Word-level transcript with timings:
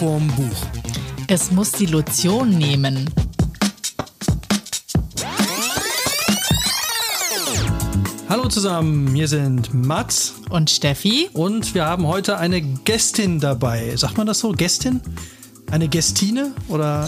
vorm 0.00 0.28
Buch. 0.28 0.56
Es 1.26 1.50
muss 1.50 1.72
die 1.72 1.84
Lotion 1.84 2.56
nehmen. 2.56 3.06
Hallo 8.30 8.48
zusammen, 8.48 9.14
hier 9.14 9.28
sind 9.28 9.74
Mats 9.74 10.36
Und 10.48 10.70
Steffi? 10.70 11.28
und 11.34 11.74
wir 11.74 11.84
haben 11.84 12.06
heute 12.06 12.38
eine 12.38 12.62
Gästin 12.62 13.40
dabei. 13.40 13.94
Sagt 13.96 14.16
man 14.16 14.26
das 14.26 14.38
so? 14.38 14.52
Gästin? 14.52 15.02
Eine 15.70 15.86
Gästine? 15.86 16.52
Oder 16.68 17.06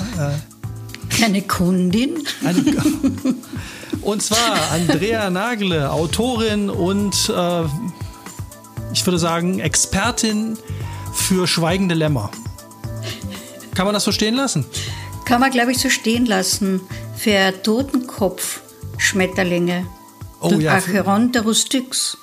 äh, 1.18 1.24
Eine 1.24 1.40
Kundin. 1.40 2.26
eine. 2.44 2.62
und 4.02 4.20
zwar 4.22 4.70
Andrea 4.70 5.30
Nagle, 5.30 5.90
Autorin 5.90 6.68
und 6.68 7.32
äh, 7.34 7.62
ich 8.92 9.06
würde 9.06 9.18
sagen 9.18 9.60
Expertin 9.60 10.58
für 11.14 11.46
schweigende 11.46 11.94
Lämmer. 11.94 12.30
Kann 13.74 13.86
man 13.86 13.94
das 13.94 14.04
so 14.04 14.12
stehen 14.12 14.34
lassen? 14.34 14.66
Kann 15.24 15.40
man, 15.40 15.50
glaube 15.50 15.72
ich, 15.72 15.78
so 15.78 15.88
stehen 15.88 16.26
lassen. 16.26 16.82
Für 17.16 17.54
Totenkopf-Schmetterlinge. 17.62 19.86
Oh 20.40 20.52
ja, 20.54 20.74
Acheron 20.74 21.32
de 21.32 21.40
Rustyx. 21.42 22.18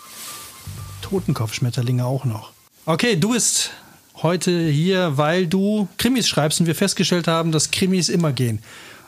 Totenkopfschmetterlinge 1.02 2.05
auch 2.05 2.25
noch. 2.25 2.52
Okay, 2.85 3.16
du 3.16 3.31
bist 3.31 3.72
heute 4.22 4.67
hier, 4.67 5.17
weil 5.17 5.48
du 5.48 5.88
Krimis 5.98 6.27
schreibst 6.27 6.59
und 6.59 6.67
wir 6.67 6.75
festgestellt 6.75 7.27
haben, 7.27 7.52
dass 7.52 7.72
Krimis 7.72 8.09
immer 8.09 8.31
gehen. 8.31 8.59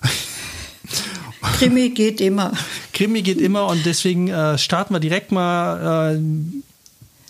Krimi 1.58 1.89
geht 1.89 2.22
immer. 2.22 2.53
Krimi 2.94 3.22
geht 3.22 3.39
immer 3.39 3.67
und 3.67 3.86
deswegen 3.86 4.30
äh, 4.30 4.58
starten 4.58 4.95
wir 4.95 5.00
direkt 5.00 5.31
mal 5.31 6.16
äh, 6.16 6.20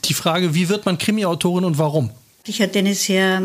die 0.05 0.13
Frage, 0.13 0.53
wie 0.53 0.69
wird 0.69 0.85
man 0.85 0.97
Krimi-Autorin 0.97 1.65
und 1.65 1.77
warum? 1.77 2.11
Ich 2.45 2.61
hatte 2.61 2.79
eine 2.79 2.95
sehr 2.95 3.41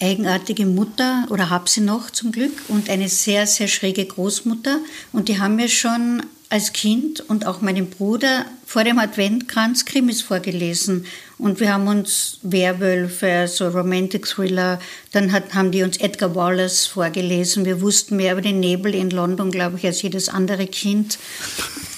eigenartige 0.00 0.66
Mutter 0.66 1.26
oder 1.30 1.50
habe 1.50 1.68
sie 1.68 1.80
noch 1.80 2.10
zum 2.10 2.32
Glück 2.32 2.52
und 2.68 2.88
eine 2.88 3.08
sehr, 3.08 3.46
sehr 3.46 3.68
schräge 3.68 4.04
Großmutter. 4.04 4.78
Und 5.12 5.28
die 5.28 5.40
haben 5.40 5.56
mir 5.56 5.68
schon 5.68 6.22
als 6.50 6.72
Kind 6.72 7.20
und 7.20 7.46
auch 7.46 7.60
meinem 7.60 7.90
Bruder 7.90 8.46
vor 8.64 8.84
dem 8.84 8.98
Adventkranz 8.98 9.84
Krimis 9.84 10.22
vorgelesen. 10.22 11.04
Und 11.36 11.60
wir 11.60 11.72
haben 11.72 11.86
uns 11.88 12.38
Werwölfe, 12.42 13.46
so 13.48 13.68
Romantic 13.68 14.26
Thriller, 14.26 14.80
dann 15.12 15.30
hat, 15.30 15.54
haben 15.54 15.70
die 15.72 15.82
uns 15.82 15.98
Edgar 15.98 16.34
Wallace 16.34 16.86
vorgelesen. 16.86 17.64
Wir 17.64 17.80
wussten 17.80 18.16
mehr 18.16 18.32
über 18.32 18.40
den 18.40 18.60
Nebel 18.60 18.94
in 18.94 19.10
London, 19.10 19.50
glaube 19.50 19.76
ich, 19.76 19.86
als 19.86 20.02
jedes 20.02 20.28
andere 20.28 20.66
Kind. 20.66 21.18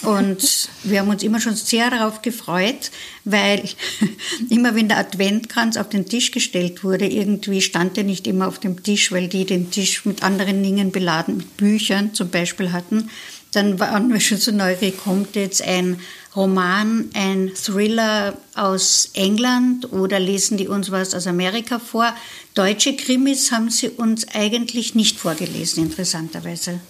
Und 0.03 0.69
wir 0.83 1.01
haben 1.01 1.11
uns 1.11 1.23
immer 1.23 1.41
schon 1.41 1.55
sehr 1.55 1.91
darauf 1.91 2.23
gefreut, 2.23 2.91
weil 3.25 3.63
immer 4.51 4.75
wenn 4.75 4.89
der 4.89 4.99
Adventkranz 4.99 5.77
auf 5.77 5.89
den 5.89 6.07
Tisch 6.07 6.33
gestellt 6.33 6.83
wurde, 6.83 7.07
irgendwie 7.07 7.61
stand 7.61 7.99
er 7.99 8.05
nicht 8.05 8.27
immer 8.27 8.49
auf 8.49 8.59
dem 8.59 8.83
Tisch, 8.83 9.13
weil 9.13 9.29
die 9.29 9.45
den 9.45 9.71
Tisch 9.71 10.05
mit 10.07 10.23
anderen 10.23 10.63
Dingen 10.63 10.91
beladen, 10.91 11.37
mit 11.39 11.57
Büchern 11.57 12.15
zum 12.15 12.31
Beispiel 12.31 12.73
hatten. 12.73 13.11
Dann 13.53 13.81
waren 13.81 14.13
wir 14.13 14.21
schon 14.21 14.39
so 14.39 14.53
neugierig, 14.53 14.99
kommt 15.03 15.35
jetzt 15.35 15.63
ein 15.63 16.01
Roman, 16.37 17.11
ein 17.15 17.53
Thriller 17.55 18.37
aus 18.55 19.11
England 19.15 19.93
oder 19.93 20.21
lesen 20.21 20.57
die 20.57 20.69
uns 20.69 20.93
was 20.93 21.15
aus 21.15 21.27
Amerika 21.27 21.81
vor? 21.81 22.15
Deutsche 22.55 22.95
Krimis 22.95 23.51
haben 23.51 23.71
sie 23.71 23.89
uns 23.89 24.29
eigentlich 24.29 24.95
nicht 24.95 25.19
vorgelesen, 25.19 25.83
interessanterweise. 25.83 26.81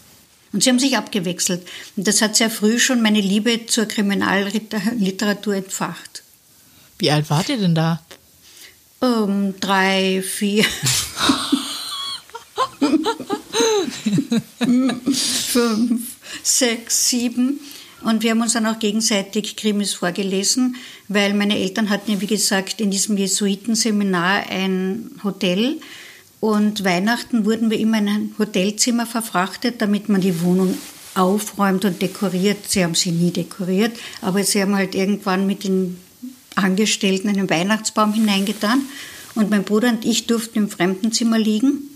Und 0.52 0.62
sie 0.62 0.68
haben 0.68 0.78
sich 0.78 0.96
abgewechselt. 0.96 1.66
Und 1.96 2.06
das 2.06 2.20
hat 2.20 2.36
sehr 2.36 2.50
früh 2.50 2.78
schon 2.78 3.00
meine 3.00 3.20
Liebe 3.20 3.66
zur 3.66 3.86
Kriminalliteratur 3.86 5.54
entfacht. 5.54 6.22
Wie 6.98 7.10
alt 7.10 7.30
wart 7.30 7.48
ihr 7.48 7.56
denn 7.56 7.74
da? 7.74 8.02
Um, 9.00 9.58
drei, 9.60 10.22
vier, 10.22 10.66
fünf, 14.60 16.16
sechs, 16.42 17.08
sieben. 17.08 17.60
Und 18.02 18.22
wir 18.22 18.30
haben 18.30 18.40
uns 18.40 18.54
dann 18.54 18.66
auch 18.66 18.78
gegenseitig 18.78 19.56
Krimis 19.56 19.94
vorgelesen, 19.94 20.76
weil 21.08 21.34
meine 21.34 21.58
Eltern 21.58 21.90
hatten 21.90 22.12
ja, 22.12 22.20
wie 22.20 22.26
gesagt, 22.26 22.80
in 22.80 22.90
diesem 22.90 23.16
Jesuitenseminar 23.16 24.48
ein 24.48 25.10
Hotel. 25.22 25.78
Und 26.40 26.84
Weihnachten 26.84 27.44
wurden 27.44 27.70
wir 27.70 27.78
immer 27.78 27.98
in 27.98 28.08
ein 28.08 28.34
Hotelzimmer 28.38 29.04
verfrachtet, 29.04 29.82
damit 29.82 30.08
man 30.08 30.22
die 30.22 30.40
Wohnung 30.40 30.78
aufräumt 31.14 31.84
und 31.84 32.00
dekoriert. 32.00 32.68
Sie 32.68 32.82
haben 32.82 32.94
sie 32.94 33.10
nie 33.10 33.30
dekoriert, 33.30 33.92
aber 34.22 34.42
sie 34.44 34.62
haben 34.62 34.74
halt 34.74 34.94
irgendwann 34.94 35.46
mit 35.46 35.64
den 35.64 35.98
Angestellten 36.54 37.28
einen 37.28 37.50
Weihnachtsbaum 37.50 38.14
hineingetan. 38.14 38.82
Und 39.34 39.50
mein 39.50 39.64
Bruder 39.64 39.90
und 39.90 40.04
ich 40.04 40.26
durften 40.26 40.58
im 40.58 40.70
Fremdenzimmer 40.70 41.38
liegen. 41.38 41.90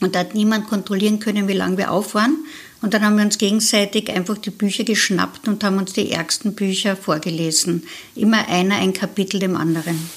Und 0.00 0.14
da 0.14 0.20
hat 0.20 0.34
niemand 0.34 0.68
kontrollieren 0.68 1.18
können, 1.18 1.48
wie 1.48 1.52
lange 1.52 1.76
wir 1.76 1.92
auf 1.92 2.14
waren. 2.14 2.36
Und 2.80 2.94
dann 2.94 3.04
haben 3.04 3.16
wir 3.16 3.24
uns 3.24 3.38
gegenseitig 3.38 4.10
einfach 4.10 4.38
die 4.38 4.50
Bücher 4.50 4.84
geschnappt 4.84 5.48
und 5.48 5.64
haben 5.64 5.78
uns 5.78 5.92
die 5.92 6.12
ärgsten 6.12 6.54
Bücher 6.54 6.96
vorgelesen. 6.96 7.82
Immer 8.14 8.48
einer 8.48 8.76
ein 8.76 8.92
Kapitel 8.92 9.40
dem 9.40 9.56
anderen. 9.56 10.08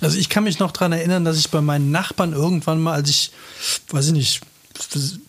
Also 0.00 0.16
ich 0.16 0.28
kann 0.28 0.44
mich 0.44 0.58
noch 0.58 0.70
daran 0.70 0.92
erinnern, 0.92 1.24
dass 1.24 1.38
ich 1.38 1.50
bei 1.50 1.60
meinen 1.60 1.90
Nachbarn 1.90 2.32
irgendwann 2.32 2.80
mal, 2.80 2.94
als 2.94 3.10
ich, 3.10 3.32
weiß 3.90 4.06
ich 4.06 4.12
nicht, 4.12 4.40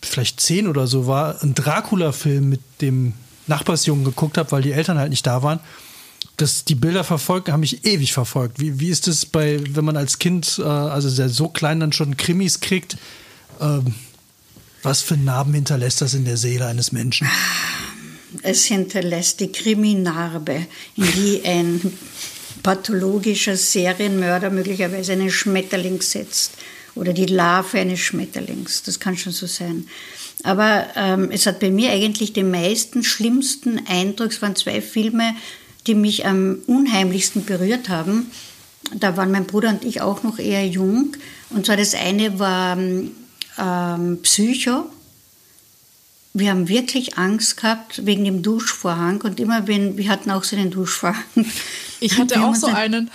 vielleicht 0.01 0.39
zehn 0.39 0.67
oder 0.67 0.87
so 0.87 1.07
war, 1.07 1.41
einen 1.41 1.55
Dracula-Film 1.55 2.47
mit 2.47 2.61
dem 2.81 3.13
Nachbarsjungen 3.47 4.05
geguckt 4.05 4.37
habe, 4.37 4.51
weil 4.51 4.61
die 4.61 4.71
Eltern 4.71 4.97
halt 4.97 5.09
nicht 5.09 5.25
da 5.25 5.43
waren. 5.43 5.59
Das, 6.37 6.63
die 6.63 6.75
Bilder 6.75 7.03
verfolgt, 7.03 7.49
haben 7.49 7.59
mich 7.59 7.83
ewig 7.85 8.13
verfolgt. 8.13 8.59
Wie, 8.59 8.79
wie 8.79 8.89
ist 8.89 9.07
es 9.07 9.25
bei, 9.25 9.59
wenn 9.69 9.83
man 9.83 9.97
als 9.97 10.19
Kind, 10.19 10.59
äh, 10.59 10.63
also 10.63 11.09
sehr 11.09 11.29
so 11.29 11.49
klein 11.49 11.79
dann 11.79 11.91
schon 11.91 12.15
Krimis 12.15 12.61
kriegt? 12.61 12.97
Ähm, 13.59 13.93
was 14.83 15.01
für 15.01 15.17
Narben 15.17 15.53
hinterlässt 15.53 16.01
das 16.01 16.13
in 16.13 16.25
der 16.25 16.37
Seele 16.37 16.65
eines 16.67 16.91
Menschen? 16.91 17.27
Es 18.43 18.65
hinterlässt 18.65 19.39
die 19.39 19.51
Kriminarbe, 19.51 20.65
in 20.95 21.11
die 21.13 21.41
ein 21.43 21.93
pathologischer 22.63 23.57
Serienmörder 23.57 24.49
möglicherweise 24.49 25.13
einen 25.13 25.29
Schmetterling 25.29 26.01
setzt 26.01 26.53
oder 26.95 27.13
die 27.13 27.25
Larve 27.25 27.79
eines 27.79 27.99
Schmetterlings. 27.99 28.83
Das 28.83 28.99
kann 28.99 29.17
schon 29.17 29.33
so 29.33 29.47
sein. 29.47 29.87
Aber 30.43 30.87
ähm, 30.95 31.29
es 31.31 31.45
hat 31.45 31.59
bei 31.59 31.69
mir 31.69 31.91
eigentlich 31.91 32.33
den 32.33 32.49
meisten 32.51 33.03
schlimmsten 33.03 33.85
Eindruck. 33.87 34.31
Es 34.31 34.41
waren 34.41 34.55
zwei 34.55 34.81
Filme, 34.81 35.35
die 35.87 35.95
mich 35.95 36.25
am 36.25 36.59
unheimlichsten 36.67 37.45
berührt 37.45 37.89
haben. 37.89 38.31
Da 38.95 39.17
waren 39.17 39.31
mein 39.31 39.45
Bruder 39.45 39.69
und 39.69 39.85
ich 39.85 40.01
auch 40.01 40.23
noch 40.23 40.39
eher 40.39 40.65
jung. 40.67 41.15
Und 41.49 41.65
zwar 41.65 41.77
das 41.77 41.93
eine 41.93 42.39
war 42.39 42.77
ähm, 43.57 44.19
Psycho. 44.21 44.85
Wir 46.33 46.51
haben 46.51 46.69
wirklich 46.69 47.17
Angst 47.17 47.57
gehabt 47.57 48.05
wegen 48.05 48.23
dem 48.23 48.41
Duschvorhang 48.41 49.21
und 49.21 49.39
immer 49.39 49.67
wenn, 49.67 49.97
wir 49.97 50.09
hatten 50.09 50.31
auch 50.31 50.45
so 50.45 50.55
einen 50.55 50.71
Duschvorhang. 50.71 51.23
Ich 51.99 52.17
hatte 52.17 52.41
auch 52.41 52.55
so 52.55 52.67
einen. 52.67 53.11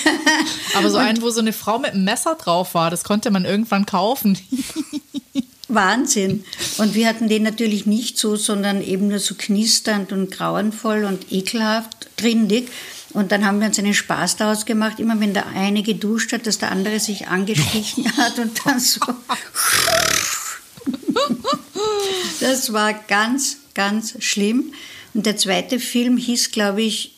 Aber 0.74 0.90
so 0.90 0.98
einen, 0.98 1.22
wo 1.22 1.30
so 1.30 1.40
eine 1.40 1.54
Frau 1.54 1.78
mit 1.78 1.92
einem 1.92 2.04
Messer 2.04 2.34
drauf 2.34 2.74
war. 2.74 2.90
Das 2.90 3.04
konnte 3.04 3.30
man 3.30 3.44
irgendwann 3.44 3.86
kaufen. 3.86 4.38
Wahnsinn. 5.68 6.44
Und 6.76 6.94
wir 6.94 7.08
hatten 7.08 7.28
den 7.28 7.42
natürlich 7.42 7.86
nicht 7.86 8.18
so, 8.18 8.36
sondern 8.36 8.82
eben 8.82 9.08
nur 9.08 9.18
so 9.18 9.34
knisternd 9.34 10.12
und 10.12 10.30
grauenvoll 10.30 11.04
und 11.04 11.32
ekelhaft, 11.32 12.16
grindig. 12.18 12.68
Und 13.12 13.30
dann 13.30 13.44
haben 13.44 13.60
wir 13.60 13.66
uns 13.66 13.78
einen 13.78 13.94
Spaß 13.94 14.36
daraus 14.36 14.64
gemacht, 14.64 14.98
immer 14.98 15.20
wenn 15.20 15.34
der 15.34 15.48
eine 15.48 15.82
geduscht 15.82 16.32
hat, 16.32 16.46
dass 16.46 16.58
der 16.58 16.72
andere 16.72 16.98
sich 16.98 17.28
angeschlichen 17.28 18.10
hat 18.16 18.38
und 18.38 18.58
dann 18.64 18.80
so. 18.80 19.00
Das 22.40 22.72
war 22.72 22.94
ganz, 22.94 23.58
ganz 23.74 24.16
schlimm. 24.20 24.72
Und 25.14 25.26
der 25.26 25.36
zweite 25.36 25.78
Film 25.78 26.16
hieß, 26.16 26.52
glaube 26.52 26.82
ich, 26.82 27.14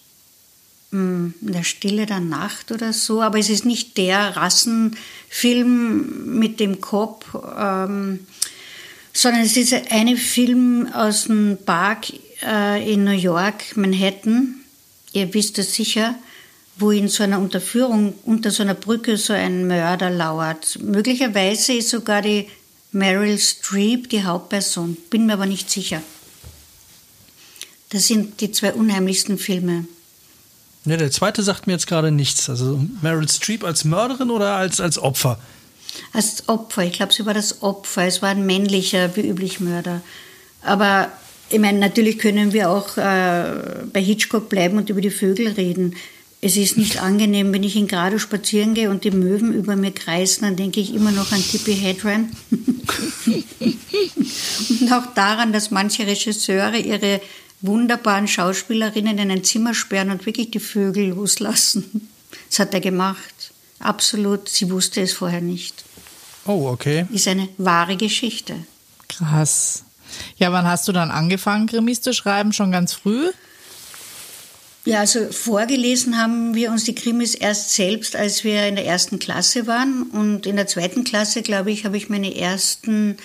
hm, 0.90 1.34
in 1.40 1.52
der 1.52 1.64
Stille 1.64 2.06
der 2.06 2.20
Nacht 2.20 2.72
oder 2.72 2.92
so, 2.92 3.22
aber 3.22 3.38
es 3.38 3.48
ist 3.48 3.64
nicht 3.64 3.96
der 3.96 4.36
Rassenfilm 4.36 6.38
mit 6.38 6.60
dem 6.60 6.80
Cop, 6.80 7.24
ähm, 7.58 8.26
sondern 9.12 9.42
es 9.42 9.56
ist 9.56 9.74
ein 9.90 10.16
Film 10.16 10.88
aus 10.92 11.24
dem 11.24 11.56
Park 11.64 12.06
äh, 12.42 12.92
in 12.92 13.04
New 13.04 13.12
York, 13.12 13.76
Manhattan, 13.76 14.63
ihr 15.14 15.32
wisst 15.32 15.58
es 15.58 15.74
sicher, 15.74 16.14
wo 16.76 16.90
in 16.90 17.08
so 17.08 17.22
einer 17.22 17.38
Unterführung 17.38 18.14
unter 18.24 18.50
so 18.50 18.62
einer 18.62 18.74
Brücke 18.74 19.16
so 19.16 19.32
ein 19.32 19.66
Mörder 19.66 20.10
lauert. 20.10 20.78
Möglicherweise 20.82 21.72
ist 21.74 21.88
sogar 21.88 22.20
die 22.20 22.48
Meryl 22.92 23.38
Streep 23.38 24.10
die 24.10 24.24
Hauptperson, 24.24 24.96
bin 25.08 25.26
mir 25.26 25.34
aber 25.34 25.46
nicht 25.46 25.70
sicher. 25.70 26.02
Das 27.90 28.08
sind 28.08 28.40
die 28.40 28.50
zwei 28.50 28.72
unheimlichsten 28.72 29.38
Filme. 29.38 29.86
Ne, 30.84 30.96
der 30.96 31.10
zweite 31.10 31.42
sagt 31.42 31.66
mir 31.66 31.74
jetzt 31.74 31.86
gerade 31.86 32.10
nichts. 32.10 32.50
Also 32.50 32.84
Meryl 33.00 33.28
Streep 33.28 33.64
als 33.64 33.84
Mörderin 33.84 34.30
oder 34.30 34.56
als, 34.56 34.80
als 34.80 34.98
Opfer? 34.98 35.38
Als 36.12 36.48
Opfer, 36.48 36.82
ich 36.82 36.94
glaube, 36.94 37.12
sie 37.12 37.24
war 37.24 37.34
das 37.34 37.62
Opfer. 37.62 38.04
Es 38.04 38.20
war 38.20 38.30
ein 38.30 38.44
männlicher, 38.44 39.14
wie 39.16 39.28
üblich 39.28 39.60
Mörder. 39.60 40.02
Aber 40.62 41.10
ich 41.54 41.60
meine, 41.60 41.78
natürlich 41.78 42.18
können 42.18 42.52
wir 42.52 42.68
auch 42.68 42.96
äh, 42.96 43.84
bei 43.92 44.02
Hitchcock 44.02 44.48
bleiben 44.48 44.76
und 44.76 44.90
über 44.90 45.00
die 45.00 45.10
Vögel 45.10 45.46
reden. 45.48 45.94
es 46.40 46.56
ist 46.56 46.76
nicht 46.76 47.00
angenehm, 47.00 47.52
wenn 47.52 47.62
ich 47.62 47.76
in 47.76 47.86
Grado 47.86 48.18
spazieren 48.18 48.74
gehe 48.74 48.90
und 48.90 49.04
die 49.04 49.12
Möwen 49.12 49.54
über 49.54 49.76
mir 49.76 49.92
kreisen, 49.92 50.42
dann 50.42 50.56
denke 50.56 50.80
ich 50.80 50.92
immer 50.92 51.12
noch 51.12 51.30
an 51.30 51.40
Tippi 51.40 51.76
Hedren. 51.76 52.36
und 54.80 54.92
auch 54.92 55.14
daran, 55.14 55.52
dass 55.52 55.70
manche 55.70 56.08
Regisseure 56.08 56.78
ihre 56.78 57.20
wunderbaren 57.60 58.26
Schauspielerinnen 58.26 59.16
in 59.18 59.30
ein 59.30 59.44
Zimmer 59.44 59.74
sperren 59.74 60.10
und 60.10 60.26
wirklich 60.26 60.50
die 60.50 60.58
Vögel 60.58 61.10
loslassen. 61.10 62.08
Das 62.50 62.58
hat 62.58 62.74
er 62.74 62.80
gemacht. 62.80 63.52
Absolut. 63.78 64.48
Sie 64.48 64.70
wusste 64.72 65.02
es 65.02 65.12
vorher 65.12 65.40
nicht. 65.40 65.84
Oh, 66.46 66.68
okay. 66.68 67.06
Ist 67.12 67.28
eine 67.28 67.48
wahre 67.58 67.96
Geschichte. 67.96 68.56
Krass. 69.08 69.84
Ja, 70.36 70.52
wann 70.52 70.66
hast 70.66 70.88
du 70.88 70.92
dann 70.92 71.10
angefangen, 71.10 71.66
Krimis 71.66 72.00
zu 72.00 72.12
schreiben? 72.12 72.52
Schon 72.52 72.72
ganz 72.72 72.92
früh? 72.92 73.30
Ja, 74.84 75.00
also 75.00 75.30
vorgelesen 75.30 76.18
haben 76.18 76.54
wir 76.54 76.70
uns 76.70 76.84
die 76.84 76.94
Krimis 76.94 77.34
erst 77.34 77.74
selbst, 77.74 78.16
als 78.16 78.44
wir 78.44 78.66
in 78.66 78.76
der 78.76 78.84
ersten 78.84 79.18
Klasse 79.18 79.66
waren. 79.66 80.02
Und 80.02 80.46
in 80.46 80.56
der 80.56 80.66
zweiten 80.66 81.04
Klasse, 81.04 81.40
glaube 81.42 81.70
ich, 81.70 81.86
habe 81.86 81.96
ich 81.96 82.10
meine 82.10 82.36
ersten 82.36 83.16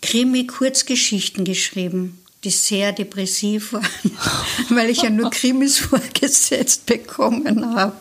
Krimi-Kurzgeschichten 0.00 1.44
geschrieben, 1.44 2.20
die 2.44 2.50
sehr 2.50 2.92
depressiv 2.92 3.72
waren, 3.72 3.86
weil 4.68 4.90
ich 4.90 5.02
ja 5.02 5.10
nur 5.10 5.30
Krimis 5.30 5.78
vorgesetzt 5.80 6.86
bekommen 6.86 7.74
habe. 7.74 7.96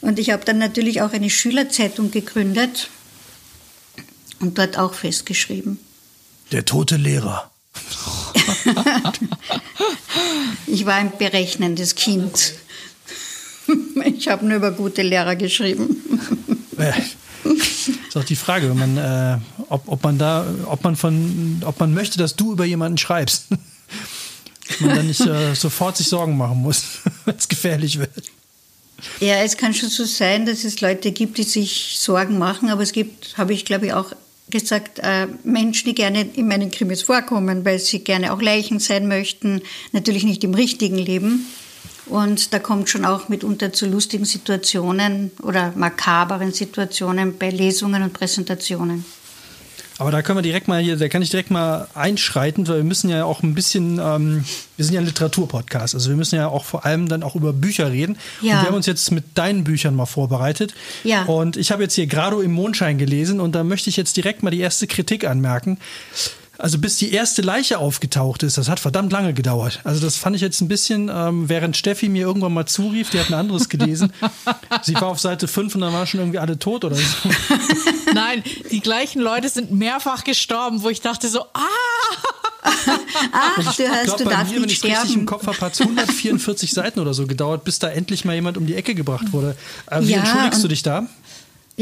Und 0.00 0.18
ich 0.18 0.30
habe 0.30 0.44
dann 0.44 0.58
natürlich 0.58 1.02
auch 1.02 1.12
eine 1.12 1.30
Schülerzeitung 1.30 2.10
gegründet 2.10 2.88
und 4.40 4.58
dort 4.58 4.76
auch 4.76 4.94
festgeschrieben. 4.94 5.78
Der 6.52 6.64
tote 6.66 6.96
Lehrer. 6.96 7.50
ich 10.66 10.84
war 10.84 10.94
ein 10.94 11.12
berechnendes 11.16 11.94
Kind. 11.94 12.54
Ich 14.04 14.28
habe 14.28 14.44
nur 14.44 14.56
über 14.56 14.72
gute 14.72 15.00
Lehrer 15.00 15.34
geschrieben. 15.34 15.96
ist 18.06 18.16
auch 18.16 18.24
die 18.24 18.36
Frage, 18.36 18.68
wenn 18.68 18.78
man, 18.78 18.96
äh, 18.98 19.38
ob, 19.70 19.84
ob 19.86 20.02
man 20.04 20.18
da, 20.18 20.44
ob 20.66 20.84
man 20.84 20.94
von, 20.96 21.62
ob 21.64 21.80
man 21.80 21.94
möchte, 21.94 22.18
dass 22.18 22.36
du 22.36 22.52
über 22.52 22.66
jemanden 22.66 22.98
schreibst. 22.98 23.46
Dass 24.68 24.80
man 24.80 24.96
dann 24.96 25.06
nicht 25.06 25.20
äh, 25.20 25.54
sofort 25.54 25.96
sich 25.96 26.08
Sorgen 26.08 26.36
machen 26.36 26.58
muss, 26.58 26.82
wenn 27.24 27.36
es 27.36 27.48
gefährlich 27.48 27.98
wird. 27.98 28.10
Ja, 29.20 29.36
es 29.36 29.56
kann 29.56 29.72
schon 29.72 29.88
so 29.88 30.04
sein, 30.04 30.44
dass 30.44 30.64
es 30.64 30.82
Leute 30.82 31.12
gibt, 31.12 31.38
die 31.38 31.44
sich 31.44 31.96
Sorgen 31.98 32.36
machen, 32.36 32.68
aber 32.68 32.82
es 32.82 32.92
gibt, 32.92 33.38
habe 33.38 33.54
ich 33.54 33.64
glaube 33.64 33.86
ich 33.86 33.94
auch 33.94 34.12
gesagt, 34.50 34.98
äh, 34.98 35.28
Menschen, 35.44 35.86
die 35.86 35.94
gerne 35.94 36.28
in 36.34 36.48
meinen 36.48 36.70
Krimis 36.70 37.02
vorkommen, 37.02 37.64
weil 37.64 37.78
sie 37.78 38.00
gerne 38.00 38.32
auch 38.32 38.42
Leichen 38.42 38.78
sein 38.78 39.08
möchten, 39.08 39.62
natürlich 39.92 40.24
nicht 40.24 40.44
im 40.44 40.54
richtigen 40.54 40.98
Leben. 40.98 41.46
Und 42.06 42.52
da 42.52 42.58
kommt 42.58 42.88
schon 42.88 43.04
auch 43.04 43.28
mitunter 43.28 43.72
zu 43.72 43.86
lustigen 43.86 44.24
Situationen 44.24 45.30
oder 45.42 45.72
makaberen 45.76 46.52
Situationen 46.52 47.38
bei 47.38 47.50
Lesungen 47.50 48.02
und 48.02 48.12
Präsentationen. 48.12 49.04
Aber 50.02 50.10
da 50.10 50.20
können 50.20 50.36
wir 50.36 50.42
direkt 50.42 50.66
mal 50.66 50.82
hier, 50.82 50.96
da 50.96 51.06
kann 51.06 51.22
ich 51.22 51.30
direkt 51.30 51.52
mal 51.52 51.86
einschreiten, 51.94 52.66
weil 52.66 52.78
wir 52.78 52.84
müssen 52.84 53.08
ja 53.08 53.24
auch 53.24 53.44
ein 53.44 53.54
bisschen, 53.54 54.00
ähm, 54.02 54.44
wir 54.76 54.84
sind 54.84 54.94
ja 54.94 55.00
ein 55.00 55.06
Literaturpodcast, 55.06 55.94
also 55.94 56.10
wir 56.10 56.16
müssen 56.16 56.34
ja 56.34 56.48
auch 56.48 56.64
vor 56.64 56.84
allem 56.84 57.08
dann 57.08 57.22
auch 57.22 57.36
über 57.36 57.52
Bücher 57.52 57.92
reden. 57.92 58.18
Ja. 58.40 58.54
Und 58.54 58.62
wir 58.62 58.68
haben 58.70 58.74
uns 58.74 58.86
jetzt 58.86 59.12
mit 59.12 59.38
deinen 59.38 59.62
Büchern 59.62 59.94
mal 59.94 60.06
vorbereitet. 60.06 60.74
Ja. 61.04 61.22
Und 61.26 61.56
ich 61.56 61.70
habe 61.70 61.84
jetzt 61.84 61.94
hier 61.94 62.08
Grado 62.08 62.40
im 62.40 62.50
Mondschein 62.50 62.98
gelesen 62.98 63.38
und 63.38 63.54
da 63.54 63.62
möchte 63.62 63.90
ich 63.90 63.96
jetzt 63.96 64.16
direkt 64.16 64.42
mal 64.42 64.50
die 64.50 64.58
erste 64.58 64.88
Kritik 64.88 65.24
anmerken 65.24 65.78
also 66.62 66.78
bis 66.78 66.96
die 66.96 67.12
erste 67.12 67.42
Leiche 67.42 67.78
aufgetaucht 67.78 68.44
ist, 68.44 68.56
das 68.56 68.68
hat 68.68 68.78
verdammt 68.78 69.10
lange 69.10 69.34
gedauert. 69.34 69.80
Also 69.82 70.00
das 70.00 70.16
fand 70.16 70.36
ich 70.36 70.42
jetzt 70.42 70.60
ein 70.60 70.68
bisschen, 70.68 71.10
ähm, 71.12 71.48
während 71.48 71.76
Steffi 71.76 72.08
mir 72.08 72.24
irgendwann 72.24 72.54
mal 72.54 72.66
zurief, 72.66 73.10
die 73.10 73.18
hat 73.18 73.30
ein 73.30 73.34
anderes 73.34 73.68
gelesen. 73.68 74.12
Sie 74.82 74.94
war 74.94 75.08
auf 75.08 75.18
Seite 75.18 75.48
5 75.48 75.74
und 75.74 75.80
dann 75.80 75.92
waren 75.92 76.06
schon 76.06 76.20
irgendwie 76.20 76.38
alle 76.38 76.60
tot 76.60 76.84
oder 76.84 76.94
so. 76.94 77.02
Nein, 78.14 78.44
die 78.70 78.78
gleichen 78.78 79.20
Leute 79.20 79.48
sind 79.48 79.72
mehrfach 79.72 80.22
gestorben, 80.22 80.84
wo 80.84 80.88
ich 80.88 81.00
dachte 81.00 81.28
so, 81.28 81.40
ah! 81.52 81.58
Ach, 83.32 83.56
du 83.56 83.64
hast, 83.66 83.76
glaub, 84.04 84.18
du 84.18 84.24
darfst 84.24 84.54
mir, 84.54 84.62
wenn 84.62 84.68
ich 84.68 84.78
sterben. 84.78 85.00
richtig 85.00 85.16
im 85.16 85.26
Kopf 85.26 85.48
habe, 85.48 85.60
hat 85.60 85.72
es 85.72 85.80
144 85.80 86.72
Seiten 86.72 87.00
oder 87.00 87.12
so 87.12 87.26
gedauert, 87.26 87.64
bis 87.64 87.80
da 87.80 87.88
endlich 87.88 88.24
mal 88.24 88.34
jemand 88.34 88.56
um 88.56 88.66
die 88.66 88.76
Ecke 88.76 88.94
gebracht 88.94 89.32
wurde. 89.32 89.56
Äh, 89.90 90.02
wie 90.02 90.12
ja, 90.12 90.18
entschuldigst 90.18 90.62
du 90.62 90.68
dich 90.68 90.84
da? 90.84 91.08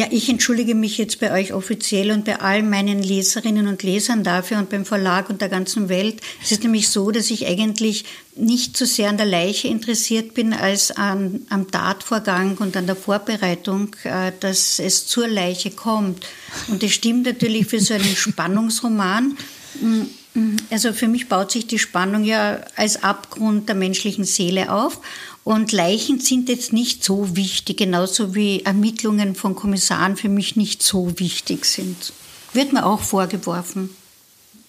Ja, 0.00 0.06
ich 0.11 0.31
entschuldige 0.31 0.75
mich 0.75 0.97
jetzt 0.97 1.20
bei 1.20 1.31
euch 1.31 1.52
offiziell 1.52 2.11
und 2.11 2.25
bei 2.25 2.41
all 2.41 2.62
meinen 2.62 3.02
Leserinnen 3.02 3.67
und 3.67 3.82
Lesern 3.82 4.25
dafür 4.25 4.56
und 4.56 4.70
beim 4.70 4.87
Verlag 4.87 5.29
und 5.29 5.43
der 5.43 5.50
ganzen 5.50 5.91
Welt. 5.91 6.23
Es 6.43 6.52
ist 6.52 6.62
nämlich 6.62 6.88
so, 6.88 7.11
dass 7.11 7.31
ich 7.31 7.47
eigentlich 7.47 8.06
nicht 8.35 8.79
so 8.79 8.87
sehr 8.87 9.11
an 9.11 9.19
der 9.19 9.26
Leiche 9.26 9.69
interessiert 9.69 10.32
bin 10.32 10.55
als 10.55 10.91
an, 10.91 11.43
am 11.50 11.70
Tatvorgang 11.70 12.56
und 12.56 12.79
an 12.79 12.87
der 12.87 12.97
Vorbereitung, 12.97 13.94
äh, 14.05 14.32
dass 14.41 14.79
es 14.79 15.06
zur 15.06 15.29
Leiche 15.29 15.70
kommt. 15.70 16.26
Und 16.69 16.82
das 16.82 16.93
stimmt 16.93 17.26
natürlich 17.26 17.67
für 17.67 17.81
so 17.81 17.93
einen 17.93 18.17
Spannungsroman. 18.17 19.37
Mm, 19.82 20.41
mm, 20.41 20.56
also 20.70 20.94
für 20.94 21.08
mich 21.08 21.29
baut 21.29 21.52
sich 21.52 21.67
die 21.67 21.79
Spannung 21.79 22.25
ja 22.25 22.62
als 22.75 23.02
Abgrund 23.05 23.69
der 23.69 23.76
menschlichen 23.76 24.25
Seele 24.25 24.73
auf. 24.73 25.02
Und 25.43 25.73
Leichen 25.73 26.21
sind 26.21 26.49
jetzt 26.49 26.73
nicht 26.73 27.03
so 27.03 27.35
wichtig, 27.37 27.79
genauso 27.79 28.35
wie 28.35 28.63
Ermittlungen 28.63 29.35
von 29.35 29.55
Kommissaren 29.55 30.17
für 30.17 30.29
mich 30.29 30.57
nicht 30.57 30.83
so 30.83 31.19
wichtig 31.19 31.65
sind. 31.65 32.13
Wird 32.53 32.73
mir 32.73 32.85
auch 32.85 33.01
vorgeworfen. 33.01 33.91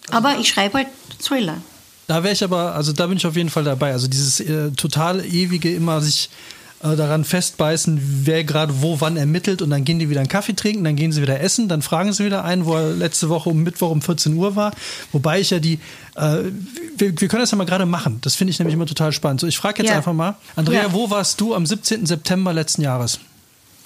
Aber 0.09 0.38
ich 0.39 0.50
schreibe 0.50 0.79
halt 0.79 0.88
Thriller. 1.21 1.62
Da 2.07 2.23
wäre 2.23 2.33
ich 2.33 2.44
aber, 2.44 2.75
also 2.75 2.94
da 2.94 3.07
bin 3.07 3.18
ich 3.18 3.25
auf 3.25 3.35
jeden 3.35 3.50
Fall 3.50 3.63
dabei. 3.63 3.91
Also 3.91 4.07
dieses 4.07 4.39
äh, 4.39 4.71
total 4.71 5.23
ewige 5.25 5.73
immer 5.73 6.01
sich 6.01 6.29
äh, 6.83 6.95
daran 6.95 7.23
festbeißen, 7.23 7.99
wer 8.25 8.43
gerade 8.43 8.81
wo 8.81 9.01
wann 9.01 9.17
ermittelt 9.17 9.61
und 9.61 9.69
dann 9.69 9.83
gehen 9.83 9.99
die 9.99 10.09
wieder 10.09 10.19
einen 10.19 10.29
Kaffee 10.29 10.53
trinken, 10.53 10.83
dann 10.83 10.95
gehen 10.95 11.11
sie 11.11 11.21
wieder 11.21 11.39
essen, 11.39 11.67
dann 11.67 11.81
fragen 11.81 12.11
sie 12.13 12.25
wieder 12.25 12.43
einen, 12.43 12.65
wo 12.65 12.75
er 12.75 12.91
letzte 12.93 13.29
Woche 13.29 13.49
um 13.49 13.63
Mittwoch 13.63 13.91
um 13.91 14.01
14 14.01 14.35
Uhr 14.35 14.55
war. 14.55 14.71
Wobei 15.11 15.39
ich 15.39 15.51
ja 15.51 15.59
die, 15.59 15.79
äh, 16.15 16.37
wir, 16.97 17.19
wir, 17.19 17.27
können 17.27 17.41
das 17.41 17.51
ja 17.51 17.57
mal 17.57 17.65
gerade 17.65 17.85
machen. 17.85 18.19
Das 18.21 18.35
finde 18.35 18.51
ich 18.51 18.59
nämlich 18.59 18.73
immer 18.73 18.85
total 18.85 19.11
spannend. 19.11 19.41
So, 19.41 19.47
ich 19.47 19.57
frage 19.57 19.83
jetzt 19.83 19.91
ja. 19.91 19.97
einfach 19.97 20.13
mal, 20.13 20.35
Andrea, 20.55 20.83
ja. 20.83 20.93
wo 20.93 21.09
warst 21.09 21.39
du 21.39 21.53
am 21.53 21.65
17. 21.65 22.05
September 22.05 22.53
letzten 22.53 22.81
Jahres? 22.81 23.19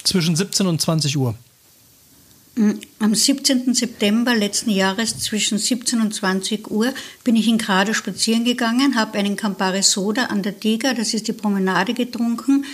Zwischen 0.02 0.36
17 0.36 0.66
und 0.66 0.80
20 0.80 1.16
Uhr. 1.16 1.34
Mm, 2.56 2.80
am 3.00 3.14
17. 3.14 3.74
September 3.74 4.34
letzten 4.34 4.70
Jahres 4.70 5.18
zwischen 5.18 5.58
17 5.58 6.00
und 6.00 6.14
20 6.14 6.70
Uhr 6.70 6.94
bin 7.22 7.36
ich 7.36 7.48
in 7.48 7.58
Grado 7.58 7.92
spazieren 7.92 8.44
gegangen, 8.44 8.96
habe 8.96 9.18
einen 9.18 9.36
Campari 9.36 9.82
Soda 9.82 10.26
an 10.26 10.42
der 10.42 10.58
Tiger, 10.58 10.94
das 10.94 11.12
ist 11.12 11.28
die 11.28 11.34
Promenade, 11.34 11.92
getrunken. 11.92 12.64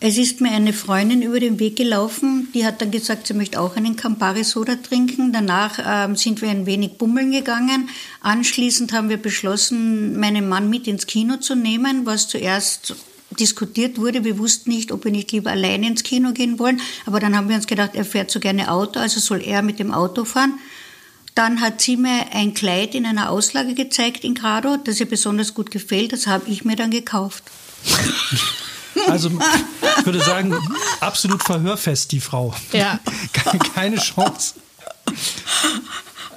Es 0.00 0.18
ist 0.18 0.42
mir 0.42 0.50
eine 0.50 0.74
Freundin 0.74 1.22
über 1.22 1.40
den 1.40 1.58
Weg 1.60 1.76
gelaufen, 1.76 2.48
die 2.52 2.66
hat 2.66 2.82
dann 2.82 2.90
gesagt, 2.90 3.26
sie 3.26 3.34
möchte 3.34 3.58
auch 3.58 3.76
einen 3.76 3.96
Campari 3.96 4.44
Soda 4.44 4.74
trinken. 4.74 5.32
Danach 5.32 5.78
ähm, 5.82 6.16
sind 6.16 6.42
wir 6.42 6.50
ein 6.50 6.66
wenig 6.66 6.98
bummeln 6.98 7.32
gegangen. 7.32 7.88
Anschließend 8.20 8.92
haben 8.92 9.08
wir 9.08 9.16
beschlossen, 9.16 10.18
meinen 10.18 10.46
Mann 10.46 10.68
mit 10.68 10.86
ins 10.88 11.06
Kino 11.06 11.36
zu 11.36 11.54
nehmen, 11.54 12.04
was 12.04 12.28
zuerst 12.28 12.96
diskutiert 13.38 13.98
wurde. 13.98 14.24
Wir 14.24 14.38
wussten 14.38 14.70
nicht, 14.70 14.92
ob 14.92 15.04
wir 15.04 15.12
nicht 15.12 15.32
lieber 15.32 15.50
alleine 15.50 15.86
ins 15.86 16.02
Kino 16.02 16.32
gehen 16.32 16.58
wollen. 16.58 16.80
Aber 17.06 17.20
dann 17.20 17.36
haben 17.36 17.48
wir 17.48 17.56
uns 17.56 17.66
gedacht, 17.66 17.90
er 17.94 18.04
fährt 18.04 18.30
so 18.30 18.40
gerne 18.40 18.70
Auto, 18.70 18.98
also 19.00 19.20
soll 19.20 19.42
er 19.42 19.62
mit 19.62 19.78
dem 19.78 19.92
Auto 19.92 20.24
fahren. 20.24 20.58
Dann 21.34 21.60
hat 21.60 21.80
sie 21.80 21.96
mir 21.96 22.26
ein 22.32 22.52
Kleid 22.52 22.94
in 22.94 23.06
einer 23.06 23.30
Auslage 23.30 23.74
gezeigt 23.74 24.22
in 24.22 24.34
Grado, 24.34 24.76
das 24.76 25.00
ihr 25.00 25.08
besonders 25.08 25.54
gut 25.54 25.70
gefällt. 25.70 26.12
Das 26.12 26.26
habe 26.26 26.50
ich 26.50 26.64
mir 26.64 26.76
dann 26.76 26.90
gekauft. 26.90 27.44
Also 29.06 29.30
ich 29.98 30.06
würde 30.06 30.20
sagen, 30.20 30.54
absolut 31.00 31.42
verhörfest 31.42 32.12
die 32.12 32.20
Frau. 32.20 32.54
Ja. 32.72 33.00
Keine 33.74 33.96
Chance. 33.96 34.54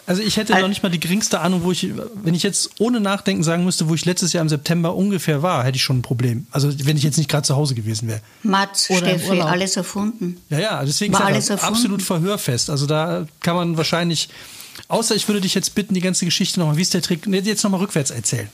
Also 0.08 0.22
ich 0.22 0.38
hätte 0.38 0.54
noch 0.60 0.68
nicht 0.68 0.84
mal 0.84 0.90
die 0.90 1.00
geringste 1.00 1.40
Ahnung, 1.40 1.64
wo 1.64 1.72
ich, 1.72 1.90
wenn 2.24 2.36
ich 2.36 2.44
jetzt 2.44 2.70
ohne 2.78 3.00
Nachdenken 3.00 3.44
sagen 3.44 3.66
müsste, 3.66 3.90
wo 3.90 3.96
ich 3.96 4.06
letztes 4.06 4.34
Jahr 4.34 4.42
im 4.44 4.50
September 4.50 4.96
ungefähr 4.96 5.42
war, 5.42 5.64
hätte 5.64 5.78
ich 5.78 5.84
schon 5.84 6.00
ein 6.00 6.02
Problem. 6.04 6.46
Also 6.52 6.72
wenn 6.86 6.96
ich 6.96 7.04
jetzt 7.04 7.18
nicht 7.18 7.30
gerade 7.30 7.44
zu 7.44 7.56
Hause 7.56 7.74
gewesen 7.74 8.08
wäre. 8.08 8.22
Mats, 8.44 8.90
Oder 8.92 9.18
Steffi, 9.18 9.42
alles 9.42 9.78
erfunden. 9.78 10.38
Ja, 10.50 10.60
ja, 10.60 10.86
deswegen 10.86 11.14
war 11.14 11.26
alles 11.26 11.50
erfunden. 11.50 11.74
absolut 11.74 12.02
verhörfest. 12.04 12.70
Also 12.70 12.86
da 12.86 13.26
kann 13.42 13.56
man 13.56 13.78
wahrscheinlich, 13.78 14.30
außer 14.90 15.16
ich 15.16 15.28
würde 15.28 15.42
dich 15.42 15.56
jetzt 15.56 15.74
bitten, 15.74 15.96
die 15.96 16.02
ganze 16.02 16.26
Geschichte 16.26 16.60
nochmal, 16.60 16.78
wie 16.78 16.84
ist 16.84 16.94
der 16.94 17.02
Trick, 17.02 17.26
jetzt 17.26 17.64
nochmal 17.64 17.80
rückwärts 17.80 18.12
erzählen. 18.12 18.50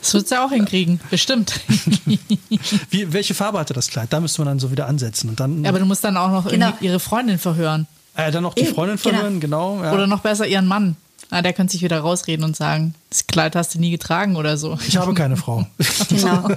Das 0.00 0.14
wird 0.14 0.28
sie 0.28 0.40
auch 0.40 0.50
hinkriegen, 0.50 1.00
bestimmt. 1.10 1.60
Wie, 2.90 3.12
welche 3.12 3.34
Farbe 3.34 3.60
hatte 3.60 3.72
das 3.72 3.86
Kleid? 3.86 4.12
Da 4.12 4.18
müsste 4.18 4.40
man 4.40 4.48
dann 4.48 4.58
so 4.58 4.72
wieder 4.72 4.88
ansetzen. 4.88 5.30
Und 5.30 5.38
dann, 5.38 5.62
ja, 5.62 5.70
aber 5.70 5.78
du 5.78 5.86
musst 5.86 6.02
dann 6.02 6.16
auch 6.16 6.30
noch 6.30 6.50
genau. 6.50 6.72
ihre 6.80 6.98
Freundin 6.98 7.38
verhören. 7.38 7.86
Äh, 8.14 8.30
dann 8.30 8.42
noch 8.42 8.54
die 8.54 8.66
Freundin 8.66 8.96
genau. 8.96 9.16
verhören, 9.16 9.40
genau. 9.40 9.76
genau 9.76 9.84
ja. 9.84 9.92
Oder 9.92 10.06
noch 10.06 10.20
besser 10.20 10.46
ihren 10.46 10.66
Mann. 10.66 10.96
Ah, 11.30 11.40
der 11.40 11.54
könnte 11.54 11.72
sich 11.72 11.82
wieder 11.82 12.00
rausreden 12.00 12.44
und 12.44 12.54
sagen, 12.56 12.94
das 13.08 13.26
Kleid 13.26 13.56
hast 13.56 13.74
du 13.74 13.78
nie 13.78 13.90
getragen 13.90 14.36
oder 14.36 14.58
so. 14.58 14.78
Ich 14.86 14.98
habe 14.98 15.14
keine 15.14 15.36
Frau. 15.36 15.66
Genau. 16.10 16.48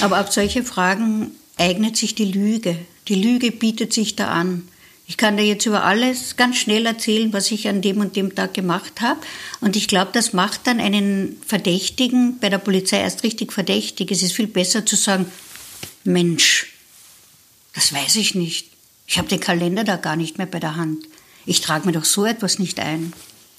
Aber 0.00 0.20
auf 0.20 0.32
solche 0.32 0.64
Fragen 0.64 1.30
eignet 1.56 1.96
sich 1.96 2.16
die 2.16 2.24
Lüge. 2.24 2.76
Die 3.06 3.14
Lüge 3.14 3.52
bietet 3.52 3.92
sich 3.92 4.16
da 4.16 4.28
an. 4.28 4.66
Ich 5.06 5.16
kann 5.16 5.36
dir 5.36 5.44
jetzt 5.44 5.66
über 5.66 5.84
alles 5.84 6.36
ganz 6.36 6.56
schnell 6.56 6.84
erzählen, 6.84 7.32
was 7.32 7.52
ich 7.52 7.68
an 7.68 7.80
dem 7.80 7.98
und 7.98 8.16
dem 8.16 8.34
Tag 8.34 8.54
gemacht 8.54 9.00
habe. 9.00 9.20
Und 9.60 9.76
ich 9.76 9.86
glaube, 9.86 10.10
das 10.12 10.32
macht 10.32 10.66
dann 10.66 10.80
einen 10.80 11.36
Verdächtigen 11.46 12.38
bei 12.40 12.48
der 12.48 12.58
Polizei 12.58 12.98
erst 12.98 13.22
richtig 13.22 13.52
verdächtig. 13.52 14.10
Es 14.10 14.22
ist 14.22 14.32
viel 14.32 14.48
besser 14.48 14.84
zu 14.84 14.96
sagen, 14.96 15.26
Mensch, 16.02 16.72
das 17.72 17.92
weiß 17.92 18.16
ich 18.16 18.34
nicht. 18.34 18.75
Ich 19.06 19.18
habe 19.18 19.28
den 19.28 19.40
Kalender 19.40 19.84
da 19.84 19.96
gar 19.96 20.16
nicht 20.16 20.38
mehr 20.38 20.46
bei 20.46 20.60
der 20.60 20.76
Hand. 20.76 21.04
Ich 21.44 21.60
trage 21.60 21.86
mir 21.86 21.92
doch 21.92 22.04
so 22.04 22.26
etwas 22.26 22.58
nicht 22.58 22.80
ein. 22.80 23.12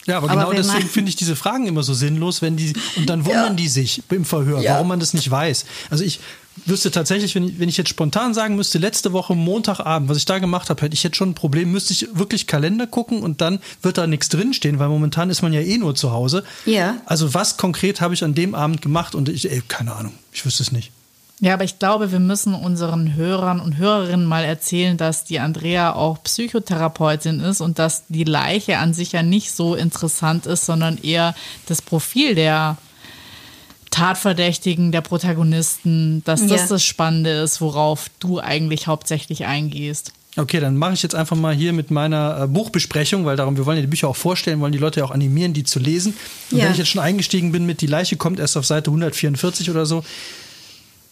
Ja, 0.07 0.17
aber, 0.17 0.29
aber 0.29 0.41
genau 0.41 0.53
deswegen 0.53 0.87
finde 0.87 1.09
ich 1.09 1.17
diese 1.17 1.35
Fragen 1.35 1.67
immer 1.67 1.83
so 1.83 1.93
sinnlos, 1.93 2.41
wenn 2.41 2.55
die 2.55 2.73
und 2.95 3.09
dann 3.09 3.25
wundern 3.25 3.49
ja. 3.49 3.53
die 3.53 3.67
sich 3.67 4.01
im 4.09 4.23
Verhör, 4.23 4.61
ja. 4.61 4.75
warum 4.75 4.87
man 4.87 5.01
das 5.01 5.13
nicht 5.13 5.29
weiß. 5.29 5.65
Also 5.89 6.05
ich 6.05 6.21
wüsste 6.65 6.91
tatsächlich, 6.91 7.35
wenn 7.35 7.43
ich, 7.43 7.59
wenn 7.59 7.67
ich 7.67 7.75
jetzt 7.75 7.89
spontan 7.89 8.33
sagen 8.33 8.55
müsste, 8.55 8.77
letzte 8.77 9.11
Woche 9.11 9.35
Montagabend, 9.35 10.09
was 10.09 10.17
ich 10.17 10.25
da 10.25 10.39
gemacht 10.39 10.69
habe, 10.69 10.81
hätte 10.81 10.93
ich 10.93 11.03
jetzt 11.03 11.17
schon 11.17 11.31
ein 11.31 11.35
Problem, 11.35 11.73
müsste 11.73 11.91
ich 11.91 12.07
wirklich 12.13 12.47
Kalender 12.47 12.87
gucken 12.87 13.21
und 13.21 13.41
dann 13.41 13.59
wird 13.81 13.97
da 13.97 14.07
nichts 14.07 14.29
drinstehen, 14.29 14.79
weil 14.79 14.87
momentan 14.87 15.29
ist 15.29 15.41
man 15.41 15.51
ja 15.51 15.59
eh 15.59 15.77
nur 15.77 15.93
zu 15.93 16.11
Hause. 16.11 16.45
Ja. 16.65 16.97
Also 17.05 17.33
was 17.33 17.57
konkret 17.57 17.99
habe 17.99 18.13
ich 18.13 18.23
an 18.23 18.33
dem 18.33 18.55
Abend 18.55 18.81
gemacht 18.81 19.13
und 19.13 19.27
ich, 19.27 19.51
ey, 19.51 19.61
keine 19.67 19.93
Ahnung, 19.93 20.13
ich 20.31 20.45
wüsste 20.45 20.63
es 20.63 20.71
nicht. 20.71 20.91
Ja, 21.39 21.53
aber 21.53 21.63
ich 21.63 21.77
glaube, 21.77 22.11
wir 22.11 22.19
müssen 22.19 22.55
unseren 22.55 23.15
Hörern 23.15 23.59
und 23.59 23.77
Hörerinnen 23.77 24.25
mal 24.25 24.43
erzählen, 24.43 24.97
dass 24.97 25.23
die 25.23 25.39
Andrea 25.39 25.93
auch 25.93 26.23
Psychotherapeutin 26.23 27.41
ist 27.41 27.61
und 27.61 27.77
dass 27.77 28.05
die 28.07 28.23
Leiche 28.23 28.79
an 28.79 28.93
sich 28.93 29.11
ja 29.11 29.21
nicht 29.21 29.51
so 29.51 29.75
interessant 29.75 30.47
ist, 30.47 30.65
sondern 30.65 30.97
eher 30.97 31.35
das 31.67 31.83
Profil 31.83 32.33
der 32.33 32.77
Tatverdächtigen, 33.91 34.91
der 34.91 35.01
Protagonisten, 35.01 36.23
dass 36.25 36.41
das 36.47 36.61
ja. 36.61 36.67
das 36.67 36.83
Spannende 36.83 37.29
ist, 37.29 37.61
worauf 37.61 38.09
du 38.19 38.39
eigentlich 38.39 38.87
hauptsächlich 38.87 39.45
eingehst. 39.45 40.13
Okay, 40.37 40.59
dann 40.59 40.77
mache 40.77 40.93
ich 40.93 41.01
jetzt 41.01 41.15
einfach 41.15 41.35
mal 41.35 41.55
hier 41.55 41.73
mit 41.73 41.89
meiner 41.89 42.43
äh, 42.43 42.47
Buchbesprechung, 42.47 43.25
weil 43.25 43.35
darum, 43.35 43.57
wir 43.57 43.65
wollen 43.65 43.77
ja 43.77 43.81
die 43.81 43.87
Bücher 43.87 44.07
auch 44.07 44.15
vorstellen, 44.15 44.59
wollen 44.59 44.71
die 44.71 44.77
Leute 44.77 44.99
ja 44.99 45.05
auch 45.05 45.11
animieren, 45.11 45.53
die 45.53 45.63
zu 45.63 45.79
lesen. 45.79 46.13
Und 46.51 46.59
ja. 46.59 46.65
wenn 46.65 46.71
ich 46.73 46.77
jetzt 46.77 46.89
schon 46.89 47.01
eingestiegen 47.01 47.51
bin 47.51 47.65
mit 47.65 47.81
Die 47.81 47.87
Leiche 47.87 48.17
kommt 48.17 48.39
erst 48.39 48.55
auf 48.55 48.65
Seite 48.65 48.91
144 48.91 49.71
oder 49.71 49.87
so, 49.87 50.03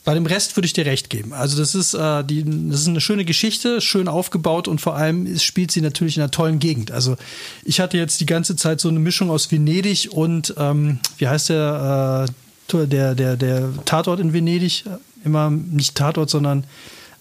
bei 0.05 0.13
dem 0.13 0.27
Rest 0.27 0.55
würde 0.55 0.67
ich 0.67 0.73
dir 0.73 0.85
recht 0.85 1.09
geben. 1.09 1.33
Also 1.33 1.57
das 1.57 1.73
ist, 1.73 1.95
äh, 1.95 2.23
die, 2.23 2.45
das 2.69 2.81
ist 2.81 2.87
eine 2.87 3.01
schöne 3.01 3.25
Geschichte, 3.25 3.81
schön 3.81 4.07
aufgebaut 4.07 4.67
und 4.67 4.79
vor 4.79 4.95
allem 4.95 5.37
spielt 5.39 5.71
sie 5.71 5.81
natürlich 5.81 6.15
in 6.15 6.21
einer 6.21 6.31
tollen 6.31 6.59
Gegend. 6.59 6.91
Also 6.91 7.17
ich 7.63 7.79
hatte 7.79 7.97
jetzt 7.97 8.21
die 8.21 8.27
ganze 8.27 8.55
Zeit 8.55 8.79
so 8.79 8.87
eine 8.87 8.99
Mischung 8.99 9.31
aus 9.31 9.51
Venedig 9.51 10.09
und 10.11 10.53
ähm, 10.57 10.99
wie 11.17 11.27
heißt 11.27 11.49
der, 11.49 12.27
äh, 12.71 12.87
der, 12.87 13.15
der, 13.15 13.35
der 13.35 13.69
Tatort 13.85 14.19
in 14.19 14.31
Venedig? 14.31 14.85
Immer 15.23 15.49
nicht 15.49 15.95
Tatort, 15.95 16.29
sondern 16.29 16.65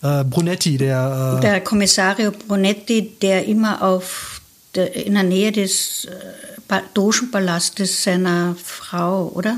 äh, 0.03 0.23
Brunetti, 0.25 0.77
der. 0.77 1.39
Äh 1.39 1.41
der 1.41 1.61
Kommissario 1.63 2.33
Brunetti, 2.33 3.13
der 3.23 3.47
immer 3.47 3.81
auf 3.81 4.43
der, 4.75 4.95
in 5.07 5.15
der 5.15 5.23
Nähe 5.23 5.53
des 5.53 6.05
äh, 6.05 6.81
Dogenpalastes 6.93 8.05
seiner 8.05 8.57
Frau, 8.63 9.33
oder? 9.35 9.57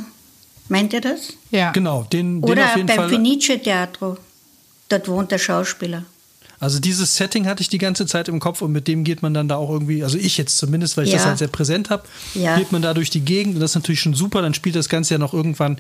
Meint 0.69 0.93
ihr 0.93 1.01
das? 1.01 1.35
Ja. 1.51 1.71
Genau, 1.73 2.03
den, 2.05 2.41
den 2.41 2.51
Oder 2.51 2.67
auf 2.67 2.77
jeden 2.77 2.87
beim 2.87 2.97
Fall. 2.97 3.09
Fenice 3.09 3.61
Teatro. 3.63 4.17
Dort 4.89 5.09
wohnt 5.09 5.31
der 5.31 5.39
Schauspieler. 5.39 6.05
Also 6.59 6.79
dieses 6.79 7.17
Setting 7.17 7.47
hatte 7.47 7.61
ich 7.61 7.69
die 7.69 7.79
ganze 7.79 8.07
Zeit 8.07 8.29
im 8.29 8.41
Kopf 8.41 8.63
und 8.63 8.73
mit 8.73 8.89
dem 8.89 9.05
geht 9.05 9.21
man 9.21 9.35
dann 9.35 9.47
da 9.47 9.57
auch 9.57 9.69
irgendwie, 9.69 10.03
also 10.03 10.17
ich 10.17 10.39
jetzt 10.39 10.57
zumindest, 10.57 10.97
weil 10.97 11.05
ich 11.05 11.11
ja. 11.11 11.19
das 11.19 11.27
halt 11.27 11.39
sehr 11.39 11.49
präsent 11.49 11.91
habe, 11.91 12.05
ja. 12.35 12.57
geht 12.57 12.73
man 12.73 12.81
da 12.81 12.95
durch 12.95 13.11
die 13.11 13.21
Gegend 13.21 13.57
und 13.57 13.61
das 13.61 13.73
ist 13.73 13.75
natürlich 13.75 14.01
schon 14.01 14.15
super. 14.15 14.41
Dann 14.41 14.55
spielt 14.55 14.75
das 14.75 14.89
Ganze 14.89 15.15
ja 15.15 15.19
noch 15.19 15.35
irgendwann 15.35 15.79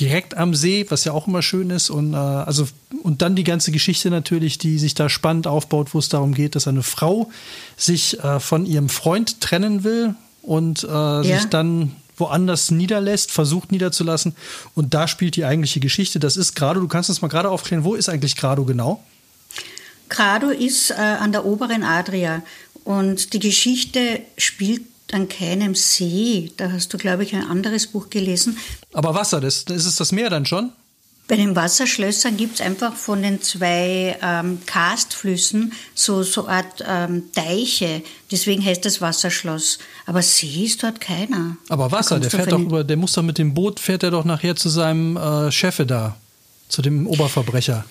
direkt 0.00 0.34
am 0.34 0.54
See, 0.54 0.86
was 0.88 1.04
ja 1.04 1.12
auch 1.12 1.26
immer 1.26 1.42
schön 1.42 1.68
ist 1.68 1.90
und 1.90 2.14
äh, 2.14 2.16
also 2.16 2.66
und 3.02 3.20
dann 3.20 3.36
die 3.36 3.44
ganze 3.44 3.70
Geschichte 3.70 4.08
natürlich, 4.08 4.56
die 4.56 4.78
sich 4.78 4.94
da 4.94 5.10
spannend 5.10 5.46
aufbaut, 5.46 5.92
wo 5.92 5.98
es 5.98 6.08
darum 6.08 6.32
geht, 6.32 6.54
dass 6.54 6.66
eine 6.66 6.82
Frau 6.82 7.30
sich 7.76 8.18
äh, 8.20 8.40
von 8.40 8.64
ihrem 8.64 8.88
Freund 8.88 9.42
trennen 9.42 9.84
will 9.84 10.14
und 10.40 10.84
äh, 10.84 10.88
ja. 10.88 11.22
sich 11.22 11.44
dann 11.50 11.92
woanders 12.16 12.70
niederlässt, 12.70 13.30
versucht 13.30 13.72
niederzulassen. 13.72 14.34
Und 14.74 14.94
da 14.94 15.08
spielt 15.08 15.36
die 15.36 15.44
eigentliche 15.44 15.80
Geschichte. 15.80 16.18
Das 16.20 16.36
ist 16.36 16.54
Grado, 16.54 16.80
du 16.80 16.88
kannst 16.88 17.08
uns 17.08 17.22
mal 17.22 17.28
gerade 17.28 17.50
aufklären, 17.50 17.84
wo 17.84 17.94
ist 17.94 18.08
eigentlich 18.08 18.36
Grado 18.36 18.64
genau? 18.64 19.02
Grado 20.08 20.48
ist 20.50 20.90
äh, 20.90 20.94
an 20.94 21.32
der 21.32 21.44
oberen 21.44 21.82
Adria 21.82 22.42
und 22.84 23.32
die 23.32 23.38
Geschichte 23.38 24.20
spielt 24.36 24.82
an 25.12 25.28
keinem 25.28 25.74
See. 25.74 26.52
Da 26.56 26.72
hast 26.72 26.92
du, 26.92 26.98
glaube 26.98 27.22
ich, 27.22 27.34
ein 27.34 27.46
anderes 27.46 27.86
Buch 27.86 28.10
gelesen. 28.10 28.58
Aber 28.92 29.14
Wasser, 29.14 29.40
das, 29.40 29.62
ist 29.62 29.86
es 29.86 29.96
das 29.96 30.12
Meer 30.12 30.30
dann 30.30 30.46
schon? 30.46 30.72
Bei 31.26 31.36
den 31.36 31.56
Wasserschlössern 31.56 32.36
gibt 32.36 32.56
es 32.56 32.60
einfach 32.60 32.94
von 32.94 33.22
den 33.22 33.40
zwei 33.40 34.18
ähm, 34.20 34.58
Karstflüssen 34.66 35.72
so, 35.94 36.22
so 36.22 36.48
Art 36.48 36.84
ähm, 36.86 37.32
Teiche. 37.32 38.02
Deswegen 38.30 38.62
heißt 38.62 38.84
das 38.84 39.00
Wasserschloss. 39.00 39.78
Aber 40.04 40.20
See 40.20 40.64
ist 40.66 40.82
dort 40.82 41.00
keiner. 41.00 41.56
Aber 41.70 41.90
Wasser, 41.90 42.20
der 42.20 42.30
fährt 42.30 42.52
doch 42.52 42.58
über, 42.58 42.84
der 42.84 42.98
muss 42.98 43.14
doch 43.14 43.22
mit 43.22 43.38
dem 43.38 43.54
Boot, 43.54 43.80
fährt 43.80 44.02
er 44.02 44.10
doch 44.10 44.26
nachher 44.26 44.54
zu 44.54 44.68
seinem 44.68 45.16
äh, 45.16 45.50
Chefe 45.50 45.86
da, 45.86 46.16
zu 46.68 46.82
dem 46.82 47.06
Oberverbrecher. 47.06 47.86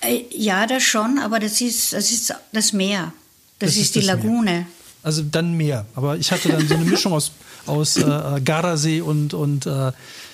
Äh, 0.00 0.22
ja, 0.30 0.66
das 0.66 0.82
schon, 0.82 1.18
aber 1.18 1.38
das 1.38 1.60
ist 1.60 1.92
das, 1.92 2.10
ist 2.10 2.34
das 2.52 2.72
Meer. 2.72 3.12
Das, 3.58 3.70
das 3.70 3.76
ist, 3.76 3.82
ist, 3.82 3.94
die 3.96 4.00
Lagune. 4.00 4.42
Meer. 4.42 4.66
Also 5.02 5.22
dann 5.22 5.52
Meer. 5.54 5.84
Aber 5.94 6.16
ich 6.16 6.32
hatte 6.32 6.48
dann 6.48 6.66
so 6.66 6.74
eine 6.76 6.84
Mischung 6.86 7.12
aus, 7.12 7.32
aus 7.66 7.96
äh, 7.96 8.02
äh 8.02 8.40
Gardasee 8.40 9.00
und, 9.00 9.34
und 9.34 9.66
äh, 9.66 9.92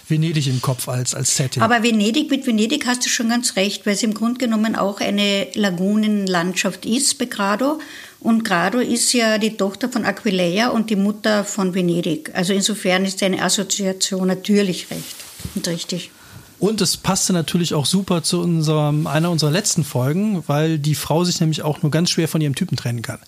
Venedig 0.08 0.46
im 0.46 0.62
Kopf 0.62 0.88
als, 0.88 1.14
als 1.14 1.36
Setting. 1.36 1.62
Aber 1.62 1.82
Venedig, 1.82 2.30
mit 2.30 2.46
Venedig 2.46 2.86
hast 2.86 3.04
du 3.04 3.08
schon 3.08 3.28
ganz 3.28 3.56
recht, 3.56 3.86
weil 3.86 3.94
es 3.94 4.02
im 4.02 4.14
Grunde 4.14 4.38
genommen 4.38 4.76
auch 4.76 5.00
eine 5.00 5.48
Lagunenlandschaft 5.54 6.86
ist 6.86 7.18
bei 7.18 7.24
Grado. 7.24 7.80
Und 8.20 8.44
Grado 8.44 8.78
ist 8.78 9.12
ja 9.12 9.38
die 9.38 9.56
Tochter 9.56 9.88
von 9.88 10.04
Aquileia 10.04 10.68
und 10.68 10.90
die 10.90 10.96
Mutter 10.96 11.44
von 11.44 11.74
Venedig. 11.74 12.30
Also 12.34 12.52
insofern 12.52 13.04
ist 13.04 13.22
eine 13.22 13.42
Assoziation 13.42 14.28
natürlich 14.28 14.90
recht 14.90 15.16
und 15.54 15.66
richtig. 15.66 16.10
Und 16.58 16.80
es 16.80 16.96
passte 16.96 17.32
natürlich 17.32 17.74
auch 17.74 17.84
super 17.84 18.22
zu 18.22 18.40
unserem, 18.40 19.06
einer 19.06 19.30
unserer 19.30 19.50
letzten 19.50 19.84
Folgen, 19.84 20.42
weil 20.46 20.78
die 20.78 20.94
Frau 20.94 21.24
sich 21.24 21.40
nämlich 21.40 21.62
auch 21.62 21.82
nur 21.82 21.90
ganz 21.90 22.10
schwer 22.10 22.28
von 22.28 22.40
ihrem 22.40 22.54
Typen 22.54 22.76
trennen 22.76 23.02
kann. 23.02 23.18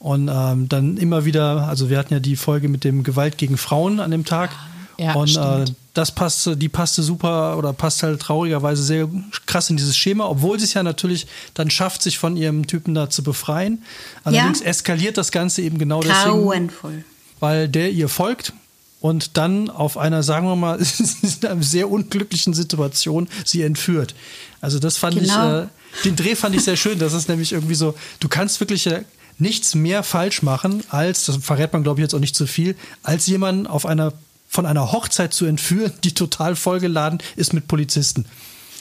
Und 0.00 0.30
ähm, 0.32 0.68
dann 0.68 0.96
immer 0.96 1.26
wieder, 1.26 1.68
also 1.68 1.90
wir 1.90 1.98
hatten 1.98 2.14
ja 2.14 2.20
die 2.20 2.36
Folge 2.36 2.68
mit 2.68 2.84
dem 2.84 3.02
Gewalt 3.02 3.36
gegen 3.36 3.58
Frauen 3.58 4.00
an 4.00 4.10
dem 4.10 4.24
Tag. 4.24 4.50
Ja, 4.98 5.14
und 5.14 5.36
äh, 5.36 5.66
das 5.92 6.10
passte, 6.10 6.56
die 6.56 6.70
passte 6.70 7.02
super 7.02 7.58
oder 7.58 7.74
passt 7.74 8.02
halt 8.02 8.20
traurigerweise 8.20 8.82
sehr 8.82 9.08
krass 9.44 9.68
in 9.68 9.76
dieses 9.76 9.96
Schema, 9.96 10.26
obwohl 10.26 10.58
sie 10.58 10.64
es 10.64 10.74
ja 10.74 10.82
natürlich 10.82 11.26
dann 11.52 11.70
schafft, 11.70 12.02
sich 12.02 12.18
von 12.18 12.36
ihrem 12.36 12.66
Typen 12.66 12.94
da 12.94 13.10
zu 13.10 13.22
befreien. 13.22 13.82
Allerdings 14.24 14.60
ja. 14.60 14.66
eskaliert 14.66 15.18
das 15.18 15.32
Ganze 15.32 15.60
eben 15.62 15.78
genau 15.78 16.00
Grauenvoll. 16.00 16.90
deswegen, 16.92 17.04
weil 17.40 17.68
der 17.68 17.90
ihr 17.90 18.08
folgt 18.08 18.54
und 19.00 19.36
dann 19.36 19.68
auf 19.68 19.98
einer, 19.98 20.22
sagen 20.22 20.46
wir 20.46 20.56
mal, 20.56 20.78
in 21.22 21.48
einer 21.48 21.62
sehr 21.62 21.90
unglücklichen 21.90 22.54
Situation 22.54 23.28
sie 23.44 23.62
entführt. 23.62 24.14
Also 24.62 24.78
das 24.78 24.96
fand 24.96 25.18
genau. 25.18 25.62
ich, 25.62 25.64
äh, 25.64 25.68
den 26.04 26.16
Dreh 26.16 26.34
fand 26.36 26.54
ich 26.54 26.64
sehr 26.64 26.76
schön. 26.76 26.98
Das 26.98 27.12
ist 27.12 27.28
nämlich 27.28 27.52
irgendwie 27.52 27.74
so, 27.74 27.94
du 28.20 28.28
kannst 28.28 28.60
wirklich 28.60 28.86
äh, 28.86 29.04
nichts 29.40 29.74
mehr 29.74 30.02
falsch 30.02 30.42
machen, 30.42 30.82
als, 30.88 31.24
das 31.26 31.36
verrät 31.36 31.72
man 31.72 31.82
glaube 31.82 32.00
ich 32.00 32.04
jetzt 32.04 32.14
auch 32.14 32.20
nicht 32.20 32.36
zu 32.36 32.46
viel, 32.46 32.76
als 33.02 33.26
jemanden 33.26 33.66
auf 33.66 33.86
einer 33.86 34.12
von 34.50 34.66
einer 34.66 34.90
Hochzeit 34.90 35.32
zu 35.32 35.46
entführen, 35.46 35.92
die 36.02 36.12
total 36.12 36.56
vollgeladen 36.56 37.22
ist 37.36 37.52
mit 37.52 37.68
Polizisten. 37.68 38.26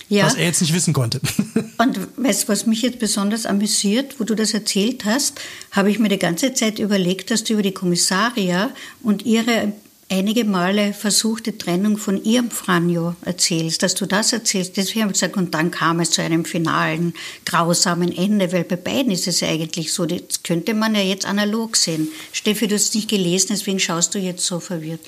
Ja. 0.10 0.26
Was 0.26 0.34
er 0.34 0.46
jetzt 0.46 0.62
nicht 0.62 0.74
wissen 0.74 0.94
konnte. 0.94 1.22
Und 1.78 2.00
weißt 2.18 2.44
du, 2.44 2.48
was 2.48 2.66
mich 2.66 2.82
jetzt 2.82 2.98
besonders 2.98 3.46
amüsiert, 3.46 4.20
wo 4.20 4.24
du 4.24 4.34
das 4.34 4.56
erzählt 4.56 5.06
hast, 5.06 5.40
habe 5.70 5.92
ich 5.92 6.00
mir 6.00 6.10
die 6.10 6.18
ganze 6.18 6.54
Zeit 6.56 6.80
überlegt, 6.80 7.30
dass 7.30 7.44
du 7.44 7.54
über 7.54 7.62
die 7.62 7.74
Kommissaria 7.74 8.72
und 9.04 9.24
ihre 9.28 9.74
einige 10.10 10.44
Male 10.44 10.94
versuchte 10.94 11.58
Trennung 11.58 11.98
von 11.98 12.24
ihrem 12.24 12.52
Franjo 12.52 13.16
erzählst, 13.24 13.84
dass 13.84 13.96
du 13.96 14.06
das 14.06 14.34
erzählst. 14.34 14.78
Deswegen 14.78 15.02
habe 15.02 15.12
ich 15.12 15.20
gesagt, 15.20 15.38
und 15.38 15.54
dann 15.54 15.72
kam 15.72 16.00
es 16.00 16.12
zu 16.12 16.22
einem 16.22 16.46
finalen, 16.46 17.14
grausamen 17.46 18.16
Ende, 18.16 18.52
weil 18.52 18.64
bei 18.64 18.76
beiden 18.76 19.12
ist 19.12 19.28
es 19.28 19.44
eigentlich 19.44 19.94
so. 19.94 20.06
Das 20.06 20.44
könnte 20.44 20.74
man 20.74 20.96
ja 20.96 21.02
jetzt 21.02 21.26
analog 21.26 21.76
sehen. 21.76 22.10
Steffi, 22.32 22.68
du 22.68 22.76
hast 22.76 22.90
es 22.90 22.96
nicht 22.96 23.10
gelesen, 23.10 23.48
deswegen 23.52 23.80
schaust 23.80 24.16
du 24.16 24.20
jetzt 24.20 24.46
so 24.46 24.60
verwirrt. 24.60 25.02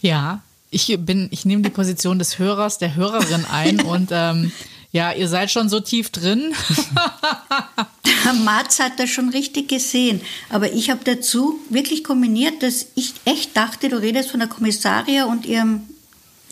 Ja, 0.00 0.42
ich 0.70 0.96
bin, 0.98 1.28
ich 1.30 1.44
nehme 1.44 1.62
die 1.62 1.70
Position 1.70 2.18
des 2.18 2.38
Hörers, 2.38 2.78
der 2.78 2.96
Hörerin 2.96 3.44
ein 3.50 3.80
und 3.82 4.10
ähm, 4.12 4.52
ja, 4.94 5.10
ihr 5.10 5.26
seid 5.26 5.50
schon 5.50 5.68
so 5.68 5.80
tief 5.80 6.10
drin. 6.10 6.54
Mats 8.44 8.78
hat 8.78 9.00
das 9.00 9.10
schon 9.10 9.28
richtig 9.30 9.68
gesehen. 9.68 10.20
Aber 10.50 10.72
ich 10.72 10.88
habe 10.88 11.00
dazu 11.02 11.58
wirklich 11.68 12.04
kombiniert, 12.04 12.62
dass 12.62 12.86
ich 12.94 13.12
echt 13.24 13.56
dachte, 13.56 13.88
du 13.88 13.96
redest 14.00 14.30
von 14.30 14.38
der 14.38 14.48
Kommissaria 14.48 15.24
und 15.24 15.46
ihrem 15.46 15.80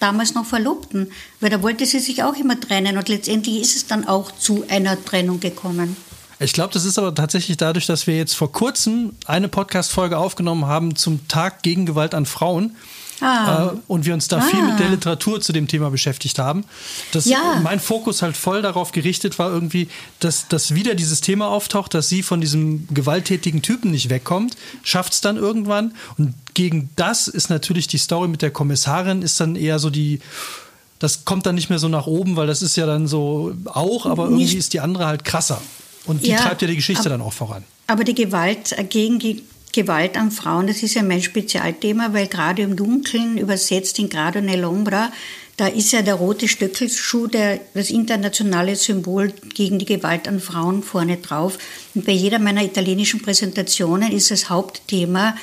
damals 0.01 0.35
noch 0.35 0.45
Verlobten. 0.45 1.13
Weil 1.39 1.51
da 1.51 1.63
wollte 1.63 1.87
sie 1.87 2.01
sich 2.01 2.25
auch 2.25 2.35
immer 2.35 2.59
trennen 2.59 2.99
und 2.99 3.09
letztendlich 3.09 3.61
ist 3.61 3.77
es 3.77 3.87
dann 3.87 4.09
auch 4.09 4.33
zu 4.33 4.65
einer 4.69 5.03
Trennung 5.03 5.39
gekommen. 5.39 5.97
Ich 6.41 6.53
glaube, 6.53 6.73
das 6.73 6.85
ist 6.85 6.99
aber 6.99 7.15
tatsächlich 7.15 7.59
dadurch, 7.59 7.87
dass 7.87 8.09
wir 8.09 8.17
jetzt 8.17 8.35
vor 8.35 8.51
kurzem 8.51 9.13
eine 9.27 9.47
Podcast-Folge 9.47 10.19
aufgenommen 10.19 10.67
haben 10.67 10.97
zum 10.97 11.29
Tag 11.29 11.63
gegen 11.63 11.87
Gewalt 11.87 12.13
an 12.13 12.27
Frauen. 12.27 12.75
Ah. 13.21 13.73
Äh, 13.73 13.77
und 13.87 14.05
wir 14.05 14.15
uns 14.15 14.29
da 14.29 14.39
ah. 14.39 14.41
viel 14.43 14.63
mit 14.63 14.79
der. 14.79 14.93
Literatur 14.93 15.41
zu 15.41 15.53
dem 15.53 15.69
Thema 15.69 15.91
beschäftigt 15.91 16.39
haben. 16.39 16.65
Dass 17.13 17.25
ja. 17.25 17.61
mein 17.63 17.81
Fokus 17.81 18.23
halt 18.23 18.37
voll 18.37 18.63
darauf 18.63 18.93
gerichtet 18.93 19.39
war, 19.39 19.51
irgendwie, 19.51 19.89
dass, 20.21 20.49
dass 20.49 20.75
wieder 20.75 20.95
dieses 20.95 21.21
Thema 21.21 21.49
auftaucht, 21.49 21.95
dass 21.95 22.09
sie 22.09 22.23
von 22.23 22.41
diesem 22.41 22.87
gewalttätigen 22.93 23.63
Typen 23.63 23.91
nicht 23.91 24.11
wegkommt, 24.11 24.57
schafft 24.83 25.15
es 25.15 25.21
dann 25.21 25.37
irgendwann. 25.37 25.95
Und 26.19 26.35
gegen 26.55 26.91
das 26.97 27.29
ist 27.29 27.49
natürlich 27.49 27.87
die 27.87 27.99
Story 27.99 28.29
mit 28.29 28.43
der 28.43 28.51
Kommissarin, 28.51 29.23
ist 29.23 29.41
dann 29.41 29.57
eher 29.57 29.79
so 29.79 29.91
die 29.91 30.21
das 30.99 31.25
kommt 31.25 31.47
dann 31.47 31.57
nicht 31.57 31.69
mehr 31.69 31.81
so 31.81 31.89
nach 31.89 32.07
oben, 32.07 32.37
weil 32.37 32.47
das 32.47 32.63
ist 32.63 32.77
ja 32.77 32.87
dann 32.87 33.09
so 33.09 33.53
auch, 33.65 34.07
aber 34.07 34.27
irgendwie 34.27 34.55
ist 34.55 34.73
die 34.73 34.79
andere 34.79 35.07
halt 35.07 35.25
krasser. 35.25 35.61
Und 36.05 36.25
die 36.25 36.31
ja, 36.31 36.37
treibt 36.39 36.63
ja 36.63 36.69
die 36.69 36.77
Geschichte 36.77 37.03
aber, 37.03 37.11
dann 37.11 37.23
auch 37.23 37.33
voran. 37.33 37.65
Aber 37.89 38.05
die 38.05 38.15
Gewalt 38.15 38.77
gegen 38.89 39.19
die 39.19 39.43
Gewalt 39.73 40.17
an 40.19 40.31
Frauen, 40.31 40.67
das 40.67 40.83
ist 40.83 40.95
ja 40.95 41.03
mein 41.03 41.23
Spezialthema, 41.23 42.13
weil 42.13 42.27
gerade 42.27 42.63
im 42.63 42.77
Dunkeln, 42.77 43.39
übersetzt 43.39 43.99
in 43.99 44.11
Grado 44.11 44.39
nell'ombra, 44.39 45.11
da 45.57 45.67
ist 45.67 45.93
ja 45.93 46.03
der 46.03 46.15
rote 46.15 46.49
Stöckelschuh 46.49 47.27
der, 47.27 47.61
das 47.75 47.91
internationale 47.91 48.77
Symbol 48.77 49.33
gegen 49.55 49.79
die 49.79 49.85
Gewalt 49.85 50.27
an 50.27 50.41
Frauen 50.41 50.83
vorne 50.83 51.19
drauf. 51.19 51.59
Und 51.95 52.07
bei 52.07 52.13
jeder 52.13 52.39
meiner 52.39 52.65
italienischen 52.65 53.21
Präsentationen 53.21 54.13
ist 54.13 54.31
das 54.31 54.49
Hauptthema 54.49 55.37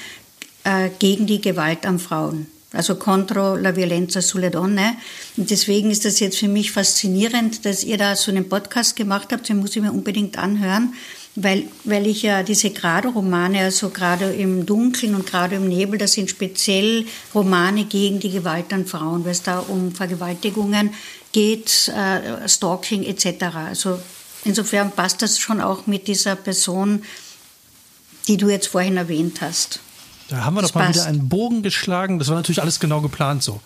äh, 0.64 0.90
gegen 1.00 1.28
die 1.28 1.42
Gewalt 1.42 1.86
an 1.86 2.00
Frauen. 2.00 2.48
Also 2.72 2.96
contro 2.96 3.56
la 3.56 3.76
violenza 3.76 4.22
sulle 4.22 4.52
donne. 4.52 4.96
Und 5.38 5.50
deswegen 5.50 5.90
ist 5.90 6.06
das 6.06 6.20
jetzt 6.20 6.38
für 6.38 6.48
mich 6.48 6.72
faszinierend, 6.72 7.66
dass 7.66 7.84
ihr 7.84 7.98
da 7.98 8.16
so 8.16 8.30
einen 8.30 8.48
Podcast 8.48 8.96
gemacht 8.96 9.30
habt. 9.32 9.50
Den 9.50 9.58
muss 9.58 9.76
ich 9.76 9.82
mir 9.82 9.92
unbedingt 9.92 10.38
anhören 10.38 10.94
weil, 11.36 11.68
weil 11.84 12.08
ich 12.08 12.24
ja 12.24 12.44
diese 12.44 12.72
Grado-Romane, 12.72 13.62
also 13.62 13.90
gerade 13.90 14.34
im 14.34 14.66
Dunkeln 14.66 15.16
und 15.16 15.26
gerade 15.26 15.56
im 15.56 15.68
Nebel, 15.68 15.98
das 15.98 16.14
sind 16.14 16.30
speziell 16.30 17.06
Romane 17.34 17.86
gegen 17.86 18.20
die 18.20 18.32
Gewalt 18.32 18.74
an 18.74 18.86
Frauen, 18.86 19.24
weil 19.24 19.32
es 19.32 19.44
da 19.44 19.60
um 19.60 19.94
Vergewaltigungen 19.94 20.94
geht, 21.32 21.90
äh, 21.90 22.48
Stalking 22.48 23.04
etc. 23.04 23.44
Also 23.56 24.00
insofern 24.44 24.92
passt 24.92 25.22
das 25.22 25.40
schon 25.40 25.62
auch 25.62 25.88
mit 25.88 26.08
dieser 26.08 26.36
Person, 26.36 27.04
die 28.28 28.38
du 28.38 28.50
jetzt 28.50 28.68
vorhin 28.68 28.98
erwähnt 28.98 29.42
hast. 29.42 29.80
Da 30.30 30.44
haben 30.44 30.56
wir 30.56 30.62
das 30.62 30.72
doch 30.72 30.80
mal 30.80 30.88
passt. 30.88 31.00
wieder 31.00 31.08
einen 31.08 31.30
Bogen 31.30 31.64
geschlagen. 31.64 32.20
Das 32.20 32.28
war 32.28 32.36
natürlich 32.36 32.62
alles 32.62 32.80
genau 32.80 33.02
geplant 33.02 33.44
so. 33.44 33.62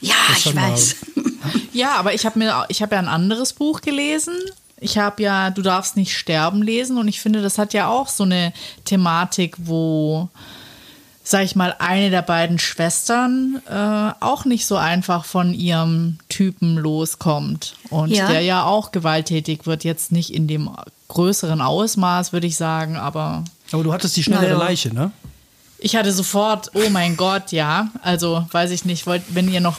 Ja, 0.00 0.14
ich 0.36 0.54
weiß. 0.54 0.96
ja, 1.72 1.94
aber 1.94 2.14
ich 2.14 2.26
habe 2.26 2.38
mir, 2.38 2.66
ich 2.68 2.82
habe 2.82 2.94
ja 2.94 3.00
ein 3.00 3.08
anderes 3.08 3.52
Buch 3.52 3.80
gelesen 3.80 4.34
ich 4.78 4.98
habe 4.98 5.22
ja 5.22 5.50
Du 5.50 5.62
darfst 5.62 5.96
nicht 5.96 6.16
sterben 6.16 6.62
lesen 6.62 6.98
und 6.98 7.08
ich 7.08 7.20
finde, 7.20 7.42
das 7.42 7.58
hat 7.58 7.72
ja 7.72 7.88
auch 7.88 8.08
so 8.08 8.24
eine 8.24 8.52
Thematik, 8.84 9.56
wo, 9.58 10.28
sag 11.22 11.44
ich 11.44 11.56
mal, 11.56 11.74
eine 11.78 12.10
der 12.10 12.22
beiden 12.22 12.58
Schwestern 12.58 13.62
äh, 13.68 14.12
auch 14.20 14.44
nicht 14.44 14.66
so 14.66 14.76
einfach 14.76 15.24
von 15.24 15.54
ihrem 15.54 16.18
Typen 16.28 16.76
loskommt 16.76 17.76
und 17.90 18.10
ja. 18.10 18.28
der 18.28 18.42
ja 18.42 18.64
auch 18.64 18.92
gewalttätig 18.92 19.66
wird. 19.66 19.84
Jetzt 19.84 20.12
nicht 20.12 20.32
in 20.32 20.46
dem 20.46 20.70
größeren 21.08 21.60
Ausmaß, 21.60 22.32
würde 22.32 22.46
ich 22.46 22.56
sagen, 22.56 22.96
aber. 22.96 23.44
Aber 23.72 23.82
du 23.82 23.92
hattest 23.92 24.16
die 24.16 24.22
schnellere 24.22 24.52
naja. 24.52 24.58
Leiche, 24.58 24.94
ne? 24.94 25.10
Ich 25.86 25.94
hatte 25.94 26.10
sofort, 26.10 26.72
oh 26.74 26.90
mein 26.90 27.16
Gott, 27.16 27.52
ja. 27.52 27.92
Also 28.02 28.44
weiß 28.50 28.72
ich 28.72 28.84
nicht, 28.84 29.06
wollt, 29.06 29.22
wenn 29.28 29.48
ihr 29.48 29.60
noch, 29.60 29.78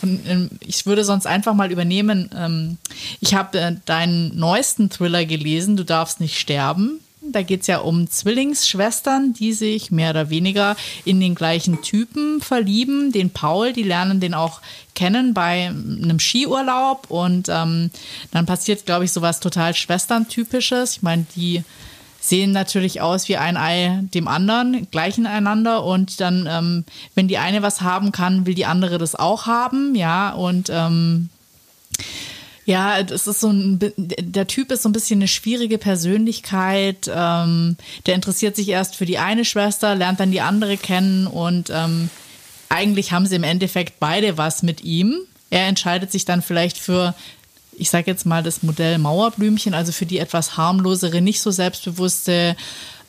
ich 0.62 0.86
würde 0.86 1.04
sonst 1.04 1.28
einfach 1.28 1.54
mal 1.54 1.70
übernehmen. 1.70 2.30
Ähm, 2.34 2.78
ich 3.20 3.34
habe 3.34 3.60
äh, 3.60 3.76
deinen 3.84 4.40
neuesten 4.40 4.90
Thriller 4.90 5.26
gelesen, 5.26 5.76
Du 5.76 5.84
darfst 5.84 6.22
nicht 6.22 6.40
sterben. 6.40 7.02
Da 7.22 7.42
geht 7.42 7.60
es 7.60 7.68
ja 7.68 7.80
um 7.80 8.10
Zwillingsschwestern, 8.10 9.34
die 9.34 9.52
sich 9.52 9.92
mehr 9.92 10.12
oder 10.12 10.30
weniger 10.30 10.78
in 11.04 11.20
den 11.20 11.36
gleichen 11.36 11.82
Typen 11.82 12.40
verlieben. 12.40 13.12
Den 13.12 13.32
Paul, 13.32 13.74
die 13.74 13.84
lernen 13.84 14.22
den 14.22 14.34
auch 14.34 14.62
kennen 14.96 15.34
bei 15.34 15.68
einem 15.68 16.20
Skiurlaub. 16.20 17.08
Und 17.12 17.50
ähm, 17.50 17.92
dann 18.32 18.46
passiert, 18.46 18.86
glaube 18.86 19.04
ich, 19.04 19.12
sowas 19.12 19.42
total 19.42 19.76
Schwestern-typisches. 19.76 20.94
Ich 20.96 21.02
meine, 21.02 21.26
die 21.36 21.66
sehen 22.30 22.52
natürlich 22.52 23.02
aus 23.02 23.28
wie 23.30 23.38
ein 23.38 23.58
Ei 23.58 24.02
dem 24.14 24.28
anderen, 24.28 24.88
gleichen 24.92 25.26
einander 25.26 25.84
und 25.84 26.20
dann, 26.20 26.48
ähm, 26.50 26.86
wenn 27.16 27.28
die 27.28 27.38
eine 27.38 27.62
was 27.62 27.82
haben 27.82 28.12
kann, 28.12 28.46
will 28.46 28.54
die 28.54 28.66
andere 28.66 28.98
das 28.98 29.16
auch 29.16 29.46
haben, 29.46 29.96
ja, 29.96 30.32
und 30.32 30.70
ähm, 30.72 31.30
ja, 32.68 33.02
das 33.02 33.28
ist 33.28 33.40
so 33.40 33.50
ein, 33.50 33.80
der 33.96 34.46
Typ 34.46 34.74
ist 34.74 34.84
so 34.84 34.90
ein 34.90 34.94
bisschen 34.94 35.20
eine 35.20 35.30
schwierige 35.30 35.78
Persönlichkeit. 35.78 37.10
Ähm, 37.10 37.78
der 38.06 38.16
interessiert 38.16 38.58
sich 38.58 38.68
erst 38.68 38.98
für 38.98 39.06
die 39.06 39.20
eine 39.20 39.46
Schwester, 39.46 39.96
lernt 39.96 40.20
dann 40.20 40.32
die 40.32 40.42
andere 40.42 40.76
kennen 40.76 41.28
und 41.28 41.70
ähm, 41.74 42.10
eigentlich 42.68 43.14
haben 43.14 43.26
sie 43.26 43.38
im 43.38 43.46
Endeffekt 43.46 44.02
beide 44.02 44.38
was 44.38 44.64
mit 44.64 44.84
ihm. 44.84 45.16
Er 45.50 45.68
entscheidet 45.68 46.12
sich 46.12 46.26
dann 46.26 46.42
vielleicht 46.42 46.78
für 46.78 47.16
ich 47.78 47.90
sage 47.90 48.10
jetzt 48.10 48.26
mal 48.26 48.44
das 48.44 48.64
Modell 48.64 48.98
Mauerblümchen, 48.98 49.74
also 49.74 49.92
für 49.92 50.06
die 50.06 50.18
etwas 50.18 50.58
harmlosere, 50.58 51.22
nicht 51.22 51.42
so 51.42 51.52
selbstbewusste, 51.52 52.56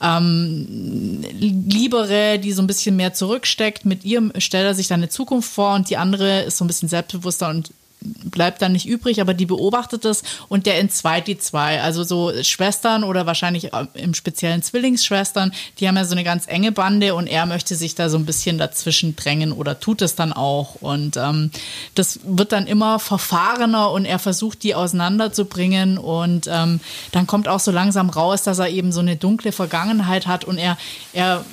ähm, 0.00 1.24
liebere, 1.32 2.38
die 2.38 2.52
so 2.52 2.62
ein 2.62 2.66
bisschen 2.66 2.96
mehr 2.96 3.14
zurücksteckt. 3.14 3.84
Mit 3.84 4.04
ihr 4.04 4.30
stellt 4.38 4.66
er 4.66 4.74
sich 4.74 4.86
dann 4.86 5.00
eine 5.00 5.08
Zukunft 5.08 5.50
vor 5.50 5.74
und 5.74 5.90
die 5.90 5.96
andere 5.96 6.42
ist 6.42 6.58
so 6.58 6.64
ein 6.64 6.68
bisschen 6.68 6.88
selbstbewusster 6.88 7.48
und 7.48 7.72
bleibt 8.00 8.62
dann 8.62 8.72
nicht 8.72 8.86
übrig, 8.86 9.20
aber 9.20 9.34
die 9.34 9.46
beobachtet 9.46 10.04
es 10.04 10.22
und 10.48 10.66
der 10.66 10.78
entzweit 10.78 11.26
die 11.26 11.38
zwei. 11.38 11.82
Also 11.82 12.04
so 12.04 12.32
Schwestern 12.42 13.04
oder 13.04 13.26
wahrscheinlich 13.26 13.70
im 13.94 14.14
speziellen 14.14 14.62
Zwillingsschwestern, 14.62 15.52
die 15.78 15.88
haben 15.88 15.96
ja 15.96 16.04
so 16.04 16.12
eine 16.12 16.24
ganz 16.24 16.46
enge 16.46 16.72
Bande 16.72 17.14
und 17.14 17.26
er 17.26 17.46
möchte 17.46 17.74
sich 17.74 17.94
da 17.94 18.08
so 18.08 18.16
ein 18.16 18.26
bisschen 18.26 18.58
dazwischen 18.58 19.16
drängen 19.16 19.52
oder 19.52 19.80
tut 19.80 20.02
es 20.02 20.14
dann 20.14 20.32
auch. 20.32 20.76
Und 20.76 21.16
ähm, 21.16 21.50
das 21.94 22.20
wird 22.24 22.52
dann 22.52 22.66
immer 22.66 22.98
verfahrener 22.98 23.90
und 23.90 24.04
er 24.04 24.18
versucht, 24.18 24.62
die 24.62 24.74
auseinanderzubringen. 24.74 25.98
Und 25.98 26.48
ähm, 26.48 26.80
dann 27.12 27.26
kommt 27.26 27.48
auch 27.48 27.60
so 27.60 27.70
langsam 27.70 28.10
raus, 28.10 28.42
dass 28.42 28.58
er 28.58 28.68
eben 28.68 28.92
so 28.92 29.00
eine 29.00 29.16
dunkle 29.16 29.52
Vergangenheit 29.52 30.26
hat 30.26 30.44
und 30.44 30.58
er, 30.58 30.78
er 31.12 31.44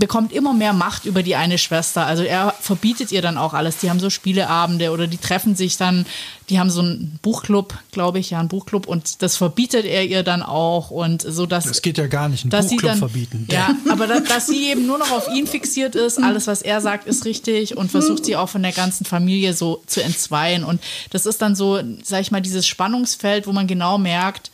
bekommt 0.00 0.32
immer 0.32 0.52
mehr 0.52 0.72
Macht 0.72 1.04
über 1.04 1.22
die 1.22 1.36
eine 1.36 1.58
Schwester. 1.58 2.04
Also 2.06 2.24
er 2.24 2.54
verbietet 2.60 3.12
ihr 3.12 3.22
dann 3.22 3.38
auch 3.38 3.54
alles. 3.54 3.76
Die 3.76 3.88
haben 3.88 4.00
so 4.00 4.10
Spieleabende 4.10 4.90
oder 4.90 5.06
die 5.06 5.18
treffen 5.18 5.54
sich 5.54 5.76
dann, 5.76 6.06
die 6.48 6.58
haben 6.58 6.70
so 6.70 6.80
einen 6.80 7.20
Buchclub, 7.22 7.78
glaube 7.92 8.18
ich, 8.18 8.30
ja, 8.30 8.40
einen 8.40 8.48
Buchclub 8.48 8.88
und 8.88 9.22
das 9.22 9.36
verbietet 9.36 9.84
er 9.84 10.04
ihr 10.04 10.24
dann 10.24 10.42
auch 10.42 10.90
und 10.90 11.22
so 11.22 11.46
dass 11.46 11.64
Das 11.64 11.82
geht 11.82 11.98
ja 11.98 12.08
gar 12.08 12.28
nicht, 12.28 12.42
einen 12.42 12.50
Buchclub 12.50 12.82
dann, 12.82 12.98
verbieten. 12.98 13.46
Ja, 13.48 13.76
aber 13.88 14.08
da, 14.08 14.18
dass 14.18 14.48
sie 14.48 14.70
eben 14.70 14.86
nur 14.86 14.98
noch 14.98 15.12
auf 15.12 15.28
ihn 15.32 15.46
fixiert 15.46 15.94
ist, 15.94 16.20
alles 16.20 16.48
was 16.48 16.62
er 16.62 16.80
sagt 16.80 17.06
ist 17.06 17.24
richtig 17.24 17.76
und 17.76 17.90
versucht 17.92 18.24
sie 18.24 18.34
auch 18.34 18.48
von 18.48 18.62
der 18.62 18.72
ganzen 18.72 19.04
Familie 19.04 19.54
so 19.54 19.82
zu 19.86 20.02
entzweien 20.02 20.64
und 20.64 20.80
das 21.10 21.26
ist 21.26 21.40
dann 21.40 21.54
so, 21.54 21.80
sag 22.02 22.22
ich 22.22 22.32
mal, 22.32 22.40
dieses 22.40 22.66
Spannungsfeld, 22.66 23.46
wo 23.46 23.52
man 23.52 23.68
genau 23.68 23.98
merkt, 23.98 24.49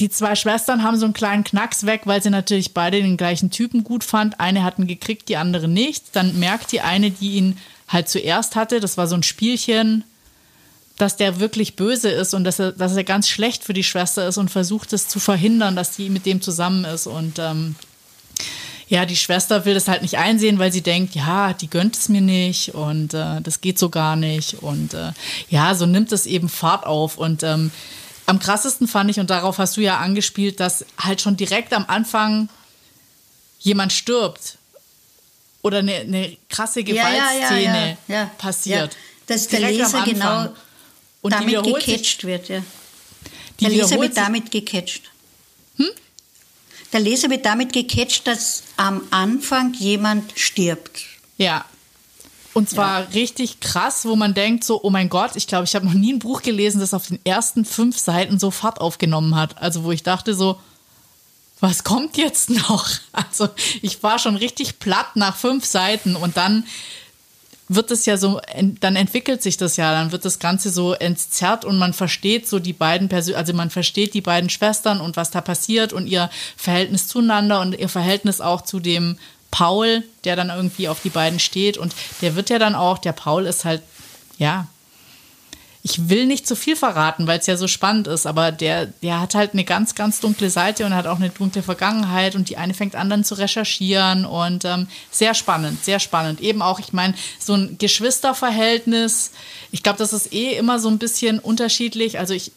die 0.00 0.08
zwei 0.08 0.34
Schwestern 0.34 0.82
haben 0.82 0.96
so 0.96 1.04
einen 1.04 1.14
kleinen 1.14 1.44
Knacks 1.44 1.84
weg, 1.84 2.02
weil 2.04 2.22
sie 2.22 2.30
natürlich 2.30 2.72
beide 2.72 3.02
den 3.02 3.18
gleichen 3.18 3.50
Typen 3.50 3.84
gut 3.84 4.02
fand. 4.02 4.40
Eine 4.40 4.64
hatten 4.64 4.86
gekriegt, 4.86 5.28
die 5.28 5.36
andere 5.36 5.68
nicht. 5.68 6.16
Dann 6.16 6.38
merkt 6.38 6.72
die 6.72 6.80
eine, 6.80 7.10
die 7.10 7.32
ihn 7.32 7.58
halt 7.86 8.08
zuerst 8.08 8.56
hatte, 8.56 8.80
das 8.80 8.96
war 8.96 9.06
so 9.06 9.16
ein 9.16 9.22
Spielchen, 9.22 10.04
dass 10.96 11.16
der 11.16 11.40
wirklich 11.40 11.76
böse 11.76 12.08
ist 12.08 12.34
und 12.34 12.44
dass 12.44 12.58
er, 12.58 12.72
dass 12.72 12.96
er 12.96 13.04
ganz 13.04 13.28
schlecht 13.28 13.64
für 13.64 13.72
die 13.72 13.84
Schwester 13.84 14.26
ist 14.26 14.38
und 14.38 14.50
versucht 14.50 14.92
es 14.92 15.08
zu 15.08 15.18
verhindern, 15.18 15.76
dass 15.76 15.96
die 15.96 16.08
mit 16.08 16.24
dem 16.24 16.40
zusammen 16.40 16.84
ist. 16.84 17.06
Und 17.06 17.38
ähm, 17.38 17.74
ja, 18.88 19.06
die 19.06 19.16
Schwester 19.16 19.64
will 19.64 19.74
das 19.74 19.88
halt 19.88 20.02
nicht 20.02 20.18
einsehen, 20.18 20.58
weil 20.58 20.72
sie 20.72 20.82
denkt, 20.82 21.14
ja, 21.14 21.52
die 21.52 21.68
gönnt 21.68 21.96
es 21.96 22.08
mir 22.08 22.20
nicht 22.20 22.74
und 22.74 23.14
äh, 23.14 23.40
das 23.40 23.60
geht 23.60 23.78
so 23.78 23.88
gar 23.88 24.16
nicht. 24.16 24.62
Und 24.62 24.94
äh, 24.94 25.12
ja, 25.48 25.74
so 25.74 25.86
nimmt 25.86 26.12
es 26.12 26.26
eben 26.26 26.48
Fahrt 26.48 26.86
auf. 26.86 27.18
Und 27.18 27.42
ähm, 27.42 27.70
am 28.30 28.38
krassesten 28.38 28.86
fand 28.86 29.10
ich, 29.10 29.18
und 29.18 29.28
darauf 29.28 29.58
hast 29.58 29.76
du 29.76 29.80
ja 29.80 29.98
angespielt, 29.98 30.60
dass 30.60 30.86
halt 30.98 31.20
schon 31.20 31.36
direkt 31.36 31.72
am 31.72 31.84
Anfang 31.88 32.48
jemand 33.58 33.92
stirbt 33.92 34.56
oder 35.62 35.78
eine, 35.78 35.96
eine 35.96 36.36
krasse 36.48 36.84
Gewaltszene 36.84 37.98
ja, 38.08 38.14
ja, 38.14 38.30
passiert. 38.38 38.96
Dass 39.26 39.48
der 39.48 39.60
Leser 39.60 40.02
genau 40.04 40.48
und 41.22 41.32
damit 41.32 41.62
gecatcht 41.62 42.24
wird. 42.24 42.48
Ja. 42.48 42.62
Der 43.60 43.68
Leser 43.68 44.00
wird 44.00 44.16
damit 44.16 44.50
gecatcht. 44.50 45.10
Hm? 45.76 45.90
Der 46.92 47.00
Leser 47.00 47.30
wird 47.30 47.44
damit 47.44 47.72
gecatcht, 47.72 48.26
dass 48.26 48.62
am 48.76 49.02
Anfang 49.10 49.74
jemand 49.74 50.38
stirbt. 50.38 51.02
Ja, 51.36 51.64
und 52.52 52.68
zwar 52.68 53.00
ja. 53.00 53.06
richtig 53.14 53.60
krass, 53.60 54.04
wo 54.04 54.16
man 54.16 54.34
denkt 54.34 54.64
so, 54.64 54.82
oh 54.82 54.90
mein 54.90 55.08
Gott, 55.08 55.36
ich 55.36 55.46
glaube, 55.46 55.64
ich 55.64 55.74
habe 55.74 55.86
noch 55.86 55.94
nie 55.94 56.12
ein 56.12 56.18
Buch 56.18 56.42
gelesen, 56.42 56.80
das 56.80 56.94
auf 56.94 57.06
den 57.06 57.20
ersten 57.24 57.64
fünf 57.64 57.98
Seiten 57.98 58.38
so 58.38 58.50
Fahrt 58.50 58.80
aufgenommen 58.80 59.36
hat. 59.36 59.60
Also 59.62 59.84
wo 59.84 59.92
ich 59.92 60.02
dachte 60.02 60.34
so, 60.34 60.58
was 61.60 61.84
kommt 61.84 62.16
jetzt 62.16 62.50
noch? 62.68 62.88
Also 63.12 63.48
ich 63.82 64.02
war 64.02 64.18
schon 64.18 64.36
richtig 64.36 64.78
platt 64.80 65.14
nach 65.14 65.36
fünf 65.36 65.64
Seiten 65.64 66.16
und 66.16 66.36
dann 66.36 66.64
wird 67.72 67.92
es 67.92 68.04
ja 68.04 68.16
so, 68.16 68.40
dann 68.80 68.96
entwickelt 68.96 69.44
sich 69.44 69.56
das 69.56 69.76
ja, 69.76 69.92
dann 69.92 70.10
wird 70.10 70.24
das 70.24 70.40
Ganze 70.40 70.70
so 70.70 70.92
entzerrt 70.92 71.64
und 71.64 71.78
man 71.78 71.92
versteht 71.92 72.48
so 72.48 72.58
die 72.58 72.72
beiden 72.72 73.08
Persön 73.08 73.36
also 73.36 73.52
man 73.52 73.70
versteht 73.70 74.12
die 74.12 74.20
beiden 74.20 74.50
Schwestern 74.50 75.00
und 75.00 75.16
was 75.16 75.30
da 75.30 75.40
passiert 75.40 75.92
und 75.92 76.08
ihr 76.08 76.30
Verhältnis 76.56 77.06
zueinander 77.06 77.60
und 77.60 77.78
ihr 77.78 77.88
Verhältnis 77.88 78.40
auch 78.40 78.62
zu 78.62 78.80
dem 78.80 79.18
Paul, 79.50 80.04
der 80.24 80.36
dann 80.36 80.50
irgendwie 80.50 80.88
auf 80.88 81.00
die 81.02 81.10
beiden 81.10 81.38
steht 81.38 81.78
und 81.78 81.94
der 82.22 82.36
wird 82.36 82.50
ja 82.50 82.58
dann 82.58 82.74
auch, 82.74 82.98
der 82.98 83.12
Paul 83.12 83.46
ist 83.46 83.64
halt, 83.64 83.82
ja, 84.38 84.66
ich 85.82 86.10
will 86.10 86.26
nicht 86.26 86.46
zu 86.46 86.56
viel 86.56 86.76
verraten, 86.76 87.26
weil 87.26 87.38
es 87.38 87.46
ja 87.46 87.56
so 87.56 87.66
spannend 87.66 88.06
ist, 88.06 88.26
aber 88.26 88.52
der, 88.52 88.86
der 88.86 89.20
hat 89.20 89.34
halt 89.34 89.54
eine 89.54 89.64
ganz, 89.64 89.94
ganz 89.94 90.20
dunkle 90.20 90.50
Seite 90.50 90.84
und 90.84 90.94
hat 90.94 91.06
auch 91.06 91.16
eine 91.16 91.30
dunkle 91.30 91.62
Vergangenheit 91.62 92.34
und 92.34 92.50
die 92.50 92.58
eine 92.58 92.74
fängt 92.74 92.94
an 92.94 93.08
dann 93.08 93.24
zu 93.24 93.34
recherchieren 93.34 94.26
und 94.26 94.66
ähm, 94.66 94.88
sehr 95.10 95.32
spannend, 95.32 95.82
sehr 95.82 95.98
spannend. 95.98 96.40
Eben 96.42 96.60
auch, 96.60 96.80
ich 96.80 96.92
meine, 96.92 97.14
so 97.38 97.54
ein 97.54 97.78
Geschwisterverhältnis, 97.78 99.30
ich 99.72 99.82
glaube, 99.82 99.98
das 99.98 100.12
ist 100.12 100.34
eh 100.34 100.54
immer 100.56 100.78
so 100.80 100.88
ein 100.88 100.98
bisschen 100.98 101.38
unterschiedlich. 101.38 102.18
Also 102.18 102.34
ich, 102.34 102.52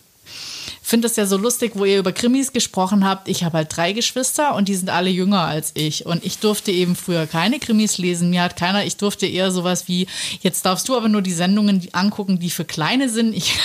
finde 0.90 1.08
es 1.08 1.16
ja 1.16 1.26
so 1.26 1.38
lustig, 1.38 1.72
wo 1.76 1.86
ihr 1.86 1.98
über 1.98 2.12
Krimis 2.12 2.52
gesprochen 2.52 3.06
habt. 3.06 3.30
Ich 3.30 3.46
habe 3.46 3.58
halt 3.58 3.76
drei 3.76 3.94
Geschwister 3.94 4.54
und 4.54 4.68
die 4.68 4.76
sind 4.76 4.90
alle 4.90 5.10
jünger 5.10 5.42
als 5.42 5.72
ich. 5.76 6.06
Und 6.06 6.26
ich 6.26 6.40
durfte 6.40 6.72
eben 6.72 6.98
früher 6.98 7.26
keine 7.26 7.58
Krimis 7.58 7.98
lesen. 7.98 8.30
Mir 8.30 8.44
hat 8.44 8.58
keiner, 8.58 8.86
ich 8.86 8.98
durfte 8.98 9.26
eher 9.26 9.50
sowas 9.52 9.88
wie, 9.88 10.08
jetzt 10.42 10.66
darfst 10.66 10.90
du 10.90 10.98
aber 10.98 11.08
nur 11.08 11.22
die 11.22 11.32
Sendungen 11.32 11.88
angucken, 11.94 12.38
die 12.38 12.50
für 12.50 12.66
Kleine 12.66 13.08
sind. 13.08 13.34
Ich, 13.34 13.58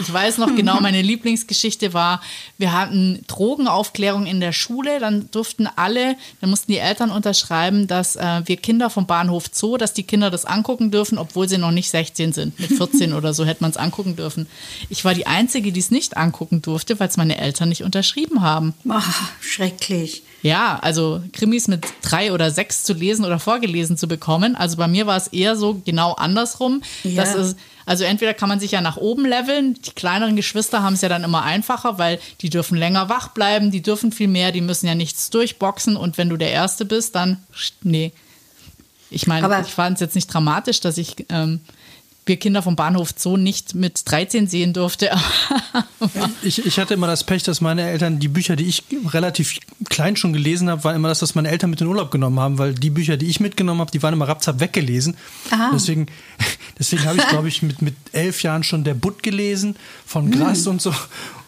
ich 0.00 0.12
weiß 0.12 0.38
noch 0.38 0.56
genau, 0.56 0.80
meine 0.80 1.02
Lieblingsgeschichte 1.02 1.92
war, 1.92 2.22
wir 2.56 2.72
hatten 2.72 3.22
Drogenaufklärung 3.26 4.24
in 4.24 4.40
der 4.40 4.52
Schule. 4.52 5.00
Dann 5.00 5.30
durften 5.32 5.68
alle, 5.76 6.16
dann 6.40 6.48
mussten 6.48 6.72
die 6.72 6.78
Eltern 6.78 7.10
unterschreiben, 7.10 7.86
dass 7.86 8.16
äh, 8.16 8.40
wir 8.46 8.56
Kinder 8.56 8.88
vom 8.88 9.06
Bahnhof 9.06 9.50
Zoo, 9.52 9.76
dass 9.76 9.92
die 9.92 10.04
Kinder 10.04 10.30
das 10.30 10.46
angucken 10.46 10.90
dürfen, 10.90 11.18
obwohl 11.18 11.46
sie 11.46 11.58
noch 11.58 11.72
nicht 11.72 11.90
16 11.90 12.32
sind. 12.32 12.58
Mit 12.58 12.72
14 12.72 13.12
oder 13.12 13.34
so 13.34 13.44
hätte 13.44 13.62
man 13.62 13.70
es 13.70 13.76
angucken 13.76 14.16
dürfen. 14.16 14.46
Ich 14.88 15.04
war 15.04 15.12
die 15.12 15.26
Einzige, 15.26 15.72
die 15.72 15.80
es 15.80 15.90
nicht 15.90 16.16
angucken 16.22 16.62
durfte, 16.62 16.98
weil 17.00 17.08
es 17.08 17.16
meine 17.16 17.38
Eltern 17.38 17.68
nicht 17.68 17.82
unterschrieben 17.82 18.40
haben. 18.40 18.74
Ach, 18.88 19.30
schrecklich. 19.40 20.22
Ja, 20.42 20.78
also 20.80 21.22
Krimis 21.32 21.68
mit 21.68 21.86
drei 22.02 22.32
oder 22.32 22.50
sechs 22.50 22.82
zu 22.82 22.94
lesen 22.94 23.24
oder 23.24 23.38
vorgelesen 23.38 23.96
zu 23.96 24.08
bekommen. 24.08 24.56
Also 24.56 24.76
bei 24.76 24.88
mir 24.88 25.06
war 25.06 25.16
es 25.16 25.28
eher 25.28 25.56
so 25.56 25.80
genau 25.84 26.14
andersrum. 26.14 26.82
Ja. 27.04 27.22
Dass 27.22 27.34
es, 27.34 27.56
also 27.86 28.04
entweder 28.04 28.34
kann 28.34 28.48
man 28.48 28.58
sich 28.58 28.72
ja 28.72 28.80
nach 28.80 28.96
oben 28.96 29.24
leveln. 29.24 29.74
Die 29.74 29.92
kleineren 29.92 30.34
Geschwister 30.34 30.82
haben 30.82 30.94
es 30.94 31.00
ja 31.00 31.08
dann 31.08 31.22
immer 31.22 31.42
einfacher, 31.42 31.98
weil 31.98 32.18
die 32.40 32.50
dürfen 32.50 32.76
länger 32.76 33.08
wach 33.08 33.28
bleiben, 33.28 33.70
die 33.70 33.82
dürfen 33.82 34.10
viel 34.10 34.28
mehr, 34.28 34.50
die 34.50 34.60
müssen 34.60 34.86
ja 34.86 34.96
nichts 34.96 35.30
durchboxen. 35.30 35.96
Und 35.96 36.18
wenn 36.18 36.28
du 36.28 36.36
der 36.36 36.50
Erste 36.50 36.84
bist, 36.84 37.14
dann 37.14 37.38
nee. 37.82 38.12
Ich 39.10 39.26
meine, 39.26 39.60
ich 39.60 39.74
fand 39.74 39.96
es 39.96 40.00
jetzt 40.00 40.14
nicht 40.14 40.26
dramatisch, 40.32 40.80
dass 40.80 40.96
ich 40.96 41.26
ähm, 41.28 41.60
wir 42.24 42.36
Kinder 42.36 42.62
vom 42.62 42.76
Bahnhof 42.76 43.14
Zoo 43.16 43.36
nicht 43.36 43.74
mit 43.74 44.02
13 44.04 44.46
sehen 44.46 44.72
durfte. 44.72 45.10
ich, 46.42 46.64
ich 46.64 46.78
hatte 46.78 46.94
immer 46.94 47.08
das 47.08 47.24
Pech, 47.24 47.42
dass 47.42 47.60
meine 47.60 47.82
Eltern 47.82 48.20
die 48.20 48.28
Bücher, 48.28 48.54
die 48.54 48.66
ich 48.66 48.84
relativ 49.08 49.58
klein 49.88 50.14
schon 50.14 50.32
gelesen 50.32 50.70
habe, 50.70 50.84
war 50.84 50.94
immer 50.94 51.08
das, 51.08 51.20
was 51.22 51.34
meine 51.34 51.50
Eltern 51.50 51.70
mit 51.70 51.80
in 51.80 51.86
den 51.86 51.90
Urlaub 51.90 52.12
genommen 52.12 52.38
haben, 52.38 52.58
weil 52.58 52.74
die 52.74 52.90
Bücher, 52.90 53.16
die 53.16 53.26
ich 53.26 53.40
mitgenommen 53.40 53.80
habe, 53.80 53.90
die 53.90 54.02
waren 54.02 54.14
immer 54.14 54.28
rapzap 54.28 54.60
weggelesen. 54.60 55.16
Aha. 55.50 55.70
Deswegen, 55.74 56.06
deswegen 56.78 57.04
habe 57.04 57.18
ich, 57.18 57.28
glaube 57.28 57.48
ich, 57.48 57.62
mit, 57.62 57.82
mit 57.82 57.94
elf 58.12 58.42
Jahren 58.42 58.62
schon 58.62 58.84
Der 58.84 58.94
Butt 58.94 59.22
gelesen 59.22 59.74
von 60.06 60.30
Grass 60.30 60.64
hm. 60.64 60.72
und 60.72 60.82
so 60.82 60.94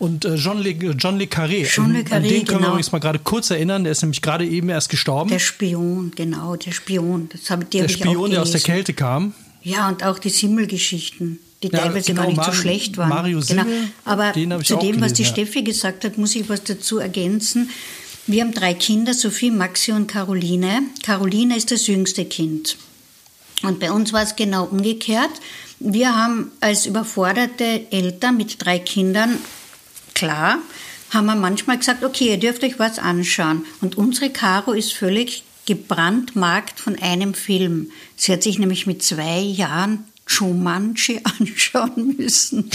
und 0.01 0.25
äh, 0.25 0.35
John, 0.35 0.59
Le, 0.59 0.71
John 0.71 1.19
Le 1.19 1.27
Carré. 1.27 1.67
John 1.73 1.93
Le 1.93 2.01
Carré, 2.01 2.17
An 2.17 2.23
den 2.25 2.31
können 2.31 2.45
genau. 2.45 2.61
wir 2.61 2.69
übrigens 2.69 2.93
mal 2.93 2.99
gerade 2.99 3.21
kurz 3.21 3.51
erinnern, 3.51 3.85
der 3.85 3.93
ist 3.93 4.03
nämlich 4.03 4.23
gerade 4.23 4.45
eben 4.45 4.69
erst 4.69 4.89
gestorben. 4.89 5.31
Der 5.31 5.39
Spion, 5.39 6.13
genau, 6.15 6.57
der 6.57 6.73
Spion. 6.73 7.29
Das 7.31 7.49
hab, 7.51 7.71
der 7.71 7.89
Spion, 7.89 8.31
der 8.31 8.43
aus 8.43 8.51
der 8.51 8.61
Kälte 8.61 8.93
kam. 8.93 9.35
Ja, 9.65 9.89
und 9.89 10.05
auch 10.05 10.19
die 10.19 10.29
Simmelgeschichten, 10.29 11.41
die 11.63 11.69
ja, 11.69 11.81
teilweise 11.81 12.09
genau, 12.09 12.23
gar 12.23 12.29
nicht 12.29 12.37
Mario, 12.37 12.53
so 12.53 12.61
schlecht 12.61 12.99
waren. 12.99 13.09
Mario 13.09 13.41
Simmel, 13.41 13.65
genau. 13.65 13.89
Aber 14.05 14.33
zu 14.35 14.77
dem, 14.77 14.81
gelesen, 14.81 15.01
was 15.01 15.13
die 15.15 15.23
ja. 15.23 15.29
Steffi 15.29 15.63
gesagt 15.63 16.05
hat, 16.05 16.19
muss 16.19 16.37
ich 16.37 16.49
was 16.49 16.63
dazu 16.65 16.99
ergänzen. 16.99 17.71
Wir 18.27 18.43
haben 18.43 18.53
drei 18.53 18.75
Kinder, 18.75 19.15
Sophie, 19.15 19.51
Maxi 19.51 19.93
und 19.93 20.07
Caroline. 20.07 20.83
Caroline 21.03 21.57
ist 21.57 21.71
das 21.71 21.87
jüngste 21.87 22.27
Kind. 22.27 22.77
Und 23.63 23.81
bei 23.81 23.91
uns 23.91 24.13
war 24.13 24.23
es 24.23 24.37
genau 24.37 24.65
umgekehrt. 24.65 25.31
Wir 25.81 26.15
haben 26.15 26.53
als 26.61 26.87
überforderte 26.87 27.87
Eltern 27.91 28.37
mit 28.37 28.65
drei 28.65 28.79
Kindern, 28.79 29.39
klar, 30.15 30.59
haben 31.11 31.27
wir 31.27 31.35
manchmal 31.35 31.79
gesagt, 31.79 32.05
okay, 32.05 32.31
ihr 32.31 32.39
dürft 32.39 32.63
euch 32.65 32.79
was 32.79 32.99
anschauen. 32.99 33.65
Und 33.81 33.97
unsere 33.97 34.31
Caro 34.31 34.73
ist 34.73 34.93
völlig 34.93 35.45
gebrandmarkt 35.67 36.81
von 36.81 36.97
einem 37.01 37.35
Film. 37.35 37.91
Sie 38.17 38.33
hat 38.33 38.43
sich 38.43 38.59
nämlich 38.59 38.87
mit 38.87 39.03
zwei 39.03 39.41
Jahren 39.41 40.05
Jumanji 40.27 41.21
anschauen 41.39 42.17
müssen. 42.17 42.71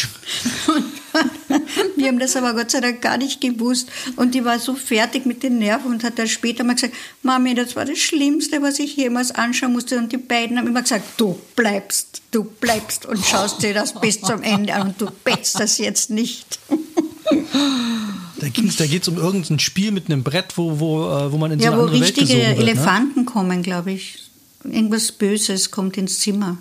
wir 1.96 2.08
haben 2.08 2.20
das 2.20 2.36
aber 2.36 2.54
Gott 2.54 2.72
sei 2.72 2.82
Dank 2.82 3.02
gar 3.02 3.18
nicht 3.18 3.42
gewusst. 3.42 3.90
Und 4.16 4.36
die 4.36 4.46
war 4.46 4.60
so 4.60 4.76
fertig 4.76 5.26
mit 5.26 5.42
den 5.44 5.58
Nerven 5.58 5.92
und 5.92 6.04
hat 6.04 6.20
dann 6.20 6.28
später 6.28 6.64
mal 6.64 6.76
gesagt, 6.76 6.94
Mami, 7.24 7.56
das 7.56 7.76
war 7.76 7.86
das 7.86 7.98
Schlimmste, 7.98 8.62
was 8.62 8.80
ich 8.80 8.96
jemals 8.96 9.32
anschauen 9.32 9.74
musste. 9.74 9.98
Und 9.98 10.12
die 10.12 10.18
beiden 10.18 10.58
haben 10.58 10.68
immer 10.68 10.84
gesagt, 10.84 11.20
du 11.20 11.40
bleibst, 11.56 12.22
du 12.32 12.44
bleibst 12.44 13.06
und 13.06 13.26
schaust 13.26 13.64
dir 13.64 13.74
das 13.74 14.00
bis 14.00 14.22
zum 14.22 14.44
Ende 14.44 14.74
an 14.76 14.90
und 14.90 15.02
du 15.02 15.08
betzt 15.24 15.60
das 15.60 15.78
jetzt 15.80 16.10
nicht. 16.10 16.60
Da, 18.40 18.48
da 18.48 18.86
geht 18.86 19.02
es 19.02 19.08
um 19.08 19.18
irgendein 19.18 19.60
Spiel 19.60 19.92
mit 19.92 20.06
einem 20.06 20.24
Brett, 20.24 20.58
wo, 20.58 20.80
wo, 20.80 21.10
äh, 21.10 21.32
wo 21.32 21.38
man 21.38 21.52
in 21.52 21.60
ja, 21.60 21.68
so 21.68 21.74
eine 21.74 21.84
andere 21.84 22.02
Welt. 22.02 22.18
Ja, 22.18 22.24
wo 22.24 22.28
richtige 22.28 22.44
Elefanten 22.44 23.26
kommen, 23.26 23.64
glaube 23.64 23.92
ich. 23.92 24.20
Irgendwas 24.64 25.12
Böses 25.12 25.72
kommt 25.72 25.98
ins 25.98 26.20
Zimmer. 26.20 26.58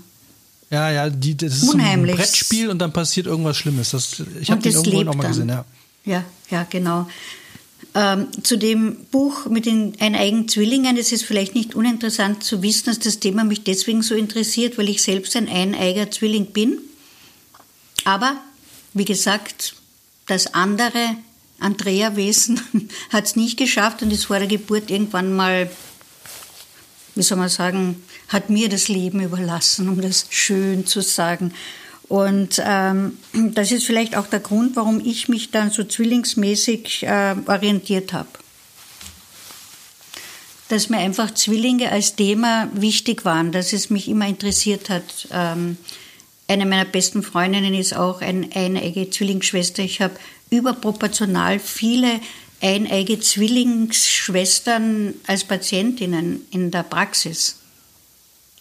Ja, 0.71 0.91
ja, 0.91 1.09
die, 1.09 1.37
das 1.37 1.62
ist 1.62 1.69
Unheimlich. 1.69 2.14
ein 2.14 2.19
Brettspiel 2.19 2.69
und 2.69 2.79
dann 2.79 2.93
passiert 2.93 3.27
irgendwas 3.27 3.57
Schlimmes. 3.57 3.91
Das, 3.91 4.23
ich 4.41 4.51
habe 4.51 4.61
den 4.61 4.73
irgendwo 4.73 5.11
auch 5.11 5.14
mal 5.14 5.29
gesehen, 5.29 5.49
ja. 5.49 5.64
Ja, 6.05 6.25
ja, 6.51 6.67
genau. 6.69 7.09
Ähm, 7.95 8.29
zu 8.43 8.59
dem 8.59 8.97
Buch 9.11 9.47
mit 9.47 9.67
den 9.67 9.95
eineigen 9.99 10.47
Zwillingen, 10.47 10.97
das 10.97 11.11
ist 11.11 11.25
vielleicht 11.25 11.55
nicht 11.55 11.75
uninteressant 11.75 12.45
zu 12.45 12.62
wissen, 12.62 12.87
dass 12.87 12.99
das 12.99 13.19
Thema 13.19 13.45
mich 13.45 13.64
deswegen 13.64 14.03
so 14.03 14.14
interessiert, 14.14 14.77
weil 14.79 14.88
ich 14.88 15.03
selbst 15.03 15.35
ein 15.37 15.49
eineiger 15.49 16.11
Zwilling 16.11 16.47
bin. 16.47 16.79
Aber, 18.05 18.37
wie 18.93 19.07
gesagt, 19.07 19.75
das 20.27 20.55
andere 20.55 21.17
Andrea-Wesen 21.61 22.61
hat 23.11 23.25
es 23.25 23.37
nicht 23.37 23.59
geschafft 23.59 24.03
und 24.03 24.12
ist 24.12 24.27
vor 24.27 24.38
der 24.38 24.49
Geburt 24.49 24.90
irgendwann 24.90 25.35
mal, 25.35 25.71
wie 27.14 27.23
soll 27.23 27.38
man 27.38 27.49
sagen, 27.49 28.03
hat 28.29 28.51
mir 28.51 28.68
das 28.68 28.88
Leben 28.88 29.21
überlassen, 29.21 29.88
um 29.88 30.01
das 30.01 30.27
schön 30.31 30.87
zu 30.87 31.01
sagen. 31.01 31.53
Und 32.09 32.61
ähm, 32.64 33.18
das 33.55 33.71
ist 33.71 33.85
vielleicht 33.85 34.16
auch 34.16 34.27
der 34.27 34.40
Grund, 34.40 34.77
warum 34.77 35.01
ich 35.05 35.29
mich 35.29 35.51
dann 35.51 35.71
so 35.71 35.85
zwillingsmäßig 35.85 37.05
äh, 37.05 37.37
orientiert 37.47 38.12
habe. 38.12 38.29
Dass 40.68 40.90
mir 40.90 40.99
einfach 40.99 41.33
Zwillinge 41.33 41.90
als 41.90 42.14
Thema 42.14 42.68
wichtig 42.75 43.25
waren, 43.25 43.53
dass 43.53 43.73
es 43.73 43.88
mich 43.88 44.09
immer 44.09 44.27
interessiert 44.27 44.90
hat. 44.90 45.29
Ähm, 45.33 45.79
eine 46.47 46.66
meiner 46.66 46.85
besten 46.87 47.23
Freundinnen 47.23 47.75
ist 47.75 47.94
auch 47.94 48.21
eine 48.23 48.49
eineige 48.55 49.11
Zwillingsschwester. 49.11 49.83
Ich 49.83 50.01
habe 50.01 50.14
überproportional 50.51 51.59
viele 51.59 52.21
eineige 52.61 53.21
Zwillingsschwestern 53.21 55.15
als 55.27 55.45
Patientinnen 55.45 56.43
in 56.51 56.71
der 56.71 56.83
Praxis. 56.83 57.57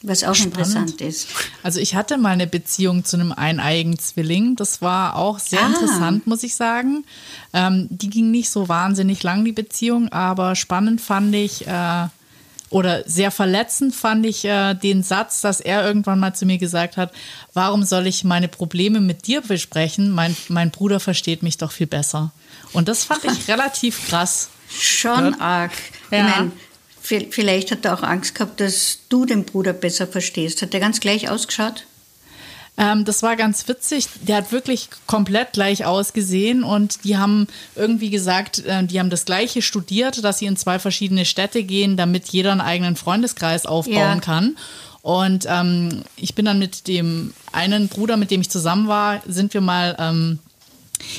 Was 0.03 0.23
auch 0.23 0.35
Spannend. 0.35 0.57
interessant 0.57 1.01
ist. 1.01 1.27
Also 1.63 1.79
ich 1.79 1.95
hatte 1.95 2.19
mal 2.19 2.29
eine 2.29 2.45
Beziehung 2.45 3.03
zu 3.03 3.17
einem 3.17 3.31
eineigen 3.31 3.97
Zwilling. 3.97 4.55
Das 4.55 4.79
war 4.79 5.15
auch 5.15 5.39
sehr 5.39 5.63
ah. 5.63 5.67
interessant, 5.67 6.27
muss 6.27 6.43
ich 6.43 6.55
sagen. 6.55 7.03
Ähm, 7.51 7.87
die 7.89 8.11
ging 8.11 8.29
nicht 8.29 8.51
so 8.51 8.69
wahnsinnig 8.69 9.23
lang, 9.23 9.43
die 9.43 9.53
Beziehung, 9.53 10.09
aber 10.09 10.55
spannend 10.55 11.01
fand 11.01 11.33
ich, 11.33 11.65
äh, 11.65 12.07
oder 12.69 13.03
sehr 13.05 13.31
verletzend 13.31 13.95
fand 13.95 14.25
ich 14.25 14.43
äh, 14.43 14.73
den 14.73 15.01
Satz, 15.01 15.41
dass 15.41 15.61
er 15.61 15.85
irgendwann 15.85 16.19
mal 16.19 16.33
zu 16.33 16.45
mir 16.45 16.57
gesagt 16.57 16.97
hat, 16.97 17.11
warum 17.53 17.83
soll 17.83 18.07
ich 18.07 18.23
meine 18.23 18.49
Probleme 18.49 18.99
mit 18.99 19.27
dir 19.27 19.41
besprechen? 19.41 20.11
Mein, 20.11 20.35
mein 20.49 20.71
Bruder 20.71 20.99
versteht 20.99 21.43
mich 21.43 21.57
doch 21.57 21.71
viel 21.71 21.87
besser. 21.87 22.31
Und 22.73 22.89
das 22.89 23.05
fand 23.05 23.23
ich 23.23 23.47
relativ 23.47 24.09
krass. 24.09 24.49
Schon 24.69 25.31
ja. 25.31 25.39
arg. 25.39 25.71
Ja. 26.11 26.27
Ich 26.27 26.35
mein, 26.35 27.31
vielleicht 27.31 27.71
hat 27.71 27.85
er 27.85 27.93
auch 27.93 28.03
Angst 28.03 28.35
gehabt, 28.35 28.59
dass 28.59 28.99
du 29.07 29.25
den 29.25 29.45
Bruder 29.45 29.71
besser 29.71 30.07
verstehst. 30.07 30.61
Hat 30.61 30.73
er 30.73 30.81
ganz 30.81 30.99
gleich 30.99 31.29
ausgeschaut? 31.29 31.86
Ähm, 32.77 33.05
das 33.05 33.23
war 33.23 33.35
ganz 33.35 33.67
witzig. 33.67 34.07
Der 34.21 34.37
hat 34.37 34.51
wirklich 34.51 34.89
komplett 35.07 35.53
gleich 35.53 35.85
ausgesehen 35.85 36.63
und 36.63 37.03
die 37.03 37.17
haben 37.17 37.47
irgendwie 37.75 38.11
gesagt, 38.11 38.63
äh, 38.65 38.83
die 38.83 38.99
haben 38.99 39.09
das 39.09 39.25
Gleiche 39.25 39.61
studiert, 39.61 40.23
dass 40.23 40.39
sie 40.39 40.45
in 40.45 40.57
zwei 40.57 40.77
verschiedene 40.77 41.25
Städte 41.25 41.63
gehen, 41.63 41.97
damit 41.97 42.27
jeder 42.29 42.51
einen 42.51 42.61
eigenen 42.61 42.95
Freundeskreis 42.95 43.65
aufbauen 43.65 43.95
ja. 43.95 44.19
kann. 44.19 44.57
Und 45.01 45.45
ähm, 45.49 46.03
ich 46.17 46.35
bin 46.35 46.45
dann 46.45 46.59
mit 46.59 46.87
dem 46.87 47.33
einen 47.51 47.87
Bruder, 47.87 48.17
mit 48.17 48.29
dem 48.29 48.41
ich 48.41 48.49
zusammen 48.49 48.87
war, 48.87 49.21
sind 49.25 49.53
wir 49.53 49.61
mal 49.61 49.95
ähm, 49.99 50.39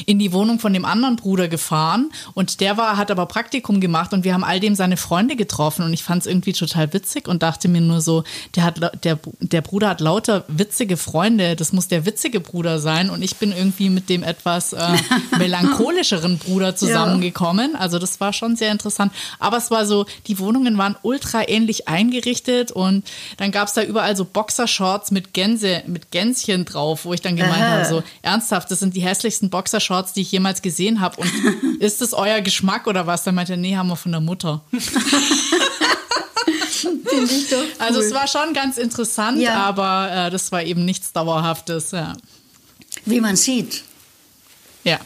in 0.06 0.18
die 0.18 0.32
Wohnung 0.32 0.58
von 0.58 0.72
dem 0.72 0.84
anderen 0.84 1.16
Bruder 1.16 1.48
gefahren 1.48 2.10
und 2.34 2.60
der 2.60 2.76
war, 2.76 2.96
hat 2.96 3.10
aber 3.10 3.26
Praktikum 3.26 3.80
gemacht 3.80 4.12
und 4.12 4.24
wir 4.24 4.34
haben 4.34 4.44
all 4.44 4.60
dem 4.60 4.74
seine 4.74 4.96
Freunde 4.96 5.36
getroffen 5.36 5.84
und 5.84 5.92
ich 5.92 6.02
fand 6.02 6.22
es 6.22 6.26
irgendwie 6.26 6.52
total 6.52 6.92
witzig 6.92 7.28
und 7.28 7.42
dachte 7.42 7.68
mir 7.68 7.80
nur 7.80 8.00
so, 8.00 8.24
der 8.56 8.64
hat 8.64 9.04
der, 9.04 9.18
der 9.40 9.60
Bruder 9.60 9.88
hat 9.88 10.00
lauter 10.00 10.44
witzige 10.48 10.96
Freunde, 10.96 11.56
das 11.56 11.72
muss 11.72 11.88
der 11.88 12.06
witzige 12.06 12.40
Bruder 12.40 12.78
sein 12.78 13.10
und 13.10 13.22
ich 13.22 13.36
bin 13.36 13.52
irgendwie 13.52 13.90
mit 13.90 14.08
dem 14.08 14.22
etwas 14.22 14.72
äh, 14.72 14.96
melancholischeren 15.38 16.38
Bruder 16.38 16.76
zusammengekommen. 16.76 17.76
Also 17.76 17.98
das 17.98 18.20
war 18.20 18.32
schon 18.32 18.56
sehr 18.56 18.72
interessant. 18.72 19.12
Aber 19.38 19.56
es 19.56 19.70
war 19.70 19.86
so, 19.86 20.06
die 20.26 20.38
Wohnungen 20.38 20.78
waren 20.78 20.96
ultra 21.02 21.48
ähnlich 21.48 21.88
eingerichtet 21.88 22.72
und 22.72 23.04
dann 23.36 23.52
gab 23.52 23.68
es 23.68 23.74
da 23.74 23.82
überall 23.82 24.16
so 24.16 24.24
Boxershorts 24.24 25.10
mit 25.10 25.32
Gänse, 25.32 25.82
mit 25.86 26.10
Gänschen 26.10 26.64
drauf, 26.64 27.04
wo 27.04 27.12
ich 27.12 27.20
dann 27.20 27.36
gemeint 27.36 27.62
habe, 27.62 27.84
so 27.84 28.02
ernsthaft, 28.22 28.70
das 28.70 28.80
sind 28.80 28.96
die 28.96 29.00
hässlichsten 29.00 29.50
Boxershorts 29.50 29.67
Boxershorts, 29.68 30.14
die 30.14 30.22
ich 30.22 30.32
jemals 30.32 30.62
gesehen 30.62 31.00
habe. 31.00 31.20
Und 31.20 31.30
ist 31.80 32.00
das 32.00 32.14
euer 32.14 32.40
Geschmack 32.40 32.86
oder 32.86 33.06
was? 33.06 33.24
Dann 33.24 33.34
meinte 33.34 33.52
er, 33.52 33.58
nee, 33.58 33.76
haben 33.76 33.88
wir 33.88 33.96
von 33.96 34.12
der 34.12 34.20
Mutter. 34.20 34.62
Finde 36.70 37.32
ich 37.32 37.48
doch. 37.50 37.58
Cool. 37.58 37.66
Also 37.78 38.00
es 38.00 38.14
war 38.14 38.26
schon 38.26 38.54
ganz 38.54 38.78
interessant, 38.78 39.40
ja. 39.40 39.56
aber 39.56 40.10
äh, 40.12 40.30
das 40.30 40.52
war 40.52 40.62
eben 40.62 40.84
nichts 40.84 41.12
Dauerhaftes. 41.12 41.90
Ja. 41.90 42.14
Wie 43.04 43.20
man 43.20 43.36
sieht. 43.36 43.84
Ja. 44.84 44.98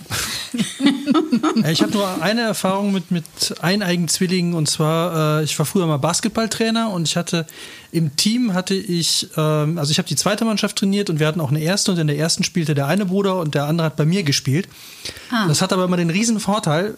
ich 1.70 1.82
habe 1.82 1.92
nur 1.92 2.22
eine 2.22 2.42
Erfahrung 2.42 2.92
mit, 2.92 3.10
mit 3.10 3.24
eineigen 3.62 4.06
Zwillingen 4.08 4.54
und 4.54 4.68
zwar, 4.68 5.40
äh, 5.40 5.44
ich 5.44 5.58
war 5.58 5.66
früher 5.66 5.86
mal 5.86 5.96
Basketballtrainer 5.96 6.90
und 6.90 7.08
ich 7.08 7.16
hatte 7.16 7.46
im 7.90 8.16
Team 8.16 8.54
hatte 8.54 8.74
ich, 8.74 9.28
ähm, 9.36 9.78
also 9.78 9.90
ich 9.90 9.98
habe 9.98 10.08
die 10.08 10.16
zweite 10.16 10.44
Mannschaft 10.44 10.76
trainiert 10.76 11.10
und 11.10 11.20
wir 11.20 11.26
hatten 11.26 11.40
auch 11.40 11.50
eine 11.50 11.60
erste 11.60 11.92
und 11.92 11.98
in 11.98 12.06
der 12.06 12.18
ersten 12.18 12.44
spielte 12.44 12.74
der 12.74 12.86
eine 12.86 13.06
Bruder 13.06 13.38
und 13.38 13.54
der 13.54 13.64
andere 13.64 13.86
hat 13.86 13.96
bei 13.96 14.04
mir 14.04 14.22
gespielt. 14.22 14.68
Ah. 15.30 15.48
Das 15.48 15.62
hat 15.62 15.72
aber 15.72 15.84
immer 15.84 15.96
den 15.96 16.10
riesen 16.10 16.38
Vorteil, 16.38 16.94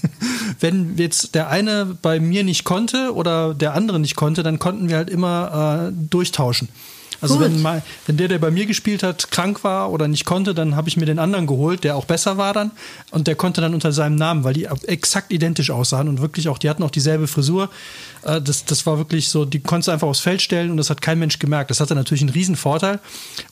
wenn 0.60 0.96
jetzt 0.96 1.34
der 1.34 1.48
eine 1.48 1.84
bei 2.00 2.18
mir 2.18 2.44
nicht 2.44 2.64
konnte 2.64 3.14
oder 3.14 3.54
der 3.54 3.74
andere 3.74 4.00
nicht 4.00 4.16
konnte, 4.16 4.42
dann 4.42 4.58
konnten 4.58 4.88
wir 4.88 4.96
halt 4.96 5.10
immer 5.10 5.90
äh, 5.90 5.92
durchtauschen. 6.10 6.68
Also 7.20 7.40
wenn, 7.40 7.62
mal, 7.62 7.82
wenn 8.06 8.16
der, 8.16 8.28
der 8.28 8.38
bei 8.38 8.50
mir 8.50 8.66
gespielt 8.66 9.02
hat, 9.02 9.30
krank 9.30 9.64
war 9.64 9.90
oder 9.90 10.08
nicht 10.08 10.24
konnte, 10.24 10.54
dann 10.54 10.76
habe 10.76 10.88
ich 10.88 10.96
mir 10.96 11.06
den 11.06 11.18
anderen 11.18 11.46
geholt, 11.46 11.84
der 11.84 11.96
auch 11.96 12.04
besser 12.04 12.36
war 12.36 12.52
dann. 12.52 12.70
Und 13.10 13.26
der 13.26 13.34
konnte 13.34 13.60
dann 13.60 13.74
unter 13.74 13.92
seinem 13.92 14.16
Namen, 14.16 14.44
weil 14.44 14.54
die 14.54 14.66
exakt 14.86 15.32
identisch 15.32 15.70
aussahen 15.70 16.08
und 16.08 16.20
wirklich 16.20 16.48
auch, 16.48 16.58
die 16.58 16.68
hatten 16.68 16.82
auch 16.82 16.90
dieselbe 16.90 17.26
Frisur. 17.26 17.70
Äh, 18.26 18.42
das, 18.42 18.64
das 18.64 18.84
war 18.86 18.98
wirklich 18.98 19.28
so, 19.28 19.44
die 19.44 19.60
konntest 19.60 19.88
du 19.88 19.92
einfach 19.92 20.08
aufs 20.08 20.20
Feld 20.20 20.42
stellen 20.42 20.70
und 20.70 20.76
das 20.76 20.90
hat 20.90 21.00
kein 21.00 21.18
Mensch 21.18 21.38
gemerkt. 21.38 21.70
Das 21.70 21.80
hatte 21.80 21.94
natürlich 21.94 22.22
einen 22.22 22.30
riesen 22.30 22.56
Vorteil. 22.56 22.98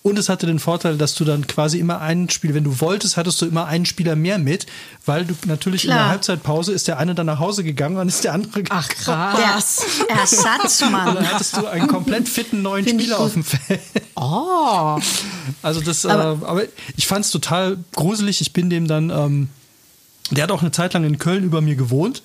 Und 0.02 0.18
es 0.18 0.28
hatte 0.28 0.46
den 0.46 0.58
Vorteil, 0.58 0.98
dass 0.98 1.14
du 1.14 1.24
dann 1.24 1.46
quasi 1.46 1.78
immer 1.78 2.00
einen 2.00 2.28
Spieler, 2.28 2.54
wenn 2.54 2.64
du 2.64 2.80
wolltest, 2.80 3.16
hattest 3.16 3.40
du 3.40 3.46
immer 3.46 3.66
einen 3.66 3.86
Spieler 3.86 4.16
mehr 4.16 4.38
mit, 4.38 4.66
weil 5.06 5.24
du 5.24 5.34
natürlich 5.46 5.82
Klar. 5.82 5.96
in 5.96 6.02
der 6.02 6.08
Halbzeitpause 6.08 6.72
ist 6.72 6.88
der 6.88 6.98
eine 6.98 7.14
dann 7.14 7.26
nach 7.26 7.38
Hause 7.38 7.62
gegangen 7.62 7.96
und 7.96 8.08
ist 8.08 8.24
der 8.24 8.32
andere 8.32 8.64
Ach 8.70 8.88
krass. 8.88 9.82
Der 10.08 10.16
Ersatzmann. 10.16 11.08
Und 11.08 11.14
dann 11.16 11.30
hattest 11.30 11.56
du 11.56 11.66
einen 11.66 11.86
komplett 11.86 12.28
fitten 12.28 12.62
neuen 12.62 12.84
Find 12.84 13.00
Spieler 13.00 13.20
auf 13.20 13.32
dem 13.32 13.44
Feld. 13.44 13.80
Oh. 14.16 14.98
Also 15.62 15.80
das, 15.80 16.04
aber, 16.06 16.38
äh, 16.42 16.46
aber 16.46 16.62
ich 16.96 17.06
fand 17.06 17.24
es 17.24 17.30
total 17.30 17.78
gruselig. 17.94 18.40
Ich 18.40 18.52
bin 18.52 18.70
dem 18.70 18.88
dann, 18.88 19.10
ähm, 19.10 19.48
der 20.30 20.44
hat 20.44 20.50
auch 20.50 20.62
eine 20.62 20.72
Zeit 20.72 20.94
lang 20.94 21.04
in 21.04 21.18
Köln 21.18 21.44
über 21.44 21.60
mir 21.60 21.76
gewohnt. 21.76 22.22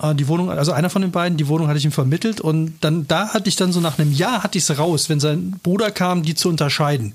Äh, 0.00 0.14
die 0.14 0.28
Wohnung, 0.28 0.50
also 0.50 0.72
einer 0.72 0.90
von 0.90 1.02
den 1.02 1.10
beiden, 1.10 1.38
die 1.38 1.48
Wohnung 1.48 1.68
hatte 1.68 1.78
ich 1.78 1.84
ihm 1.84 1.92
vermittelt 1.92 2.40
und 2.40 2.74
dann 2.80 3.06
da 3.08 3.28
hatte 3.28 3.48
ich 3.48 3.56
dann 3.56 3.72
so 3.72 3.80
nach 3.80 3.98
einem 3.98 4.12
Jahr 4.12 4.42
hatte 4.42 4.58
ich 4.58 4.68
es 4.68 4.78
raus, 4.78 5.08
wenn 5.08 5.20
sein 5.20 5.58
Bruder 5.62 5.90
kam, 5.90 6.22
die 6.22 6.34
zu 6.34 6.48
unterscheiden. 6.48 7.14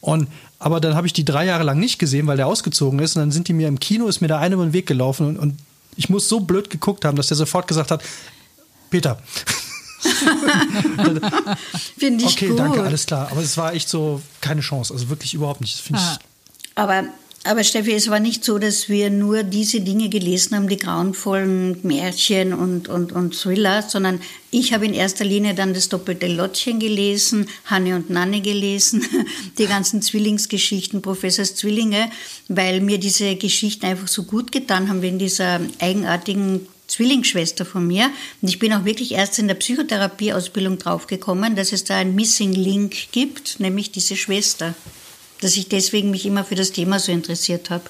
Und 0.00 0.28
aber 0.58 0.80
dann 0.80 0.94
habe 0.94 1.06
ich 1.06 1.12
die 1.12 1.24
drei 1.24 1.44
Jahre 1.44 1.62
lang 1.62 1.78
nicht 1.78 1.98
gesehen, 1.98 2.26
weil 2.26 2.36
der 2.36 2.48
ausgezogen 2.48 2.98
ist. 2.98 3.14
Und 3.16 3.22
dann 3.22 3.30
sind 3.30 3.46
die 3.48 3.52
mir 3.52 3.68
im 3.68 3.78
Kino, 3.78 4.08
ist 4.08 4.20
mir 4.20 4.26
der 4.28 4.38
eine 4.38 4.54
über 4.54 4.64
den 4.64 4.72
Weg 4.72 4.86
gelaufen 4.86 5.26
und, 5.28 5.38
und 5.38 5.56
ich 5.96 6.08
muss 6.08 6.28
so 6.28 6.40
blöd 6.40 6.70
geguckt 6.70 7.04
haben, 7.04 7.16
dass 7.16 7.28
der 7.28 7.36
sofort 7.36 7.68
gesagt 7.68 7.90
hat, 7.90 8.02
Peter. 8.90 9.18
Finde 11.98 12.24
ich 12.24 12.32
okay, 12.32 12.48
gut. 12.48 12.58
danke, 12.58 12.82
alles 12.82 13.06
klar. 13.06 13.28
Aber 13.30 13.40
es 13.42 13.56
war 13.56 13.74
echt 13.74 13.88
so 13.88 14.22
keine 14.40 14.60
Chance, 14.60 14.92
also 14.92 15.08
wirklich 15.08 15.34
überhaupt 15.34 15.60
nicht. 15.60 15.90
Das 15.90 16.00
ah. 16.00 16.18
Aber 16.76 17.04
aber 17.48 17.64
Steffi, 17.64 17.92
es 17.92 18.10
war 18.10 18.20
nicht 18.20 18.44
so, 18.44 18.58
dass 18.58 18.90
wir 18.90 19.08
nur 19.08 19.42
diese 19.42 19.80
Dinge 19.80 20.10
gelesen 20.10 20.54
haben, 20.54 20.68
die 20.68 20.76
grauenvollen 20.76 21.78
Märchen 21.82 22.52
und, 22.52 22.88
und, 22.88 23.12
und 23.12 23.34
Thriller, 23.34 23.80
sondern 23.80 24.20
ich 24.50 24.74
habe 24.74 24.84
in 24.84 24.92
erster 24.92 25.24
Linie 25.24 25.54
dann 25.54 25.72
das 25.72 25.88
doppelte 25.88 26.26
Lottchen 26.26 26.78
gelesen, 26.78 27.48
Hanne 27.64 27.96
und 27.96 28.10
Nanne 28.10 28.42
gelesen, 28.42 29.02
die 29.58 29.66
ganzen 29.66 30.02
Zwillingsgeschichten, 30.02 31.00
Professors 31.00 31.54
Zwillinge, 31.54 32.10
weil 32.48 32.82
mir 32.82 32.98
diese 32.98 33.34
Geschichten 33.36 33.86
einfach 33.86 34.08
so 34.08 34.24
gut 34.24 34.52
getan 34.52 34.90
haben 34.90 35.00
wegen 35.00 35.18
dieser 35.18 35.58
eigenartigen 35.78 36.68
Zwillingsschwester 36.86 37.64
von 37.64 37.86
mir. 37.86 38.10
Und 38.42 38.48
ich 38.48 38.58
bin 38.58 38.74
auch 38.74 38.84
wirklich 38.84 39.12
erst 39.12 39.38
in 39.38 39.48
der 39.48 39.54
Psychotherapieausbildung 39.54 40.78
draufgekommen, 40.78 41.56
dass 41.56 41.72
es 41.72 41.84
da 41.84 41.96
ein 41.96 42.14
Missing 42.14 42.52
Link 42.52 43.10
gibt, 43.12 43.58
nämlich 43.58 43.90
diese 43.90 44.16
Schwester 44.16 44.74
dass 45.40 45.56
ich 45.56 45.68
deswegen 45.68 46.10
mich 46.10 46.26
immer 46.26 46.44
für 46.44 46.54
das 46.54 46.72
Thema 46.72 46.98
so 46.98 47.12
interessiert 47.12 47.70
habe. 47.70 47.84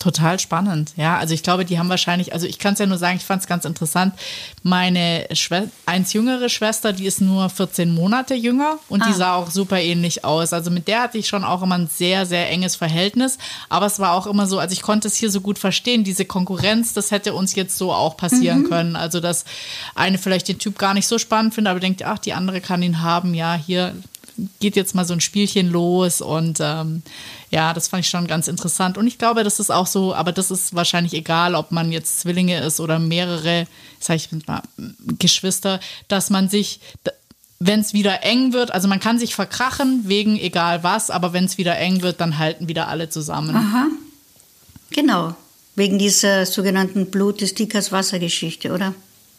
Total 0.00 0.40
spannend, 0.40 0.94
ja. 0.96 1.18
Also 1.18 1.34
ich 1.34 1.42
glaube, 1.42 1.66
die 1.66 1.78
haben 1.78 1.90
wahrscheinlich, 1.90 2.32
also 2.32 2.46
ich 2.46 2.58
kann 2.58 2.72
es 2.72 2.78
ja 2.78 2.86
nur 2.86 2.96
sagen, 2.96 3.18
ich 3.18 3.24
fand 3.24 3.42
es 3.42 3.46
ganz 3.46 3.66
interessant. 3.66 4.14
Meine 4.62 5.28
eins 5.84 6.14
jüngere 6.14 6.48
Schwester, 6.48 6.94
die 6.94 7.04
ist 7.04 7.20
nur 7.20 7.50
14 7.50 7.92
Monate 7.92 8.34
jünger 8.34 8.78
und 8.88 9.02
ah. 9.02 9.06
die 9.06 9.12
sah 9.12 9.34
auch 9.34 9.50
super 9.50 9.78
ähnlich 9.78 10.24
aus. 10.24 10.54
Also 10.54 10.70
mit 10.70 10.88
der 10.88 11.02
hatte 11.02 11.18
ich 11.18 11.28
schon 11.28 11.44
auch 11.44 11.60
immer 11.60 11.74
ein 11.74 11.88
sehr, 11.88 12.24
sehr 12.24 12.48
enges 12.48 12.76
Verhältnis. 12.76 13.36
Aber 13.68 13.84
es 13.84 13.98
war 13.98 14.14
auch 14.14 14.26
immer 14.26 14.46
so, 14.46 14.58
also 14.58 14.72
ich 14.72 14.80
konnte 14.80 15.06
es 15.06 15.16
hier 15.16 15.30
so 15.30 15.42
gut 15.42 15.58
verstehen, 15.58 16.02
diese 16.02 16.24
Konkurrenz, 16.24 16.94
das 16.94 17.10
hätte 17.10 17.34
uns 17.34 17.54
jetzt 17.54 17.76
so 17.76 17.92
auch 17.92 18.16
passieren 18.16 18.62
mhm. 18.62 18.70
können. 18.70 18.96
Also 18.96 19.20
dass 19.20 19.44
eine 19.94 20.16
vielleicht 20.16 20.48
den 20.48 20.58
Typ 20.58 20.78
gar 20.78 20.94
nicht 20.94 21.08
so 21.08 21.18
spannend 21.18 21.52
findet, 21.52 21.72
aber 21.72 21.80
denkt, 21.80 22.04
ach, 22.04 22.18
die 22.18 22.32
andere 22.32 22.62
kann 22.62 22.80
ihn 22.80 23.02
haben, 23.02 23.34
ja, 23.34 23.52
hier 23.52 23.94
geht 24.60 24.76
jetzt 24.76 24.94
mal 24.94 25.04
so 25.04 25.12
ein 25.14 25.20
Spielchen 25.20 25.70
los 25.70 26.20
und 26.20 26.58
ähm, 26.60 27.02
ja, 27.50 27.74
das 27.74 27.88
fand 27.88 28.04
ich 28.04 28.10
schon 28.10 28.26
ganz 28.26 28.48
interessant. 28.48 28.96
Und 28.96 29.06
ich 29.06 29.18
glaube, 29.18 29.44
das 29.44 29.60
ist 29.60 29.70
auch 29.70 29.86
so, 29.86 30.14
aber 30.14 30.32
das 30.32 30.50
ist 30.50 30.74
wahrscheinlich 30.74 31.14
egal, 31.14 31.54
ob 31.54 31.72
man 31.72 31.92
jetzt 31.92 32.20
Zwillinge 32.20 32.60
ist 32.60 32.80
oder 32.80 32.98
mehrere, 32.98 33.66
sag 33.98 34.16
ich 34.16 34.28
mal, 34.46 34.62
Geschwister, 35.18 35.80
dass 36.08 36.30
man 36.30 36.48
sich, 36.48 36.80
wenn 37.58 37.80
es 37.80 37.92
wieder 37.92 38.22
eng 38.22 38.52
wird, 38.52 38.70
also 38.70 38.88
man 38.88 39.00
kann 39.00 39.18
sich 39.18 39.34
verkrachen 39.34 40.04
wegen 40.06 40.38
egal 40.38 40.82
was, 40.82 41.10
aber 41.10 41.32
wenn 41.32 41.44
es 41.44 41.58
wieder 41.58 41.76
eng 41.76 42.02
wird, 42.02 42.20
dann 42.20 42.38
halten 42.38 42.68
wieder 42.68 42.88
alle 42.88 43.10
zusammen. 43.10 43.56
Aha. 43.56 43.88
Genau. 44.90 45.34
Wegen 45.76 45.98
dieser 45.98 46.46
sogenannten 46.46 47.10
Blut 47.10 47.40
des 47.40 47.54
Dickers 47.54 47.92
Wasser-Geschichte, 47.92 48.72
oder? 48.72 48.94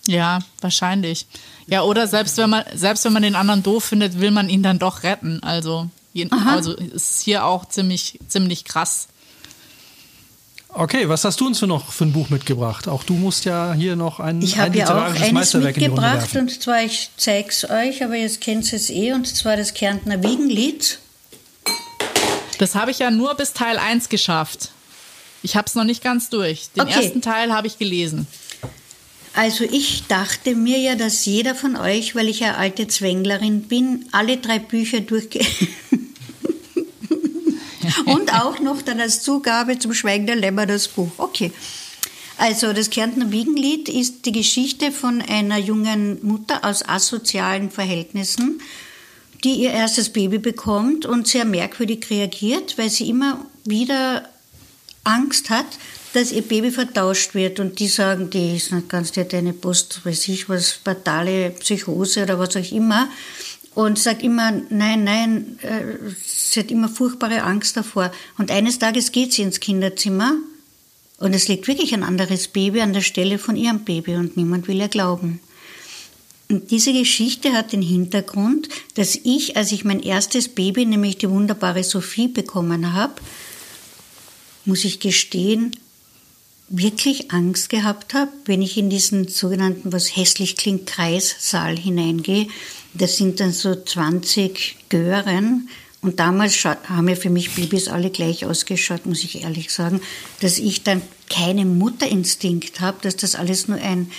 Ja, 0.08 0.40
wahrscheinlich. 0.62 1.28
Ja, 1.72 1.84
oder 1.84 2.06
selbst 2.06 2.38
wenn 2.38 2.50
man, 2.50 2.66
selbst 2.76 3.06
wenn 3.06 3.14
man 3.14 3.24
den 3.24 3.36
anderen 3.36 3.64
doof 3.64 3.86
findet, 3.86 4.20
will 4.20 4.32
man 4.32 4.50
ihn 4.50 4.62
dann 4.62 4.78
doch 4.78 5.04
retten. 5.04 5.42
Also, 5.42 5.90
also 6.30 6.74
ist 6.74 7.22
hier 7.22 7.46
auch 7.46 7.66
ziemlich, 7.66 8.20
ziemlich 8.28 8.66
krass. 8.66 9.08
Okay, 10.68 11.08
was 11.08 11.24
hast 11.24 11.40
du 11.40 11.48
uns 11.48 11.60
für 11.60 11.68
noch 11.68 11.94
für 11.94 12.06
ein 12.06 12.12
Buch 12.12 12.30
mitgebracht? 12.30 12.90
Auch 12.90 13.04
du 13.04 13.14
musst 13.14 13.46
ja 13.46 13.74
hier 13.74 13.96
noch 13.96 14.20
ein, 14.20 14.42
ich 14.42 14.60
ein 14.60 14.74
literarisches 14.74 15.22
ja 15.22 15.28
auch 15.28 15.32
Meisterwerk 15.32 15.78
mitgebracht 15.78 16.36
und 16.36 16.62
zwar, 16.62 16.84
ich 16.84 17.10
zeige 17.16 17.50
es 17.50 17.70
euch, 17.70 18.04
aber 18.04 18.16
jetzt 18.16 18.42
kennt 18.42 18.72
ihr 18.72 18.78
es 18.78 18.90
eh, 18.90 19.14
und 19.14 19.26
zwar 19.28 19.56
das 19.56 19.74
Kärntner 19.74 20.22
Wiegenlied. 20.24 21.00
Das 22.58 22.76
habe 22.76 22.92
ich 22.92 23.00
ja 23.00 23.12
nur 23.12 23.34
bis 23.36 23.54
Teil 23.54 23.78
1 23.78 24.10
geschafft. 24.10 24.72
Ich 25.42 25.56
habe 25.56 25.68
es 25.68 25.76
noch 25.76 25.86
nicht 25.86 26.04
ganz 26.04 26.30
durch. 26.30 26.70
Den 26.76 26.84
okay. 26.84 27.02
ersten 27.02 27.22
Teil 27.22 27.54
habe 27.54 27.68
ich 27.68 27.78
gelesen. 27.78 28.28
Also 29.34 29.64
ich 29.64 30.08
dachte 30.08 30.56
mir 30.56 30.78
ja, 30.78 30.96
dass 30.96 31.26
jeder 31.26 31.56
von 31.56 31.76
euch, 31.78 32.16
weil 32.16 32.28
ich 32.28 32.42
ja 32.42 32.56
alte 32.56 32.88
Zwänglerin 32.88 33.64
bin, 33.64 34.06
alle 34.12 34.38
drei 34.38 34.60
Bücher 34.60 35.02
durchge... 35.02 35.40
Und 38.06 38.34
auch 38.34 38.60
noch 38.60 38.82
dann 38.82 39.00
als 39.02 39.22
Zugabe 39.22 39.78
zum 39.80 39.94
Schweigen 39.94 40.26
der 40.26 40.36
Lämmer 40.36 40.66
das 40.66 40.88
Buch. 40.88 41.12
Okay. 41.18 41.52
Also 42.38 42.74
das 42.74 42.90
Kärntner 42.90 43.32
Wiegenlied 43.32 43.90
ist 43.90 44.26
die 44.26 44.32
Geschichte 44.32 44.92
von 44.92 45.22
einer 45.22 45.58
jungen 45.58 46.26
Mutter 46.26 46.64
aus 46.64 46.88
asozialen 46.88 47.70
Verhältnissen, 47.70 48.62
die 49.44 49.56
ihr 49.56 49.72
erstes 49.72 50.10
Baby 50.10 50.40
bekommt 50.40 51.06
und 51.06 51.28
sehr 51.28 51.46
merkwürdig 51.46 52.10
reagiert, 52.10 52.78
weil 52.78 52.90
sie 52.90 53.10
immer 53.10 53.46
wieder 53.66 54.28
Angst 55.04 55.50
hat, 55.50 55.68
dass 56.14 56.32
ihr 56.32 56.42
Baby 56.42 56.72
vertauscht 56.72 57.34
wird 57.34 57.60
und 57.60 57.80
die 57.80 57.88
sagen, 57.88 58.30
die 58.30 58.56
ist 58.58 58.72
nicht 58.72 58.90
ganz, 58.90 59.12
die 59.12 59.22
hat 59.22 59.34
eine 59.34 59.54
Post, 59.54 60.02
weiß 60.04 60.28
ich 60.28 60.50
was, 60.50 60.72
fatale 60.72 61.52
Psychose 61.52 62.24
oder 62.24 62.38
was 62.38 62.56
auch 62.58 62.72
immer 62.72 63.10
und 63.74 63.98
sagt 63.98 64.24
immer, 64.24 64.52
nein, 64.70 65.04
nein, 65.04 65.60
äh, 65.62 66.12
sie 66.26 66.60
hat 66.60 66.72
immer 66.72 66.90
furchtbare 66.90 67.44
Angst 67.44 67.78
davor. 67.78 68.12
Und 68.38 68.52
eines 68.52 68.80
Tages 68.80 69.12
geht 69.12 69.34
sie 69.34 69.44
ins 69.44 69.60
Kinderzimmer 69.60 70.36
und 71.20 71.34
es 71.34 71.48
liegt 71.48 71.68
wirklich 71.68 71.94
ein 71.94 72.04
anderes 72.04 72.50
Baby 72.50 72.82
an 72.82 72.94
der 72.94 73.02
Stelle 73.02 73.38
von 73.38 73.56
ihrem 73.56 73.86
Baby 73.86 74.16
und 74.16 74.36
niemand 74.36 74.68
will 74.68 74.80
ihr 74.80 74.90
glauben. 74.90 75.40
Und 76.50 76.70
diese 76.72 76.92
Geschichte 76.92 77.54
hat 77.54 77.72
den 77.72 77.82
Hintergrund, 77.82 78.68
dass 78.96 79.16
ich, 79.16 79.56
als 79.56 79.72
ich 79.72 79.86
mein 79.86 80.02
erstes 80.02 80.50
Baby, 80.50 80.86
nämlich 80.86 81.18
die 81.18 81.30
wunderbare 81.30 81.86
Sophie, 81.86 82.28
bekommen 82.28 82.92
habe, 82.92 83.14
muss 84.66 84.84
ich 84.84 85.00
gestehen, 85.00 85.72
wirklich 86.72 87.32
Angst 87.32 87.70
gehabt 87.70 88.14
habe, 88.14 88.32
wenn 88.46 88.62
ich 88.62 88.78
in 88.78 88.90
diesen 88.90 89.28
sogenannten, 89.28 89.92
was 89.92 90.16
hässlich 90.16 90.56
klingt, 90.56 90.88
Kreissaal 90.88 91.78
hineingehe. 91.78 92.48
Das 92.94 93.18
sind 93.18 93.40
dann 93.40 93.52
so 93.52 93.76
20 93.76 94.78
Gören. 94.90 95.70
Und 96.02 96.20
damals 96.20 96.64
haben 96.66 97.10
ja 97.10 97.16
für 97.16 97.30
mich 97.30 97.52
Babys 97.52 97.88
alle 97.88 98.10
gleich 98.10 98.46
ausgeschaut, 98.46 99.06
muss 99.06 99.24
ich 99.24 99.44
ehrlich 99.44 99.70
sagen, 99.70 100.02
dass 100.40 100.58
ich 100.58 100.84
dann 100.84 101.02
keinen 101.30 101.78
Mutterinstinkt 101.78 102.80
habe, 102.80 102.98
dass 103.02 103.18
das 103.18 103.36
alles 103.36 103.68
nur 103.68 103.78
ein, 103.78 104.10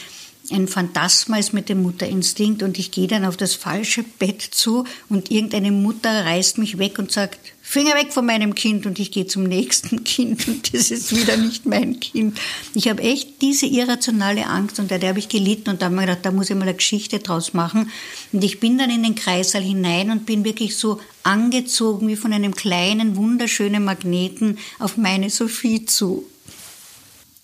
ein 0.51 0.69
Phantasma 0.69 1.39
ist 1.39 1.53
mit 1.53 1.69
dem 1.69 1.83
Mutterinstinkt 1.83 2.63
und 2.63 2.79
ich 2.79 2.93
gehe 2.93 3.09
dann 3.09 3.25
auf 3.25 3.37
das 3.37 3.55
falsche 3.55 4.05
Bett 4.05 4.43
zu 4.43 4.85
und 5.09 5.31
irgendeine 5.31 5.73
Mutter 5.73 6.25
reißt 6.25 6.59
mich 6.59 6.79
weg 6.79 6.99
und 6.99 7.11
sagt, 7.11 7.52
Finger 7.73 7.95
weg 7.95 8.13
von 8.13 8.27
meinem 8.27 8.55
Kind 8.55 8.85
und 8.85 8.99
ich 8.99 9.11
gehe 9.13 9.27
zum 9.27 9.45
nächsten 9.45 10.05
Kind 10.05 10.47
und 10.47 10.75
das 10.75 10.91
ist 10.91 11.17
wieder 11.17 11.39
nicht 11.39 11.65
mein 11.65 12.01
Kind. 12.01 12.39
Ich 12.75 12.87
habe 12.87 13.03
echt 13.03 13.41
diese 13.41 13.65
irrationale 13.65 14.47
Angst 14.47 14.79
und 14.79 14.91
der 14.91 15.01
habe 15.09 15.19
ich 15.19 15.31
gelitten 15.31 15.71
und 15.71 15.81
da 15.81 15.87
habe 15.87 15.95
ich 15.95 16.01
gedacht, 16.03 16.19
da 16.21 16.33
muss 16.33 16.51
ich 16.51 16.57
mal 16.57 16.65
eine 16.65 16.75
Geschichte 16.75 17.21
draus 17.21 17.55
machen. 17.55 17.91
Und 18.31 18.45
ich 18.45 18.61
bin 18.61 18.77
dann 18.77 18.91
in 18.91 19.03
den 19.03 19.15
Kreissaal 19.15 19.63
hinein 19.63 20.11
und 20.11 20.27
bin 20.27 20.45
wirklich 20.45 20.77
so 20.77 21.01
angezogen 21.23 22.09
wie 22.09 22.17
von 22.17 22.35
einem 22.35 22.55
kleinen, 22.55 23.17
wunderschönen 23.17 23.83
Magneten 23.83 24.59
auf 24.79 24.99
meine 24.99 25.31
Sophie 25.31 25.87
zu. 25.87 26.27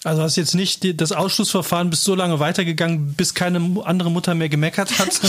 Also 0.05 0.23
hast 0.23 0.37
jetzt 0.37 0.55
nicht 0.55 0.85
die, 0.85 0.97
das 0.97 1.11
Ausschlussverfahren 1.11 1.91
bis 1.91 2.05
so 2.05 2.15
lange 2.15 2.39
weitergegangen, 2.39 3.15
bis 3.15 3.35
keine 3.35 3.85
andere 3.85 4.13
Mutter 4.13 4.35
mehr 4.37 4.49
gemeckert 4.49 4.97
hat? 5.01 5.21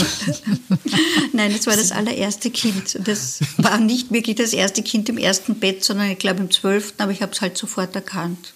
Nein, 1.32 1.52
das 1.52 1.66
war 1.66 1.76
das 1.76 1.90
allererste 1.90 2.50
Kind. 2.50 2.96
Das 3.04 3.40
war 3.56 3.78
nicht 3.78 4.12
wirklich 4.12 4.36
das 4.36 4.52
erste 4.52 4.82
Kind 4.82 5.08
im 5.08 5.18
ersten 5.18 5.56
Bett, 5.56 5.82
sondern 5.82 6.10
ich 6.10 6.18
glaube 6.18 6.40
im 6.40 6.52
zwölften, 6.52 7.02
aber 7.02 7.10
ich 7.10 7.20
habe 7.20 7.32
es 7.32 7.40
halt 7.40 7.58
sofort 7.58 7.96
erkannt. 7.96 8.52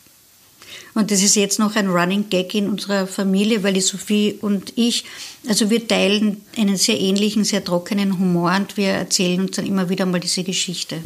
Und 0.94 1.10
das 1.10 1.20
ist 1.20 1.34
jetzt 1.34 1.58
noch 1.58 1.74
ein 1.74 1.88
Running 1.88 2.30
Gag 2.30 2.54
in 2.54 2.68
unserer 2.68 3.08
Familie, 3.08 3.64
weil 3.64 3.74
die 3.74 3.80
Sophie 3.80 4.38
und 4.40 4.72
ich, 4.76 5.04
also 5.48 5.68
wir 5.68 5.88
teilen 5.88 6.42
einen 6.56 6.76
sehr 6.76 7.00
ähnlichen, 7.00 7.42
sehr 7.42 7.64
trockenen 7.64 8.20
Humor 8.20 8.54
und 8.54 8.76
wir 8.76 8.90
erzählen 8.90 9.40
uns 9.40 9.56
dann 9.56 9.66
immer 9.66 9.88
wieder 9.88 10.06
mal 10.06 10.20
diese 10.20 10.44
Geschichte. 10.44 11.02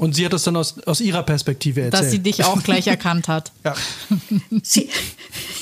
Und 0.00 0.14
sie 0.14 0.24
hat 0.24 0.32
das 0.32 0.44
dann 0.44 0.56
aus, 0.56 0.76
aus 0.86 1.02
ihrer 1.02 1.22
Perspektive 1.22 1.82
erzählt. 1.82 2.02
Dass 2.02 2.10
sie 2.10 2.20
dich 2.20 2.42
auch 2.44 2.62
gleich 2.62 2.86
erkannt 2.86 3.28
hat. 3.28 3.52
Ja. 3.62 3.74
Sie, 4.62 4.88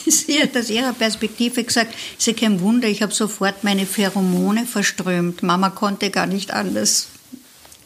sie 0.06 0.40
hat 0.40 0.56
aus 0.56 0.70
ihrer 0.70 0.92
Perspektive 0.92 1.64
gesagt, 1.64 1.92
ist 2.16 2.26
ja 2.28 2.32
kein 2.32 2.60
Wunder, 2.60 2.86
ich 2.86 3.02
habe 3.02 3.12
sofort 3.12 3.64
meine 3.64 3.84
Pheromone 3.84 4.64
verströmt. 4.64 5.42
Mama 5.42 5.70
konnte 5.70 6.10
gar 6.10 6.26
nicht 6.26 6.52
anders. 6.52 7.08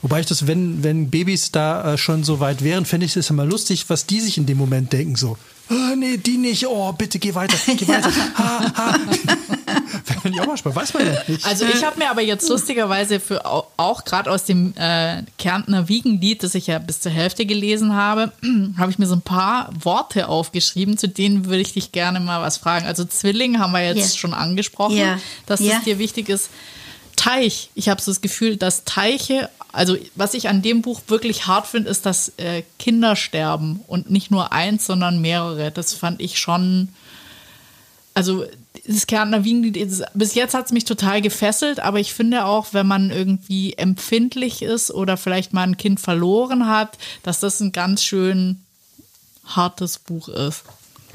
Wobei 0.02 0.20
ich 0.20 0.26
das, 0.26 0.46
wenn, 0.46 0.84
wenn 0.84 1.08
Babys 1.08 1.52
da 1.52 1.94
äh, 1.94 1.98
schon 1.98 2.22
so 2.22 2.38
weit 2.38 2.62
wären, 2.62 2.84
fände 2.84 3.06
ich 3.06 3.16
es 3.16 3.30
immer 3.30 3.46
lustig, 3.46 3.86
was 3.88 4.04
die 4.04 4.20
sich 4.20 4.36
in 4.36 4.44
dem 4.44 4.58
Moment 4.58 4.92
denken. 4.92 5.16
So, 5.16 5.38
oh, 5.72 5.96
nee, 5.96 6.16
die 6.16 6.36
nicht, 6.36 6.66
oh, 6.66 6.92
bitte 6.92 7.18
geh 7.18 7.34
weiter, 7.34 7.56
geh 7.66 7.88
weiter. 7.88 8.12
Ha, 8.36 8.72
ha. 8.74 8.98
Finde 10.22 10.36
ich 10.36 10.40
auch 10.40 10.46
mal 10.46 10.56
spannend, 10.56 10.76
weiß 10.76 10.94
man 10.94 11.06
ja 11.06 11.22
nicht. 11.26 11.44
Also 11.44 11.64
ich 11.64 11.84
habe 11.84 11.98
mir 11.98 12.10
aber 12.10 12.22
jetzt 12.22 12.48
lustigerweise 12.48 13.20
für 13.20 13.44
auch, 13.44 14.04
gerade 14.04 14.30
aus 14.30 14.44
dem 14.44 14.74
äh, 14.76 15.22
Kärntner 15.38 15.88
Wiegenlied, 15.88 16.42
das 16.42 16.54
ich 16.54 16.68
ja 16.68 16.78
bis 16.78 17.00
zur 17.00 17.12
Hälfte 17.12 17.46
gelesen 17.46 17.94
habe, 17.94 18.32
habe 18.78 18.90
ich 18.90 18.98
mir 18.98 19.06
so 19.06 19.16
ein 19.16 19.22
paar 19.22 19.70
Worte 19.78 20.28
aufgeschrieben, 20.28 20.98
zu 20.98 21.08
denen 21.08 21.46
würde 21.46 21.62
ich 21.62 21.72
dich 21.72 21.92
gerne 21.92 22.20
mal 22.20 22.40
was 22.40 22.58
fragen. 22.58 22.86
Also 22.86 23.04
Zwilling 23.04 23.58
haben 23.58 23.72
wir 23.72 23.84
jetzt 23.84 23.96
yeah. 23.96 24.18
schon 24.18 24.34
angesprochen, 24.34 24.96
yeah. 24.96 25.18
dass 25.46 25.60
yeah. 25.60 25.78
es 25.78 25.84
dir 25.84 25.98
wichtig 25.98 26.28
ist. 26.28 26.50
Teich, 27.22 27.70
ich 27.76 27.88
habe 27.88 28.02
so 28.02 28.10
das 28.10 28.20
Gefühl, 28.20 28.56
dass 28.56 28.82
Teiche, 28.82 29.48
also 29.70 29.96
was 30.16 30.34
ich 30.34 30.48
an 30.48 30.60
dem 30.60 30.82
Buch 30.82 31.02
wirklich 31.06 31.46
hart 31.46 31.68
finde, 31.68 31.88
ist, 31.88 32.04
dass 32.04 32.32
äh, 32.38 32.64
Kinder 32.80 33.14
sterben 33.14 33.78
und 33.86 34.10
nicht 34.10 34.32
nur 34.32 34.52
eins, 34.52 34.86
sondern 34.86 35.20
mehrere. 35.20 35.70
Das 35.70 35.94
fand 35.94 36.20
ich 36.20 36.40
schon, 36.40 36.88
also 38.12 38.44
das 38.88 39.06
Kärntner 39.06 39.44
Wiegenlied, 39.44 40.04
bis 40.14 40.34
jetzt 40.34 40.54
hat 40.54 40.66
es 40.66 40.72
mich 40.72 40.84
total 40.84 41.22
gefesselt, 41.22 41.78
aber 41.78 42.00
ich 42.00 42.12
finde 42.12 42.44
auch, 42.44 42.72
wenn 42.72 42.88
man 42.88 43.12
irgendwie 43.12 43.74
empfindlich 43.74 44.60
ist 44.60 44.90
oder 44.90 45.16
vielleicht 45.16 45.52
mal 45.52 45.62
ein 45.62 45.76
Kind 45.76 46.00
verloren 46.00 46.66
hat, 46.66 46.98
dass 47.22 47.38
das 47.38 47.60
ein 47.60 47.70
ganz 47.70 48.02
schön 48.02 48.62
hartes 49.46 50.00
Buch 50.00 50.26
ist. 50.28 50.64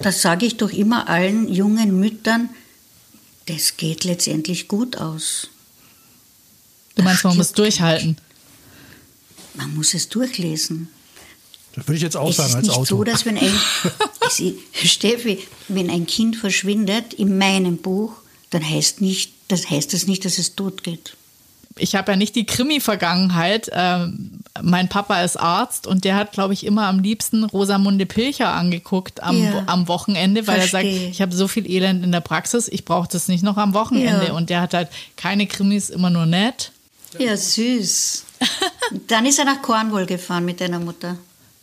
Das 0.02 0.22
sage 0.22 0.46
ich 0.46 0.56
doch 0.56 0.72
immer 0.72 1.10
allen 1.10 1.52
jungen 1.54 2.00
Müttern, 2.00 2.48
das 3.48 3.76
geht 3.76 4.06
letztendlich 4.06 4.70
gut 4.70 4.96
aus. 4.96 5.50
Du 6.98 7.04
meinst, 7.04 7.24
man 7.24 7.38
muss 7.38 7.54
durchhalten? 7.54 8.18
Man 9.54 9.76
muss 9.76 9.94
es 9.94 10.10
durchlesen. 10.10 10.90
Das 11.76 11.88
würde 11.88 11.98
ich 11.98 12.04
jetzt 12.04 12.18
auch 12.18 12.34
sagen 12.34 12.56
als 12.56 12.70
Auto. 12.70 12.72
Es 12.72 12.74
ist 12.74 12.80
nicht 12.80 12.90
so, 12.90 13.04
dass 13.04 13.26
wenn 13.26 13.38
ein, 13.38 14.58
Steffi, 14.88 15.48
wenn 15.68 15.92
ein 15.92 16.08
Kind 16.08 16.36
verschwindet 16.36 17.14
in 17.14 17.38
meinem 17.38 17.78
Buch, 17.78 18.14
dann 18.50 18.68
heißt, 18.68 19.00
nicht, 19.02 19.32
das 19.48 19.70
heißt 19.70 19.94
das 19.94 20.08
nicht, 20.08 20.26
dass 20.26 20.40
es 20.40 20.56
tot 20.56 20.84
geht. 20.84 21.16
Ich 21.80 21.94
habe 21.94 22.12
ja 22.12 22.18
nicht 22.18 22.36
die 22.36 22.48
Krimi-Vergangenheit. 22.48 23.70
Ähm, 23.72 24.40
mein 24.64 24.90
Papa 24.90 25.22
ist 25.22 25.38
Arzt 25.38 25.86
und 25.86 26.04
der 26.04 26.16
hat, 26.16 26.32
glaube 26.32 26.56
ich, 26.56 26.66
immer 26.66 26.88
am 26.88 27.00
liebsten 27.00 27.44
Rosamunde 27.44 28.08
Pilcher 28.08 28.54
angeguckt 28.54 29.22
am, 29.22 29.44
ja, 29.44 29.64
am 29.68 29.88
Wochenende, 29.88 30.48
weil 30.48 30.62
verstehe. 30.62 30.80
er 30.82 31.00
sagt, 31.02 31.12
ich 31.12 31.22
habe 31.22 31.36
so 31.36 31.48
viel 31.48 31.70
Elend 31.70 32.04
in 32.04 32.12
der 32.12 32.22
Praxis, 32.22 32.68
ich 32.68 32.86
brauche 32.86 33.08
das 33.08 33.28
nicht 33.28 33.44
noch 33.44 33.58
am 33.58 33.76
Wochenende. 33.76 34.28
Ja. 34.28 34.34
Und 34.34 34.50
der 34.50 34.62
hat 34.62 34.74
halt 34.74 34.90
keine 35.16 35.46
Krimis, 35.46 35.92
immer 35.92 36.10
nur 36.10 36.26
nett. 36.26 36.72
Ja, 37.18 37.36
süß. 37.36 38.26
Dann 39.08 39.26
ist 39.26 39.40
er 39.40 39.46
nach 39.46 39.62
Cornwall 39.62 40.06
gefahren 40.06 40.46
mit 40.46 40.62
deiner 40.62 40.80
Mutter. 40.80 41.18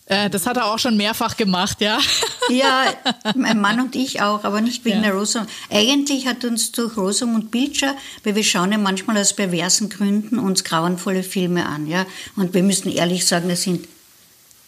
Äh, 0.07 0.29
das 0.29 0.47
hat 0.47 0.59
er 0.59 0.67
auch 0.67 0.79
schon 0.79 0.97
mehrfach 0.97 1.37
gemacht, 1.37 1.81
ja. 1.81 1.99
Ja, 2.51 2.93
mein 3.35 3.59
Mann 3.59 3.81
und 3.81 3.97
ich 3.97 4.21
auch, 4.21 4.45
aber 4.45 4.61
nicht 4.61 4.85
wegen 4.85 4.97
ja. 4.97 5.05
der 5.05 5.15
Rosamund. 5.15 5.49
Eigentlich 5.71 6.27
hat 6.27 6.45
uns 6.45 6.73
durch 6.73 6.95
Rosamund 6.99 7.51
Pilcher, 7.51 7.97
weil 8.23 8.35
wir 8.35 8.45
schauen 8.45 8.71
ja 8.71 8.77
manchmal 8.77 9.17
aus 9.17 9.33
perversen 9.33 9.89
Gründen 9.89 10.39
uns 10.39 10.63
grauenvolle 10.63 11.23
Filme 11.23 11.65
an, 11.65 11.87
ja. 11.87 12.05
Und 12.37 12.53
wir 12.53 12.63
müssen 12.63 12.91
ehrlich 12.91 13.25
sagen, 13.25 13.49
das 13.49 13.63
sind 13.63 13.89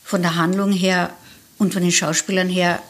von 0.03 0.23
der 0.23 0.37
Handlung 0.37 0.73
her 0.73 1.11
und 1.59 1.75
von 1.75 1.83
den 1.83 1.93
Schauspielern 1.93 2.49
her 2.49 2.83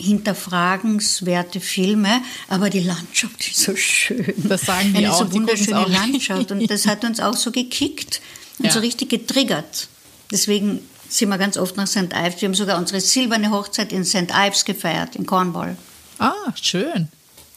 hinterfragenswerte 0.00 1.60
Filme, 1.60 2.22
aber 2.48 2.70
die 2.70 2.80
Landschaft 2.80 3.46
ist 3.46 3.60
so 3.60 3.76
schön. 3.76 4.34
Das 4.36 4.62
sagen 4.62 4.92
die 4.92 4.98
Eine 4.98 5.12
auch. 5.12 5.20
so 5.20 5.32
wunderschöne 5.32 5.86
Landschaft 5.86 6.50
und 6.50 6.70
das 6.70 6.86
hat 6.86 7.04
uns 7.04 7.20
auch 7.20 7.36
so 7.36 7.50
gekickt 7.50 8.20
und 8.58 8.66
ja. 8.66 8.72
so 8.72 8.80
richtig 8.80 9.10
getriggert. 9.10 9.88
Deswegen 10.30 10.80
sind 11.08 11.28
wir 11.28 11.38
ganz 11.38 11.56
oft 11.56 11.76
nach 11.76 11.86
St. 11.86 12.12
Ives. 12.14 12.40
Wir 12.40 12.48
haben 12.48 12.54
sogar 12.54 12.78
unsere 12.78 13.00
silberne 13.00 13.50
Hochzeit 13.50 13.92
in 13.92 14.04
St. 14.04 14.32
Ives 14.32 14.64
gefeiert, 14.64 15.16
in 15.16 15.26
Cornwall. 15.26 15.76
Ah, 16.18 16.32
schön. 16.60 17.08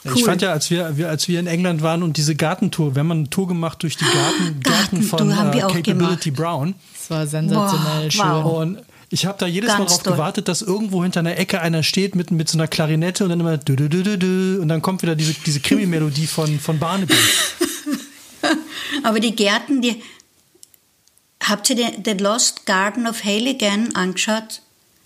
Cool. 0.06 0.14
Ich 0.18 0.26
fand 0.26 0.42
ja, 0.42 0.52
als 0.52 0.70
wir, 0.70 0.86
als 1.08 1.28
wir 1.30 1.40
in 1.40 1.48
England 1.48 1.82
waren 1.82 2.04
und 2.04 2.18
diese 2.18 2.36
Gartentour, 2.36 2.94
wir 2.96 3.00
haben 3.00 3.12
eine 3.12 3.30
Tour 3.30 3.48
gemacht 3.48 3.82
durch 3.84 3.96
die 3.96 4.04
Garten, 4.04 4.60
Garten 4.64 5.02
von 5.02 5.32
uh, 5.32 5.36
Capability 5.36 6.32
gemacht. 6.32 6.36
Brown. 6.36 6.76
Das 6.94 7.10
war 7.10 7.28
sensationell 7.28 8.06
wow, 8.06 8.12
schön. 8.12 8.44
Wow. 8.44 8.62
Und 8.62 8.80
ich 9.14 9.26
habe 9.28 9.38
da 9.38 9.46
jedes 9.46 9.70
Ganz 9.70 9.80
Mal 9.80 9.86
darauf 9.86 10.04
gewartet, 10.04 10.48
dass 10.48 10.62
irgendwo 10.62 11.04
hinter 11.04 11.20
einer 11.20 11.38
Ecke 11.38 11.62
einer 11.62 11.84
steht 11.84 12.16
mit, 12.16 12.32
mit 12.32 12.50
so 12.50 12.58
einer 12.58 12.68
Klarinette 12.68 13.24
und 13.24 13.30
dann 13.30 13.40
immer 13.40 13.58
dü, 13.58 13.76
dü, 13.76 14.18
dü, 14.18 14.60
und 14.60 14.68
dann 14.68 14.82
kommt 14.82 15.04
wieder 15.04 15.16
diese, 15.16 15.34
diese 15.46 15.60
Krimi-Melodie 15.60 16.26
von, 16.28 16.60
von 16.60 16.80
Barnaby. 16.80 17.14
Aber 19.04 19.20
die 19.20 19.36
Gärten, 19.36 19.82
die, 19.82 20.02
Habt 21.44 21.70
ihr 21.70 21.76
den 21.76 22.04
The 22.06 22.24
Lost 22.24 22.66
Garden 22.66 23.06
of 23.06 23.24
Halligan 23.24 23.94
angeschaut? 23.96 24.62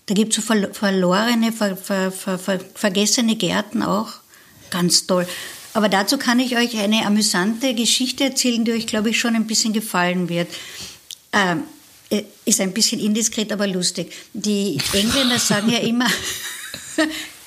Da 0.06 0.14
gibt 0.14 0.36
es 0.36 0.46
so 0.46 0.54
verlorene, 0.72 1.52
ver, 1.52 1.76
ver, 1.76 2.12
ver, 2.12 2.38
vergessene 2.74 3.34
Gärten 3.34 3.82
auch. 3.82 4.08
Ganz 4.70 5.06
toll. 5.06 5.26
Aber 5.74 5.88
dazu 5.88 6.16
kann 6.16 6.38
ich 6.38 6.56
euch 6.56 6.78
eine 6.78 7.04
amüsante 7.06 7.74
Geschichte 7.74 8.24
erzählen, 8.24 8.64
die 8.64 8.72
euch, 8.72 8.86
glaube 8.86 9.10
ich, 9.10 9.18
schon 9.18 9.34
ein 9.34 9.46
bisschen 9.46 9.72
gefallen 9.72 10.28
wird. 10.28 10.48
Ähm, 11.32 11.58
äh, 11.58 11.77
ist 12.48 12.60
ein 12.60 12.72
bisschen 12.72 13.00
indiskret, 13.00 13.52
aber 13.52 13.66
lustig. 13.66 14.12
Die 14.32 14.78
Engländer 14.92 15.38
sagen 15.38 15.70
ja 15.70 15.78
immer, 15.78 16.06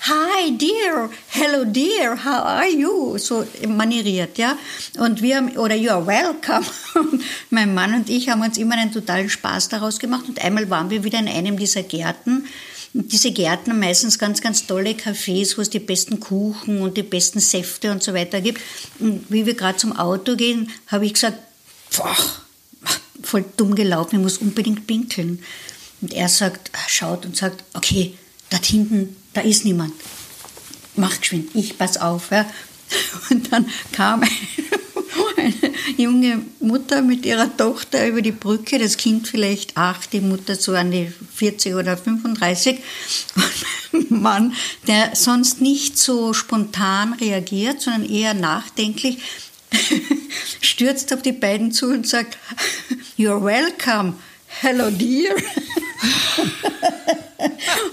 Hi 0.04 0.58
dear, 0.58 1.12
hello 1.28 1.64
dear, 1.64 2.16
how 2.26 2.44
are 2.44 2.68
you? 2.68 3.18
So 3.20 3.46
manieriert, 3.68 4.38
ja. 4.40 4.58
Und 4.98 5.22
wir 5.22 5.38
haben, 5.38 5.58
oder 5.58 5.76
you 5.76 5.92
are 5.92 6.06
welcome. 6.08 6.66
mein 7.52 7.74
Mann 7.76 7.94
und 7.94 8.10
ich 8.10 8.30
haben 8.30 8.42
uns 8.42 8.58
immer 8.58 8.76
einen 8.76 8.92
totalen 8.92 9.30
Spaß 9.30 9.70
daraus 9.70 10.00
gemacht 10.00 10.26
und 10.28 10.44
einmal 10.44 10.70
waren 10.72 10.90
wir 10.90 11.04
wieder 11.04 11.20
in 11.20 11.28
einem 11.28 11.58
dieser 11.58 11.84
Gärten. 11.84 12.48
Und 12.94 13.12
diese 13.12 13.32
Gärten 13.32 13.72
haben 13.72 13.80
meistens 13.80 14.18
ganz, 14.18 14.42
ganz 14.42 14.66
tolle 14.66 14.92
Cafés, 14.92 15.56
wo 15.58 15.62
es 15.62 15.70
die 15.70 15.80
besten 15.80 16.20
Kuchen 16.20 16.82
und 16.82 16.98
die 16.98 17.04
besten 17.04 17.40
Säfte 17.40 17.92
und 17.92 18.02
so 18.02 18.14
weiter 18.14 18.42
gibt. 18.42 18.60
Und 19.00 19.26
wie 19.30 19.46
wir 19.46 19.54
gerade 19.54 19.78
zum 19.78 19.96
Auto 19.96 20.36
gehen, 20.36 20.72
habe 20.88 21.06
ich 21.06 21.14
gesagt, 21.14 21.38
boah, 21.96 22.18
voll 23.32 23.46
dumm 23.58 23.76
gelaufen, 23.76 24.18
ich 24.18 24.22
muss 24.22 24.38
unbedingt 24.38 24.88
pinkeln. 24.88 25.42
Und 26.02 26.14
er 26.14 26.30
sagt, 26.30 26.72
schaut 26.88 27.26
und 27.26 27.38
sagt, 27.38 27.64
okay, 27.74 28.18
dort 28.50 28.66
hinten 28.66 29.16
da 29.34 29.42
ist 29.42 29.66
niemand. 29.66 29.94
Mach 30.96 31.20
geschwind, 31.20 31.52
ich 31.54 31.78
pass 31.78 31.98
auf. 31.98 32.32
Ja. 32.32 32.46
Und 33.30 33.52
dann 33.52 33.66
kam 33.94 34.24
eine 35.38 35.54
junge 35.98 36.42
Mutter 36.60 37.02
mit 37.02 37.26
ihrer 37.26 37.56
Tochter 37.56 38.06
über 38.08 38.22
die 38.22 38.34
Brücke, 38.34 38.78
das 38.78 38.98
Kind 38.98 39.28
vielleicht 39.28 39.78
acht, 39.78 40.12
die 40.12 40.20
Mutter 40.20 40.56
so 40.56 40.74
an 40.74 40.92
die 40.92 41.12
40 41.36 41.76
oder 41.76 41.96
35. 41.96 42.80
Und 43.94 44.12
ein 44.12 44.22
Mann, 44.22 44.54
der 44.88 45.16
sonst 45.16 45.62
nicht 45.62 45.98
so 45.98 46.34
spontan 46.34 47.14
reagiert, 47.14 47.82
sondern 47.82 48.10
eher 48.10 48.34
nachdenklich, 48.34 49.20
stürzt 50.62 51.14
auf 51.14 51.22
die 51.22 51.32
beiden 51.32 51.72
zu 51.72 51.88
und 51.88 52.08
sagt, 52.08 52.38
You're 53.18 53.44
welcome. 53.44 54.16
Hello, 54.62 54.90
dear. 54.90 55.36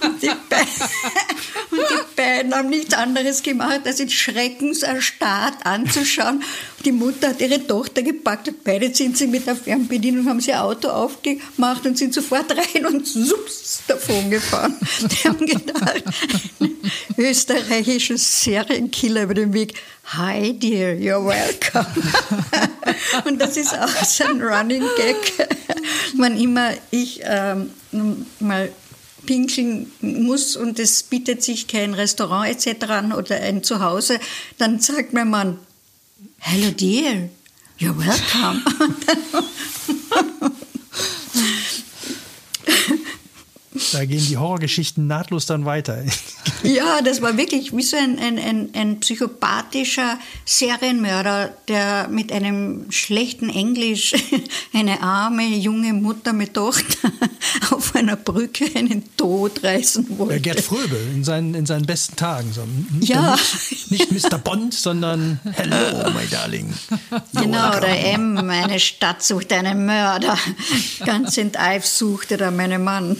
und, 0.02 0.22
die 0.22 0.28
und, 1.70 1.80
die 1.90 2.16
beiden 2.16 2.54
haben 2.54 2.70
nichts 2.70 2.94
anderes 2.94 3.42
gemacht, 3.42 3.80
als 3.84 4.00
in 4.00 4.10
Schreckenserstarrt 4.10 5.64
anzuschauen. 5.64 6.42
Die 6.84 6.92
Mutter 6.92 7.30
hat 7.30 7.40
ihre 7.40 7.66
Tochter 7.66 8.02
gepackt 8.02 8.48
und 8.48 8.62
beide 8.64 8.94
sind 8.94 9.16
sie 9.16 9.26
mit 9.26 9.46
der 9.46 9.56
Fernbedienung, 9.56 10.26
haben 10.28 10.40
sie 10.40 10.50
ihr 10.50 10.62
Auto 10.62 10.88
aufgemacht 10.88 11.84
und 11.86 11.98
sind 11.98 12.14
sofort 12.14 12.52
rein 12.52 12.86
und 12.86 13.06
sups 13.06 13.82
davon 13.86 14.30
gefahren. 14.30 14.76
Die 15.00 15.28
haben 15.28 15.44
gedacht, 15.44 16.04
ein 16.60 16.76
österreichischer 17.16 18.16
Serienkiller 18.16 19.24
über 19.24 19.34
den 19.34 19.52
Weg. 19.52 19.74
Hi 20.04 20.52
dear, 20.52 20.94
you're 20.94 21.24
welcome. 21.24 21.86
und 23.26 23.38
das 23.40 23.56
ist 23.56 23.78
auch 23.78 23.88
so 24.04 24.24
ein 24.24 24.40
Running 24.40 24.84
Gag. 24.96 25.48
Wann 26.16 26.40
immer 26.40 26.72
ich 26.90 27.20
ähm, 27.24 27.70
mal 28.40 28.70
pinkeln 29.28 29.92
muss 30.00 30.56
und 30.56 30.78
es 30.78 31.02
bietet 31.02 31.42
sich 31.42 31.68
kein 31.68 31.92
Restaurant 31.92 32.48
etc. 32.48 32.84
an 32.88 33.12
oder 33.12 33.36
ein 33.36 33.62
Zuhause, 33.62 34.20
dann 34.56 34.80
sagt 34.80 35.12
mein 35.12 35.28
Mann, 35.28 35.58
Hello 36.38 36.70
dear, 36.70 37.28
you're 37.78 37.94
welcome. 37.94 38.62
Da 43.92 44.04
gehen 44.04 44.24
die 44.26 44.36
Horrorgeschichten 44.36 45.06
nahtlos 45.06 45.46
dann 45.46 45.64
weiter. 45.64 46.02
Ja, 46.64 47.02
das 47.02 47.22
war 47.22 47.36
wirklich 47.36 47.76
wie 47.76 47.82
so 47.82 47.96
ein, 47.96 48.18
ein, 48.18 48.36
ein, 48.36 48.70
ein, 48.74 48.98
psychopathischer 48.98 50.18
Serienmörder, 50.44 51.54
der 51.68 52.08
mit 52.08 52.32
einem 52.32 52.90
schlechten 52.90 53.48
Englisch 53.48 54.12
eine 54.74 55.00
arme 55.00 55.44
junge 55.44 55.92
Mutter 55.92 56.32
mit 56.32 56.54
Tochter 56.54 57.12
auf 57.70 57.94
einer 57.94 58.16
Brücke 58.16 58.64
einen 58.74 59.04
Tod 59.16 59.62
reißen 59.62 60.18
wollte. 60.18 60.40
Gerd 60.40 60.60
Fröbel 60.60 60.98
in 61.14 61.22
seinen, 61.22 61.54
in 61.54 61.64
seinen 61.64 61.86
besten 61.86 62.16
Tagen. 62.16 62.52
So, 62.52 62.66
ja. 63.00 63.38
Nicht, 63.90 64.10
nicht 64.10 64.24
Mr. 64.24 64.38
Bond, 64.38 64.74
sondern 64.74 65.38
Hello, 65.52 66.10
my 66.10 66.26
darling. 66.28 66.74
Genau, 67.34 67.76
oder 67.76 67.88
M, 67.88 68.34
meine 68.34 68.80
Stadt 68.80 69.22
sucht 69.22 69.52
einen 69.52 69.86
Mörder. 69.86 70.36
Ganz 71.04 71.36
in 71.36 71.52
suchte 71.82 72.36
da 72.36 72.50
meinen 72.50 72.82
Mann. 72.82 73.16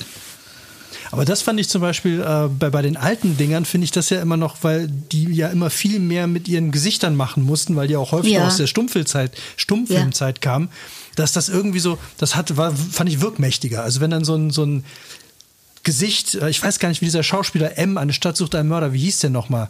Aber 1.11 1.25
das 1.25 1.43
fand 1.43 1.59
ich 1.59 1.69
zum 1.69 1.81
Beispiel 1.81 2.21
äh, 2.21 2.49
bei, 2.49 2.71
bei 2.71 2.83
den 2.83 2.97
alten 2.97 3.37
Dingern, 3.37 3.65
finde 3.65 3.85
ich 3.85 3.91
das 3.91 4.11
ja 4.11 4.21
immer 4.21 4.37
noch, 4.37 4.59
weil 4.63 4.89
die 4.89 5.33
ja 5.33 5.49
immer 5.49 5.71
viel 5.71 6.01
mehr 6.01 6.27
mit 6.27 6.49
ihren 6.49 6.71
Gesichtern 6.71 7.17
machen 7.17 7.45
mussten, 7.45 7.77
weil 7.77 7.89
die 7.89 7.97
auch 7.97 8.13
häufig 8.13 8.33
ja. 8.33 8.47
aus 8.47 8.57
der 8.57 8.67
Stummfilmzeit, 8.67 9.33
Stummfilmzeit 9.57 10.39
ja. 10.39 10.51
kamen, 10.51 10.69
dass 11.17 11.33
das 11.33 11.49
irgendwie 11.49 11.81
so, 11.81 11.99
das 12.19 12.37
hat, 12.37 12.57
war, 12.57 12.75
fand 12.75 13.11
ich 13.11 13.21
wirkmächtiger. 13.21 13.83
Also 13.83 14.01
wenn 14.01 14.11
dann 14.11 14.25
so 14.25 14.35
ein, 14.35 14.51
so 14.51 14.65
ein 14.65 14.85
Gesicht, 15.83 16.35
äh, 16.35 16.51
ich 16.51 16.63
weiß 16.63 16.79
gar 16.79 16.91
nicht, 16.91 17.01
wie 17.01 17.07
dieser 17.07 17.23
Schauspieler 17.23 17.79
M, 17.79 17.97
eine 17.97 18.13
Stadt 18.13 18.37
sucht 18.37 18.55
einen 18.55 18.69
Mörder, 18.69 18.93
wie 18.93 19.01
hieß 19.01 19.21
der 19.21 19.31
nochmal? 19.31 19.69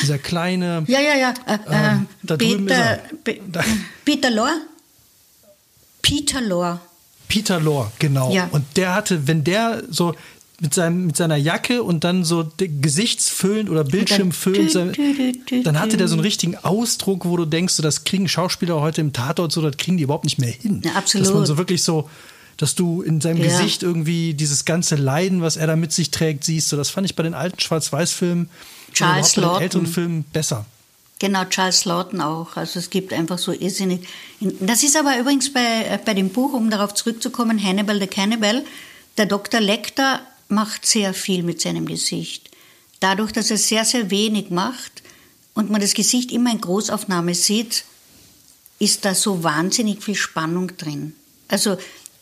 Dieser 0.00 0.18
kleine. 0.18 0.84
Ja, 0.86 1.00
ja, 1.00 1.16
ja. 1.16 1.34
Äh, 1.46 1.54
äh, 1.54 1.98
da 2.22 2.36
Peter, 2.36 2.98
da. 3.50 3.64
Peter 4.04 4.30
Lohr? 4.30 4.52
Peter 6.02 6.40
Lohr. 6.40 6.80
Peter 7.28 7.58
Lohr, 7.58 7.90
genau. 7.98 8.32
Ja. 8.32 8.48
Und 8.52 8.64
der 8.76 8.94
hatte, 8.94 9.26
wenn 9.26 9.42
der 9.42 9.82
so, 9.90 10.14
mit, 10.60 10.72
seinem, 10.72 11.06
mit 11.06 11.16
seiner 11.16 11.36
Jacke 11.36 11.82
und 11.82 12.04
dann 12.04 12.24
so 12.24 12.50
gesichtsfüllend 12.58 13.68
oder 13.68 13.84
bildschirmfüllend. 13.84 14.74
Dann, 14.74 15.62
dann 15.64 15.78
hatte 15.78 15.96
der 15.96 16.08
so 16.08 16.14
einen 16.14 16.22
richtigen 16.22 16.56
Ausdruck, 16.56 17.26
wo 17.26 17.36
du 17.36 17.44
denkst, 17.44 17.74
so, 17.74 17.82
das 17.82 18.04
kriegen 18.04 18.26
Schauspieler 18.26 18.80
heute 18.80 19.02
im 19.02 19.12
Tatort 19.12 19.52
so, 19.52 19.60
das 19.60 19.76
kriegen 19.76 19.98
die 19.98 20.04
überhaupt 20.04 20.24
nicht 20.24 20.38
mehr 20.38 20.50
hin. 20.50 20.82
Ja, 20.84 20.92
absolut. 20.92 21.26
Dass 21.26 21.34
man 21.34 21.46
so 21.46 21.58
wirklich 21.58 21.82
so, 21.82 22.08
dass 22.56 22.74
du 22.74 23.02
in 23.02 23.20
seinem 23.20 23.38
ja. 23.38 23.44
Gesicht 23.44 23.82
irgendwie 23.82 24.32
dieses 24.32 24.64
ganze 24.64 24.96
Leiden, 24.96 25.42
was 25.42 25.56
er 25.56 25.66
da 25.66 25.76
mit 25.76 25.92
sich 25.92 26.10
trägt, 26.10 26.44
siehst. 26.44 26.70
So, 26.70 26.76
das 26.78 26.88
fand 26.88 27.06
ich 27.06 27.14
bei 27.14 27.22
den 27.22 27.34
alten 27.34 27.60
Schwarz-Weiß-Filmen, 27.60 28.48
Charles 28.94 29.36
Lawton. 29.36 29.62
älteren 29.62 29.86
Filmen 29.86 30.24
besser. 30.32 30.64
Genau, 31.18 31.44
Charles 31.44 31.84
Lawton 31.84 32.22
auch. 32.22 32.56
Also 32.56 32.78
es 32.78 32.88
gibt 32.88 33.12
einfach 33.12 33.38
so 33.38 33.52
irrsinnig. 33.52 34.06
Das 34.40 34.82
ist 34.82 34.96
aber 34.96 35.18
übrigens 35.18 35.52
bei, 35.52 35.98
bei 36.04 36.14
dem 36.14 36.30
Buch, 36.30 36.54
um 36.54 36.70
darauf 36.70 36.94
zurückzukommen, 36.94 37.62
Hannibal 37.62 37.98
the 38.00 38.06
Cannibal, 38.06 38.64
der 39.18 39.26
Dr. 39.26 39.60
Lecter 39.60 40.20
macht 40.48 40.86
sehr 40.86 41.14
viel 41.14 41.42
mit 41.42 41.60
seinem 41.60 41.86
Gesicht. 41.86 42.50
Dadurch, 43.00 43.32
dass 43.32 43.50
er 43.50 43.58
sehr, 43.58 43.84
sehr 43.84 44.10
wenig 44.10 44.50
macht 44.50 45.02
und 45.54 45.70
man 45.70 45.80
das 45.80 45.94
Gesicht 45.94 46.32
immer 46.32 46.50
in 46.50 46.60
Großaufnahme 46.60 47.34
sieht, 47.34 47.84
ist 48.78 49.04
da 49.04 49.14
so 49.14 49.42
wahnsinnig 49.42 50.02
viel 50.02 50.14
Spannung 50.14 50.76
drin. 50.76 51.14
Also 51.48 51.76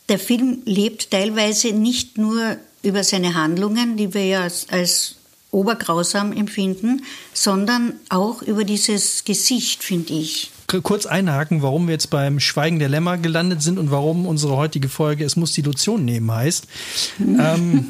der 0.09 0.19
Film 0.19 0.61
lebt 0.65 1.11
teilweise 1.11 1.71
nicht 1.71 2.17
nur 2.17 2.57
über 2.83 3.03
seine 3.03 3.33
Handlungen, 3.33 3.97
die 3.97 4.13
wir 4.13 4.25
ja 4.25 4.41
als, 4.41 4.69
als 4.69 5.15
obergrausam 5.51 6.33
empfinden, 6.33 7.03
sondern 7.33 7.99
auch 8.09 8.41
über 8.41 8.63
dieses 8.63 9.23
Gesicht, 9.23 9.83
finde 9.83 10.13
ich 10.13 10.51
kurz 10.67 11.05
einhaken, 11.05 11.61
warum 11.61 11.87
wir 11.87 11.93
jetzt 11.93 12.09
beim 12.09 12.39
Schweigen 12.39 12.79
der 12.79 12.89
Lämmer 12.89 13.17
gelandet 13.17 13.61
sind 13.61 13.79
und 13.79 13.91
warum 13.91 14.25
unsere 14.25 14.55
heutige 14.55 14.89
Folge 14.89 15.23
Es 15.23 15.35
muss 15.35 15.53
die 15.53 15.61
Lotion 15.61 16.05
nehmen 16.05 16.31
heißt. 16.31 16.67
ähm, 17.19 17.85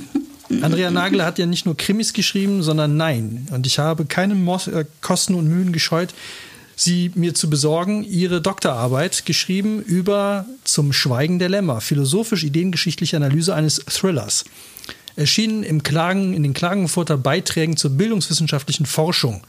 Andrea 0.61 0.91
Nagel 0.91 1.23
hat 1.23 1.39
ja 1.39 1.45
nicht 1.45 1.65
nur 1.65 1.75
Krimis 1.75 2.13
geschrieben, 2.13 2.61
sondern 2.63 2.97
nein. 2.97 3.47
Und 3.51 3.65
ich 3.65 3.79
habe 3.79 4.05
keine 4.05 4.35
Mos 4.35 4.67
äh, 4.67 4.85
Kosten 5.01 5.35
und 5.35 5.47
Mühen 5.47 5.71
gescheut, 5.73 6.13
sie 6.75 7.11
mir 7.15 7.33
zu 7.33 7.49
besorgen, 7.49 8.03
ihre 8.03 8.41
Doktorarbeit 8.41 9.25
geschrieben 9.25 9.81
über 9.81 10.45
Zum 10.63 10.93
Schweigen 10.93 11.39
der 11.39 11.49
Lämmer, 11.49 11.81
philosophisch-ideengeschichtliche 11.81 13.17
Analyse 13.17 13.55
eines 13.55 13.77
Thrillers. 13.87 14.45
Erschienen 15.15 15.63
im 15.63 15.81
Klagen, 15.83 16.33
in 16.33 16.43
den 16.43 16.53
Klagenfurter 16.53 17.17
Beiträgen 17.17 17.77
zur 17.77 17.91
bildungswissenschaftlichen 17.91 18.85
Forschung. 18.85 19.41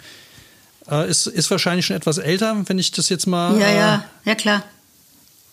Äh, 0.90 1.10
ist, 1.10 1.26
ist 1.26 1.50
wahrscheinlich 1.50 1.86
schon 1.86 1.96
etwas 1.96 2.18
älter, 2.18 2.56
wenn 2.66 2.78
ich 2.78 2.90
das 2.92 3.08
jetzt 3.08 3.26
mal. 3.26 3.58
Ja, 3.58 3.70
ja, 3.70 3.94
äh, 4.24 4.28
ja, 4.28 4.34
klar 4.34 4.62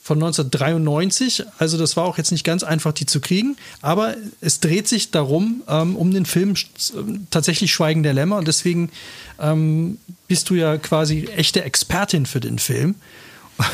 von 0.04 0.18
1993. 0.18 1.46
Also 1.60 1.78
das 1.78 1.96
war 1.96 2.04
auch 2.04 2.18
jetzt 2.18 2.32
nicht 2.32 2.44
ganz 2.44 2.62
einfach, 2.64 2.92
die 2.92 3.06
zu 3.06 3.22
kriegen. 3.22 3.56
Aber 3.82 4.16
es 4.42 4.60
dreht 4.60 4.86
sich 4.90 5.12
darum, 5.12 5.64
ähm, 5.70 5.96
um 5.96 6.12
den 6.12 6.26
Film 6.26 6.56
tatsächlich 7.32 7.72
Schweigen 7.72 8.04
der 8.04 8.14
Lämmer. 8.14 8.36
Und 8.36 8.50
deswegen 8.50 8.92
ähm, 9.40 9.98
bist 10.28 10.50
du 10.50 10.56
ja 10.56 10.78
quasi 10.78 11.30
echte 11.38 11.64
Expertin 11.64 12.26
für 12.26 12.42
den 12.42 12.60
Film. 12.60 12.96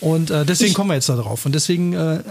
Und 0.00 0.30
äh, 0.30 0.44
deswegen 0.44 0.70
ich 0.70 0.74
kommen 0.76 0.90
wir 0.90 0.94
jetzt 0.94 1.08
da 1.08 1.16
drauf. 1.16 1.44
Und 1.46 1.54
deswegen 1.54 1.94
äh, 1.94 2.22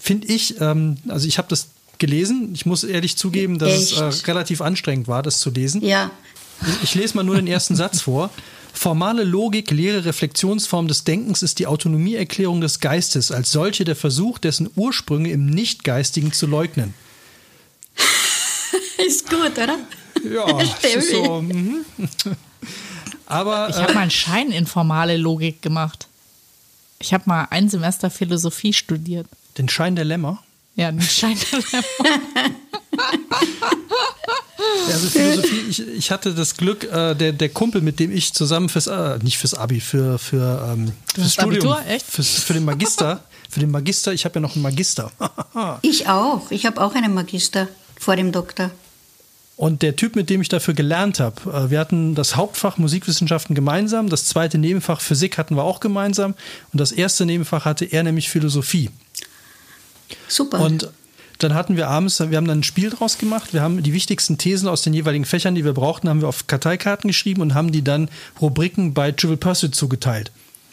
finde 0.00 0.26
ich, 0.26 0.60
ähm, 0.60 0.96
also 1.06 1.28
ich 1.28 1.38
habe 1.38 1.46
das 1.48 1.68
gelesen. 1.98 2.50
Ich 2.54 2.66
muss 2.66 2.82
ehrlich 2.82 3.16
zugeben, 3.16 3.60
dass 3.60 3.92
Echt? 3.92 4.00
es 4.00 4.22
äh, 4.22 4.26
relativ 4.26 4.60
anstrengend 4.60 5.06
war, 5.06 5.22
das 5.22 5.38
zu 5.38 5.50
lesen. 5.50 5.84
Ja. 5.84 6.10
Ich, 6.82 6.94
lese 6.94 7.16
mal 7.16 7.22
nur 7.22 7.36
den 7.36 7.46
ersten 7.46 7.76
Satz 7.76 8.02
vor. 8.02 8.30
Formale 8.72 9.24
Logik, 9.24 9.70
leere 9.70 10.04
Reflexionsform 10.04 10.88
des 10.88 11.04
Denkens 11.04 11.42
ist 11.42 11.58
die 11.58 11.66
Autonomieerklärung 11.66 12.60
des 12.60 12.80
Geistes, 12.80 13.30
als 13.30 13.52
solche 13.52 13.84
der 13.84 13.96
Versuch, 13.96 14.38
dessen 14.38 14.70
Ursprünge 14.76 15.30
im 15.30 15.46
Nichtgeistigen 15.46 16.32
zu 16.32 16.46
leugnen. 16.46 16.94
ist 19.06 19.28
gut, 19.28 19.52
oder? 19.58 19.78
Ja, 20.28 20.60
ist 20.82 21.10
so. 21.10 21.42
Mhm. 21.42 21.84
Aber 23.26 23.68
ich 23.70 23.76
habe 23.76 23.92
äh, 23.92 23.94
mal 23.94 24.00
einen 24.02 24.10
Schein 24.10 24.50
in 24.50 24.66
formale 24.66 25.16
Logik 25.16 25.62
gemacht. 25.62 26.06
Ich 26.98 27.12
habe 27.12 27.24
mal 27.26 27.48
ein 27.50 27.68
Semester 27.68 28.10
Philosophie 28.10 28.72
studiert. 28.72 29.26
Den 29.58 29.68
Schein 29.68 29.96
der 29.96 30.04
Lämmer? 30.04 30.42
Ja, 30.74 30.90
den 30.90 31.02
Schein 31.02 31.36
der 31.52 31.60
Lämmer. 31.60 32.56
Also 34.86 35.08
Philosophie, 35.08 35.64
ich, 35.68 35.88
ich 35.88 36.10
hatte 36.10 36.34
das 36.34 36.56
Glück, 36.56 36.84
äh, 36.84 37.14
der, 37.14 37.32
der 37.32 37.48
Kumpel, 37.48 37.80
mit 37.80 37.98
dem 38.00 38.12
ich 38.12 38.32
zusammen 38.32 38.68
fürs, 38.68 38.86
äh, 38.86 39.18
nicht 39.22 39.38
fürs 39.38 39.54
Abi, 39.54 39.80
für, 39.80 40.18
für 40.18 40.72
ähm, 40.72 40.92
fürs 41.14 41.34
Studium, 41.34 41.72
Abitur, 41.72 41.92
echt? 41.92 42.06
Fürs, 42.06 42.28
für 42.40 42.54
den 42.54 42.64
Magister, 42.64 43.22
für 43.50 43.60
den 43.60 43.70
Magister, 43.70 44.12
ich 44.12 44.24
habe 44.24 44.36
ja 44.36 44.40
noch 44.40 44.54
einen 44.54 44.62
Magister. 44.62 45.10
ich 45.82 46.08
auch, 46.08 46.50
ich 46.50 46.64
habe 46.64 46.80
auch 46.80 46.94
einen 46.94 47.12
Magister 47.12 47.68
vor 47.98 48.16
dem 48.16 48.32
Doktor. 48.32 48.70
Und 49.56 49.82
der 49.82 49.94
Typ, 49.96 50.16
mit 50.16 50.30
dem 50.30 50.40
ich 50.40 50.48
dafür 50.48 50.74
gelernt 50.74 51.20
habe, 51.20 51.50
äh, 51.52 51.70
wir 51.70 51.78
hatten 51.78 52.14
das 52.14 52.36
Hauptfach 52.36 52.78
Musikwissenschaften 52.78 53.54
gemeinsam, 53.54 54.08
das 54.08 54.24
zweite 54.24 54.58
Nebenfach 54.58 55.00
Physik 55.00 55.38
hatten 55.38 55.56
wir 55.56 55.64
auch 55.64 55.80
gemeinsam 55.80 56.34
und 56.72 56.80
das 56.80 56.92
erste 56.92 57.26
Nebenfach 57.26 57.64
hatte 57.64 57.84
er 57.84 58.02
nämlich 58.02 58.28
Philosophie. 58.28 58.90
Super. 60.28 60.60
Und 60.60 60.90
dann 61.38 61.54
hatten 61.54 61.76
wir 61.76 61.88
abends, 61.88 62.20
wir 62.20 62.36
haben 62.36 62.46
dann 62.46 62.60
ein 62.60 62.62
Spiel 62.62 62.90
draus 62.90 63.18
gemacht. 63.18 63.52
Wir 63.52 63.62
haben 63.62 63.82
die 63.82 63.92
wichtigsten 63.92 64.38
Thesen 64.38 64.68
aus 64.68 64.82
den 64.82 64.94
jeweiligen 64.94 65.24
Fächern, 65.24 65.54
die 65.54 65.64
wir 65.64 65.72
brauchten, 65.72 66.08
haben 66.08 66.20
wir 66.20 66.28
auf 66.28 66.46
Karteikarten 66.46 67.08
geschrieben 67.08 67.42
und 67.42 67.54
haben 67.54 67.72
die 67.72 67.82
dann 67.82 68.08
Rubriken 68.40 68.94
bei 68.94 69.12
Trivial 69.12 69.38
Pursuit 69.38 69.74
zugeteilt. 69.74 70.30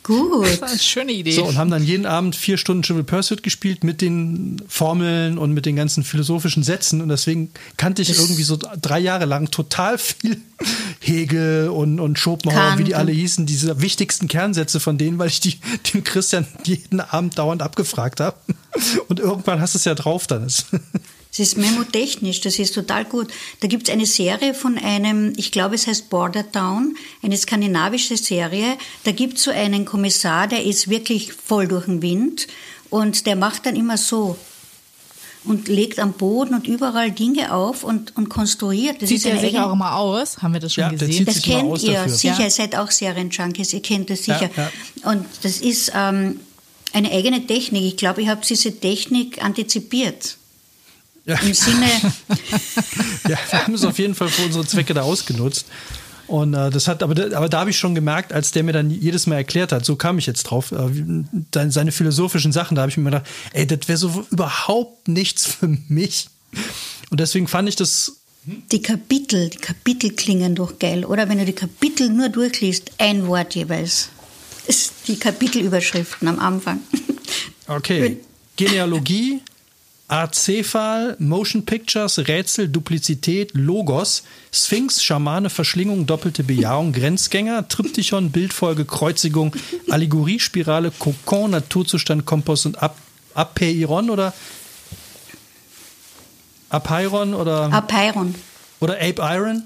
Gut. 0.10 0.44
Das 0.44 0.54
ist 0.54 0.64
eine 0.64 0.80
schöne 0.80 1.12
Idee. 1.12 1.34
So, 1.34 1.46
und 1.46 1.56
haben 1.56 1.70
dann 1.70 1.84
jeden 1.84 2.08
Abend 2.08 2.36
vier 2.36 2.58
Stunden 2.58 2.82
Trivial 2.82 3.04
Pursuit 3.04 3.44
gespielt 3.44 3.84
mit 3.84 4.02
den 4.02 4.60
Formeln 4.68 5.38
und 5.38 5.54
mit 5.54 5.68
den 5.68 5.76
ganzen 5.76 6.04
philosophischen 6.04 6.64
Sätzen. 6.64 7.02
Und 7.02 7.10
deswegen 7.10 7.52
kannte 7.78 8.02
ich 8.02 8.18
irgendwie 8.18 8.42
so 8.42 8.58
drei 8.58 8.98
Jahre 8.98 9.26
lang 9.26 9.52
total 9.52 10.00
viel 10.00 10.42
Hegel 11.00 11.70
und, 11.70 12.00
und 12.00 12.18
Schopenhauer, 12.18 12.80
wie 12.80 12.86
die 12.86 12.96
alle 12.96 13.12
hießen, 13.12 13.46
diese 13.46 13.82
wichtigsten 13.82 14.28
Kernsätze 14.28 14.80
von 14.80 14.98
denen, 14.98 15.20
weil 15.20 15.28
ich 15.28 15.42
die 15.42 15.60
dem 15.94 16.04
Christian 16.04 16.48
jeden 16.64 17.02
Abend 17.02 17.38
dauernd 17.38 17.62
abgefragt 17.62 18.20
habe. 18.20 18.38
Und 19.10 19.20
irgendwann 19.20 19.62
hast 19.62 19.76
du 19.76 19.78
es 19.78 19.86
ja 19.86 19.94
drauf 19.94 20.26
dann. 20.26 20.48
Es 21.40 21.50
ist 21.54 21.58
memotechnisch, 21.58 22.42
das 22.42 22.60
ist 22.60 22.74
total 22.76 23.06
gut. 23.06 23.28
Da 23.62 23.68
gibt 23.68 23.88
es 23.88 23.94
eine 23.94 24.06
Serie 24.06 24.54
von 24.54 24.78
einem, 24.78 25.32
ich 25.38 25.52
glaube 25.52 25.76
es 25.76 25.88
heißt 25.88 26.10
Border 26.10 26.52
Town, 26.52 26.98
eine 27.22 27.38
skandinavische 27.38 28.18
Serie. 28.18 28.78
Da 29.06 29.12
gibt 29.12 29.38
es 29.38 29.44
so 29.44 29.52
einen 29.52 29.86
Kommissar, 29.86 30.48
der 30.48 30.66
ist 30.66 30.90
wirklich 30.90 31.32
voll 31.34 31.68
durch 31.68 31.86
den 31.86 32.02
Wind 32.02 32.48
und 32.90 33.26
der 33.26 33.36
macht 33.38 33.66
dann 33.66 33.76
immer 33.78 33.98
so 33.98 34.38
und 35.46 35.70
legt 35.70 36.00
am 36.00 36.12
Boden 36.12 36.54
und 36.54 36.68
überall 36.68 37.12
Dinge 37.12 37.54
auf 37.54 37.86
und, 37.86 38.16
und 38.18 38.28
konstruiert. 38.28 39.02
Das 39.02 39.08
Sieht 39.08 39.26
er 39.26 39.40
sich 39.40 39.58
auch 39.58 39.72
immer 39.72 39.96
aus? 39.96 40.40
Haben 40.40 40.54
wir 40.54 40.60
das 40.60 40.74
schon 40.74 40.84
Ja, 40.84 40.90
der 40.90 41.08
gesehen? 41.08 41.26
zieht 41.26 41.28
Das 41.38 41.42
kennt 41.42 41.64
aus 41.72 41.84
ihr 41.84 41.94
dafür. 41.94 42.12
sicher, 42.14 42.38
Ja. 42.40 42.44
ihr 42.46 42.52
seid 42.52 42.76
auch 42.78 42.92
Serienjunkies, 42.92 43.72
ihr 43.72 43.82
kennt 43.82 44.10
das 44.10 44.26
sicher. 44.26 44.50
Ja, 44.58 44.72
Und 45.10 45.26
das 45.44 45.62
ist 45.62 45.94
ähm, 45.96 46.42
eine 46.92 47.10
eigene 47.12 47.48
Technik. 47.48 47.84
Ich 47.86 47.96
glaube, 47.96 48.22
ich 48.22 48.28
habe 48.28 48.42
diese 48.48 48.78
Technik 48.78 49.42
antizipiert. 49.42 50.36
Ja. 51.26 51.38
Im 51.40 51.54
Sinne, 51.54 51.86
Ja, 53.28 53.38
wir 53.52 53.64
haben 53.64 53.74
es 53.74 53.84
auf 53.86 54.00
jeden 54.00 54.16
Fall 54.16 54.30
für 54.30 54.44
unsere 54.44 54.66
Zwecke 54.66 54.94
da 54.94 55.02
ausgenutzt. 55.04 55.66
Und 56.28 56.54
äh, 56.54 56.70
das 56.70 56.88
hat, 56.88 57.02
aber, 57.04 57.16
da- 57.16 57.36
aber 57.38 57.50
da 57.50 57.60
habe 57.62 57.70
ich 57.72 57.78
schon 57.78 57.96
gemerkt, 57.96 58.34
als 58.34 58.52
der 58.52 58.64
mir 58.64 58.72
dann 58.74 58.90
jedes 58.92 59.26
Mal 59.28 59.36
erklärt 59.38 59.72
hat, 59.72 59.84
so 59.86 59.96
kam 59.96 60.18
ich 60.20 60.26
jetzt 60.28 60.44
drauf, 60.44 60.72
äh, 60.72 60.90
seine, 61.70 61.92
philosophischen 61.92 62.52
Sachen, 62.52 62.76
da 62.76 62.82
habe 62.84 62.92
ich 62.92 62.98
mir 62.98 63.06
gedacht, 63.06 63.26
ey, 63.54 63.66
das 63.66 63.88
wäre 63.88 63.98
so 63.98 64.26
überhaupt 64.32 65.08
nichts 65.08 65.46
für 65.48 65.68
mich. 65.88 66.28
Und 67.10 67.20
deswegen 67.20 67.48
fand 67.48 67.68
ich 67.70 67.76
das, 67.76 68.14
die 68.72 68.82
Kapitel, 68.82 69.50
die 69.50 69.58
Kapitel 69.58 70.12
klingen 70.12 70.54
doch 70.56 70.78
geil, 70.80 71.04
oder? 71.06 71.30
Wenn 71.30 71.40
du 71.40 71.46
die 71.46 71.54
Kapitel 71.54 72.10
nur 72.10 72.30
durchliest, 72.30 72.92
ein 73.00 73.26
Wort 73.28 73.56
jeweils. 73.56 74.10
Ist 74.68 74.94
die 75.08 75.18
Kapitelüberschriften 75.18 76.28
am 76.28 76.40
Anfang. 76.40 76.80
okay, 77.68 78.18
Genealogie, 78.56 79.42
Azephal, 80.10 81.16
Motion 81.20 81.66
Pictures, 81.66 82.18
Rätsel, 82.28 82.68
Duplizität, 82.68 83.52
Logos, 83.54 84.24
Sphinx, 84.52 85.04
Schamane, 85.04 85.50
Verschlingung, 85.50 86.06
doppelte 86.08 86.44
Bejahung, 86.44 86.92
Grenzgänger, 86.94 87.68
Triptychon, 87.68 88.32
Bildfolge, 88.32 88.86
Kreuzigung, 88.86 89.56
Allegorie, 89.90 90.40
Spirale, 90.40 90.92
Kokon, 90.98 91.52
Naturzustand, 91.52 92.26
Kompost 92.26 92.66
und 92.66 92.82
Ap 92.82 92.96
Apeiron 93.36 94.10
oder 94.10 94.34
Apeiron 96.70 97.34
oder, 97.34 97.72
Apeiron. 97.72 98.36
oder 98.80 98.96
Ape 98.96 99.22
Iron? 99.22 99.64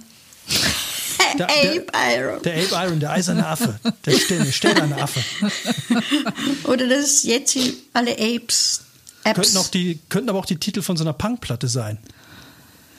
Der- 1.40 1.48
der- 1.48 1.82
Apeiron. 1.82 2.42
Der 2.44 2.54
Ape 2.54 2.76
Iron, 2.88 3.00
der 3.00 3.12
eiserne 3.12 3.48
Affe, 3.48 3.80
der 4.06 4.12
stell- 4.20 4.52
stählerne 4.52 5.02
Affe. 5.02 5.20
Oder 6.66 6.88
das 6.88 7.24
jetzt 7.24 7.58
alle 7.94 8.12
Apes. 8.20 8.82
Apps. 9.24 9.36
Könnten, 9.42 9.58
auch 9.58 9.68
die, 9.70 10.00
könnten 10.10 10.30
aber 10.30 10.40
auch 10.40 10.46
die 10.46 10.58
Titel 10.58 10.82
von 10.82 10.98
so 10.98 11.04
einer 11.04 11.14
Punkplatte 11.14 11.68
sein. 11.68 11.98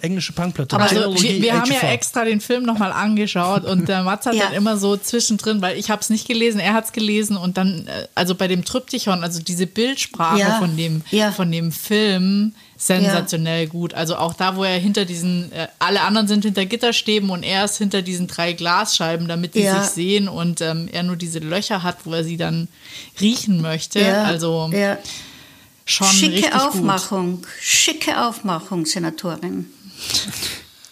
Englische 0.01 0.33
Punkplatte. 0.35 0.77
Aber 0.77 0.85
also, 0.85 1.23
wir, 1.23 1.41
wir 1.41 1.59
haben 1.59 1.71
ja 1.73 1.81
extra 1.89 2.27
den 2.27 2.43
Film 2.43 2.65
nochmal 2.65 2.93
angeschaut 2.93 3.65
und 3.65 3.89
der 3.89 4.03
Mats 4.03 4.27
hat 4.27 4.35
Ja. 4.35 4.47
dann 4.47 4.53
immer 4.53 4.77
so 4.77 4.99
zwischendrin, 4.99 5.63
weil 5.63 5.79
ich 5.79 5.91
habe 5.91 6.03
es 6.03 6.11
nicht 6.11 6.27
gelesen, 6.29 6.61
er 6.61 6.75
hat 6.75 6.85
es 6.85 6.93
gelesen 6.93 7.39
und 7.39 7.57
dann, 7.57 7.87
äh, 7.87 8.07
also 8.15 8.35
bei 8.35 8.47
dem 8.47 8.67
Tryptychon, 8.67 9.23
also 9.25 9.41
diese 9.41 9.67
Bildsprache 9.67 10.41
Ja. 10.41 10.59
von, 10.59 10.77
dem, 10.77 11.01
Ja. 11.11 11.33
von 11.33 11.51
dem 11.51 11.73
Film, 11.73 12.55
sensationell 12.77 13.67
gut. 13.67 13.95
Also 13.95 14.17
auch 14.17 14.35
da, 14.35 14.57
wo 14.57 14.65
er 14.65 14.79
hinter 14.79 15.07
diesen, 15.07 15.51
äh, 15.53 15.69
alle 15.79 16.03
anderen 16.03 16.29
sind 16.29 16.45
hinter 16.45 16.67
Gitterstäben 16.67 17.31
und 17.31 17.43
er 17.43 17.65
ist 17.65 17.79
hinter 17.79 18.03
diesen 18.03 18.27
drei 18.27 18.53
Glasscheiben, 18.53 19.27
damit 19.27 19.55
die 19.55 19.61
Ja. 19.63 19.81
sich 19.83 19.91
sehen 19.93 20.29
und 20.29 20.61
ähm, 20.61 20.87
er 20.93 21.03
nur 21.03 21.17
diese 21.17 21.39
Löcher 21.39 21.83
hat, 21.83 22.05
wo 22.05 22.13
er 22.13 22.25
sie 22.25 22.37
dann 22.37 22.69
riechen 23.23 23.63
möchte. 23.63 24.01
ja, 24.01 24.25
Also 24.25 24.69
ja. 24.71 24.99
Schon 25.85 26.09
Schicke 26.09 26.51
gut. 26.51 26.61
Aufmachung, 26.61 27.47
schicke 27.61 28.27
Aufmachung, 28.27 28.87
Senatorin. 28.87 29.71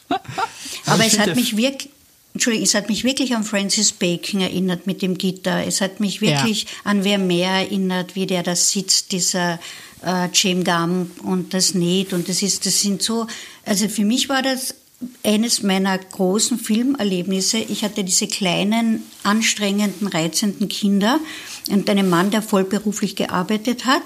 Aber 0.87 1.07
es 1.07 1.19
hat 1.19 1.35
mich 1.37 1.57
wirklich, 1.57 1.91
Entschuldigung, 2.35 2.65
es 2.65 2.75
hat 2.75 2.89
mich 2.89 3.05
wirklich 3.05 3.35
an 3.35 3.45
Francis 3.45 3.93
Bacon 3.93 4.41
erinnert 4.41 4.87
mit 4.87 5.03
dem 5.03 5.17
Gitter. 5.17 5.67
Es 5.67 5.81
hat 5.81 6.01
mich 6.01 6.21
wirklich 6.21 6.67
an 6.85 7.05
wer 7.05 7.19
mehr 7.19 7.51
erinnert, 7.51 8.15
wie 8.15 8.27
der 8.27 8.43
da 8.43 8.57
sitzt, 8.57 9.13
dieser 9.13 9.59
äh, 10.05 10.29
James 10.33 10.65
Gum 10.65 11.11
und 11.23 11.55
das 11.55 11.75
näht. 11.75 12.13
Und 12.13 12.29
das 12.29 12.43
ist, 12.43 12.67
das 12.67 12.81
sind 12.81 13.03
so, 13.03 13.27
also 13.65 13.89
für 13.89 14.05
mich 14.05 14.29
war 14.29 14.43
das 14.43 14.75
eines 15.25 15.63
meiner 15.63 15.99
großen 15.99 16.59
Filmerlebnisse. 16.59 17.59
Ich 17.59 17.83
hatte 17.85 18.05
diese 18.05 18.27
kleinen, 18.29 19.03
anstrengenden, 19.23 20.07
reizenden 20.09 20.69
Kinder 20.69 21.19
und 21.71 21.89
einen 21.91 22.09
Mann, 22.09 22.31
der 22.31 22.43
vollberuflich 22.43 23.17
gearbeitet 23.17 23.85
hat. 23.85 24.03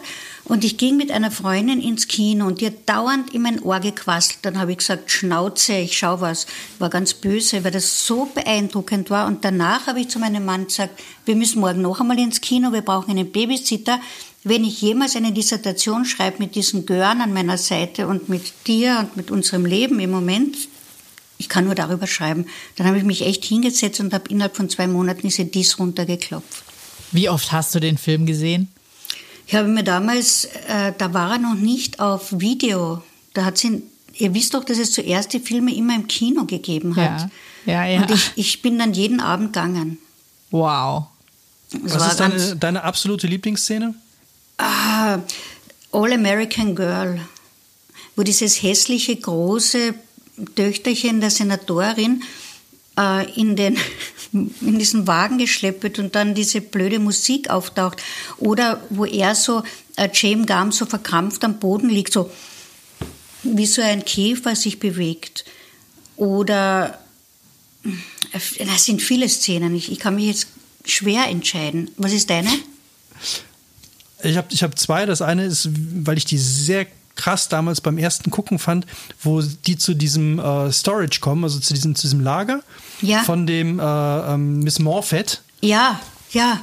Und 0.49 0.63
ich 0.63 0.77
ging 0.77 0.97
mit 0.97 1.11
einer 1.11 1.33
Freundin 1.33 1.81
ins 1.81 2.07
Kino 2.07 2.47
und 2.47 2.61
die 2.61 2.67
hat 2.67 2.89
dauernd 2.89 3.35
in 3.35 3.43
mein 3.43 3.61
Ohr 3.63 3.81
gequasselt. 3.81 4.39
Dann 4.43 4.61
habe 4.61 4.71
ich 4.71 4.79
gesagt, 4.79 5.11
Schnauze, 5.11 5.75
ich 5.75 5.99
schau 5.99 6.21
was. 6.21 6.47
War 6.79 6.89
ganz 6.89 7.15
böse, 7.15 7.65
weil 7.65 7.73
das 7.73 8.07
so 8.07 8.27
beeindruckend 8.27 9.11
war. 9.11 9.27
Und 9.27 9.45
danach 9.45 9.89
habe 9.89 10.01
ich 10.01 10.09
zu 10.09 10.21
meinem 10.21 10.45
Mann 10.45 10.67
gesagt, 10.67 11.03
wir 11.25 11.35
müssen 11.35 11.61
morgen 11.61 11.83
noch 11.83 12.01
einmal 12.01 12.19
ins 12.21 12.41
Kino, 12.41 12.73
wir 12.73 12.83
brauchen 12.83 13.11
einen 13.11 13.33
Babysitter. 13.33 13.99
Wenn 14.45 14.65
ich 14.65 14.81
jemals 14.81 15.17
eine 15.17 15.33
Dissertation 15.33 16.05
schreibe 16.05 16.39
mit 16.39 16.55
diesen 16.55 16.87
Görn 16.87 17.21
an 17.21 17.33
meiner 17.33 17.59
Seite 17.59 18.07
und 18.07 18.29
mit 18.29 18.53
dir 18.69 18.99
und 19.01 19.17
mit 19.17 19.33
unserem 19.33 19.67
Leben 19.67 19.99
im 19.99 20.13
Moment, 20.13 20.57
ich 21.39 21.49
kann 21.49 21.65
nur 21.65 21.75
darüber 21.75 22.07
schreiben, 22.07 22.47
dann 22.77 22.87
habe 22.87 22.99
ich 22.99 23.05
mich 23.05 23.27
echt 23.27 23.45
hingesetzt 23.45 23.99
und 23.99 24.15
habe 24.15 24.31
innerhalb 24.31 24.55
von 24.55 24.71
zwei 24.71 24.87
Monaten 24.87 25.23
diese 25.23 25.45
Dies 25.45 25.81
runtergeklopft. 25.81 26.63
Wie 27.11 27.29
oft 27.29 27.51
hast 27.51 27.75
du 27.75 27.81
den 27.81 27.99
Film 27.99 28.27
gesehen? 28.27 28.69
Ich 29.47 29.55
habe 29.55 29.69
mir 29.69 29.85
damals, 29.85 30.47
äh, 30.67 30.93
da 30.99 31.15
war 31.15 31.33
er 31.33 31.39
noch 31.39 31.55
nicht 31.55 32.01
auf 32.01 32.39
Video. 32.41 33.03
Da 33.33 33.45
hat 33.45 33.59
sie, 33.59 33.83
ihr 34.15 34.35
wisst 34.35 34.55
doch, 34.55 34.65
dass 34.65 34.79
es 34.79 34.91
zuerst 34.93 35.33
die 35.33 35.41
Filme 35.41 35.75
immer 35.75 35.95
im 35.95 36.09
Kino 36.09 36.45
gegeben 36.45 36.97
hat. 36.97 37.31
Ja, 37.65 37.85
ja, 37.85 37.87
ja. 37.87 38.01
Und 38.03 38.11
ich, 38.11 38.33
ich 38.35 38.63
bin 38.63 38.79
dann 38.79 38.93
jeden 38.93 39.21
Abend 39.21 39.53
gegangen. 39.53 39.99
Wow. 40.51 41.07
Es 41.73 41.95
Was 41.95 42.01
war 42.01 42.11
ist 42.11 42.21
deine, 42.21 42.57
deine 42.57 42.83
absolute 42.85 43.27
Lieblingsszene? 43.27 43.95
ah, 44.59 45.19
All 45.93 46.13
American 46.13 46.75
Girl, 46.75 47.21
wo 48.17 48.23
dieses 48.23 48.63
hässliche, 48.63 49.17
große 49.17 49.95
Töchterchen 50.55 51.21
der 51.21 51.31
Senatorin 51.31 52.23
äh, 52.99 53.31
in, 53.41 53.57
den, 53.57 53.79
in 54.33 54.79
diesen 54.79 55.07
Wagen 55.07 55.39
geschleppt 55.39 55.83
wird 55.83 55.99
und 55.99 56.15
dann 56.15 56.35
diese 56.35 56.61
blöde 56.61 56.99
Musik 56.99 57.51
auftaucht. 57.51 58.03
Oder 58.39 58.83
wo 58.91 59.05
er 59.05 59.35
so, 59.35 59.63
äh, 59.97 60.09
James 60.13 60.47
Gum 60.47 60.73
so 60.73 60.87
verkrampft 60.87 61.45
am 61.45 61.59
Boden 61.59 61.89
liegt, 61.89 62.13
so 62.13 62.31
wie 63.43 63.67
so 63.67 63.83
ein 63.83 64.05
Käfer 64.05 64.57
sich 64.57 64.79
bewegt. 64.79 65.45
Oder 66.17 66.99
äh, 67.85 68.65
das 68.65 68.85
sind 68.85 69.03
viele 69.03 69.29
Szenen. 69.29 69.75
Ich, 69.75 69.91
ich 69.91 69.99
kann 69.99 70.17
mich 70.17 70.27
jetzt 70.27 70.49
schwer 70.85 71.29
entscheiden. 71.29 71.91
Was 71.97 72.13
ist 72.13 72.31
deine? 72.31 72.51
Ich 74.23 74.37
habe 74.37 74.49
ich 74.51 74.63
hab 74.63 74.79
zwei. 74.79 75.07
Das 75.07 75.23
eine 75.23 75.45
ist, 75.45 75.69
weil 75.73 76.19
ich 76.19 76.25
die 76.25 76.39
sehr 76.39 76.87
krass 77.17 77.49
damals 77.49 77.81
beim 77.81 77.99
ersten 77.99 78.31
Gucken 78.31 78.59
fand, 78.59 78.87
wo 79.23 79.41
die 79.43 79.77
zu 79.77 79.95
diesem 79.95 80.39
äh, 80.39 80.71
Storage 80.71 81.21
kommen, 81.21 81.43
also 81.45 81.59
zu 81.59 81.75
diesem, 81.75 81.95
zu 81.95 82.03
diesem 82.03 82.21
Lager 82.21 82.61
Ja. 83.01 83.23
von 83.25 83.47
dem 83.47 83.81
äh, 83.81 83.83
ähm, 83.83 84.61
Miss 84.61 84.79
Morfett. 84.79 85.41
Ja, 85.61 85.99
ja. 86.31 86.61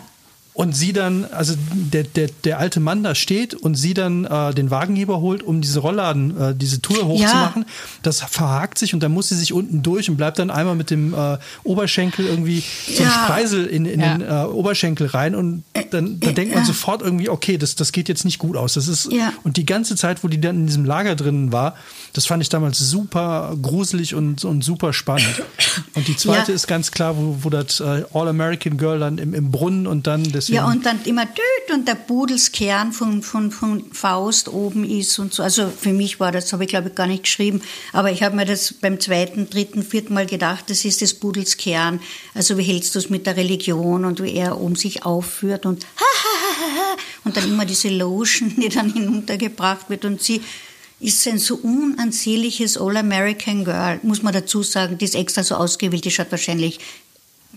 Und 0.56 0.76
sie 0.76 0.94
dann, 0.94 1.26
also 1.26 1.56
der, 1.74 2.04
der, 2.04 2.30
der 2.44 2.60
alte 2.60 2.80
Mann 2.80 3.02
da 3.02 3.16
steht 3.16 3.56
und 3.56 3.74
sie 3.74 3.96
dann 3.96 4.26
äh, 4.26 4.54
den 4.54 4.70
Wagenheber 4.70 5.20
holt, 5.20 5.42
um 5.42 5.62
diese 5.62 5.80
Rollladen, 5.80 6.40
äh, 6.40 6.56
diese 6.56 6.80
Tour 6.80 7.06
hochzumachen. 7.08 7.66
Das 8.04 8.22
verhakt 8.22 8.78
sich 8.78 8.94
und 8.94 9.02
dann 9.02 9.12
muss 9.12 9.30
sie 9.30 9.36
sich 9.36 9.52
unten 9.52 9.82
durch 9.82 10.12
und 10.12 10.18
bleibt 10.18 10.38
dann 10.38 10.52
einmal 10.52 10.76
mit 10.76 10.92
dem 10.92 11.14
äh, 11.16 11.38
Oberschenkel 11.64 12.28
irgendwie 12.28 12.64
so 12.88 13.02
ein 13.02 13.10
Ja. 13.10 13.24
Spreisel 13.26 13.66
in, 13.66 13.86
in 13.86 14.00
Ja. 14.00 14.18
den 14.18 14.22
äh, 14.30 14.46
Oberschenkel 14.54 15.08
rein 15.08 15.34
und 15.34 15.64
dann, 15.90 16.20
dann 16.20 16.30
äh, 16.30 16.34
denkt 16.34 16.54
man 16.54 16.64
ja. 16.64 16.68
sofort 16.68 17.02
irgendwie, 17.02 17.30
okay, 17.30 17.58
das, 17.58 17.74
das 17.76 17.92
geht 17.92 18.08
jetzt 18.08 18.24
nicht 18.24 18.38
gut 18.38 18.56
aus. 18.56 18.74
Das 18.74 18.88
ist, 18.88 19.12
Ja. 19.12 19.34
Und 19.44 19.58
die 19.58 19.66
ganze 19.66 19.96
Zeit, 19.96 20.24
wo 20.24 20.28
die 20.28 20.40
dann 20.40 20.58
in 20.58 20.68
diesem 20.68 20.86
Lager 20.86 21.16
drin 21.16 21.52
war, 21.52 21.76
Das 22.14 22.28
fand 22.28 22.44
ich 22.44 22.50
damals 22.50 22.78
super 22.78 23.58
gruselig 23.60 24.14
und, 24.14 24.46
und 24.46 24.64
super 24.64 24.94
spannend. 24.94 25.42
Und 25.96 26.08
die 26.08 26.16
zweite 26.16 26.52
ja. 26.52 26.56
ist 26.56 26.68
ganz 26.68 26.92
klar, 26.92 27.18
wo, 27.18 27.40
wo 27.42 27.50
das 27.50 27.80
äh, 27.80 28.04
All-American 28.14 28.78
Girl 28.78 29.00
dann 29.00 29.18
im, 29.18 29.34
im 29.34 29.50
Brunnen 29.50 29.88
und 29.88 30.06
dann 30.06 30.24
deswegen. 30.24 30.58
Ja, 30.58 30.68
und 30.68 30.86
dann 30.86 31.04
immer 31.06 31.26
düt 31.26 31.74
und 31.74 31.88
der 31.88 31.96
Budelskern 31.96 32.92
von, 32.92 33.24
von, 33.24 33.52
von 33.52 33.92
Faust 33.92 34.48
oben 34.48 34.84
ist 34.84 35.18
und 35.18 35.34
so. 35.34 35.42
Also 35.42 35.68
für 35.70 35.92
mich 35.92 36.20
war 36.20 36.32
das, 36.32 36.54
habe 36.54 36.64
ich 36.64 36.70
glaube 36.70 36.90
ich 36.90 36.96
gar 36.96 37.08
nicht 37.08 37.24
geschrieben, 37.24 37.62
aber 37.94 38.12
ich 38.12 38.22
habe 38.22 38.36
mir 38.36 38.46
das 38.46 38.74
beim 38.74 39.00
zweiten, 39.00 39.50
dritten, 39.50 39.82
vierten 39.82 40.14
Mal 40.14 40.28
gedacht, 40.28 40.70
das 40.70 40.86
ist 40.86 41.02
das 41.02 41.16
Budelskern. 41.16 42.00
Also 42.36 42.60
wie 42.60 42.64
hältst 42.64 42.94
du 42.94 43.00
es 43.00 43.10
mit 43.10 43.26
der 43.26 43.38
Religion 43.38 44.06
und 44.06 44.22
wie 44.22 44.36
er 44.36 44.60
um 44.62 44.76
sich 44.76 45.04
aufführt 45.04 45.66
und 45.66 45.84
ha, 45.84 46.06
ha, 46.24 46.38
ha, 46.60 46.76
ha, 46.78 46.98
und 47.24 47.38
dann 47.38 47.46
immer 47.46 47.66
diese 47.66 47.90
Lotion, 47.90 48.54
die 48.56 48.70
dann 48.70 48.90
hinuntergebracht 48.94 49.90
wird 49.90 50.06
und 50.06 50.22
sie 50.22 50.42
ist 51.04 51.28
ein 51.28 51.40
so 51.40 51.56
unansehliches 51.56 52.78
All-American 52.78 53.66
Girl, 53.66 54.00
muss 54.04 54.24
man 54.24 54.34
dazu 54.34 54.64
sagen. 54.64 54.98
Die 54.98 55.06
ist 55.06 55.16
extra 55.16 55.44
so 55.44 55.56
ausgewählt, 55.56 56.06
die 56.06 56.12
schaut 56.12 56.32
wahrscheinlich 56.32 56.80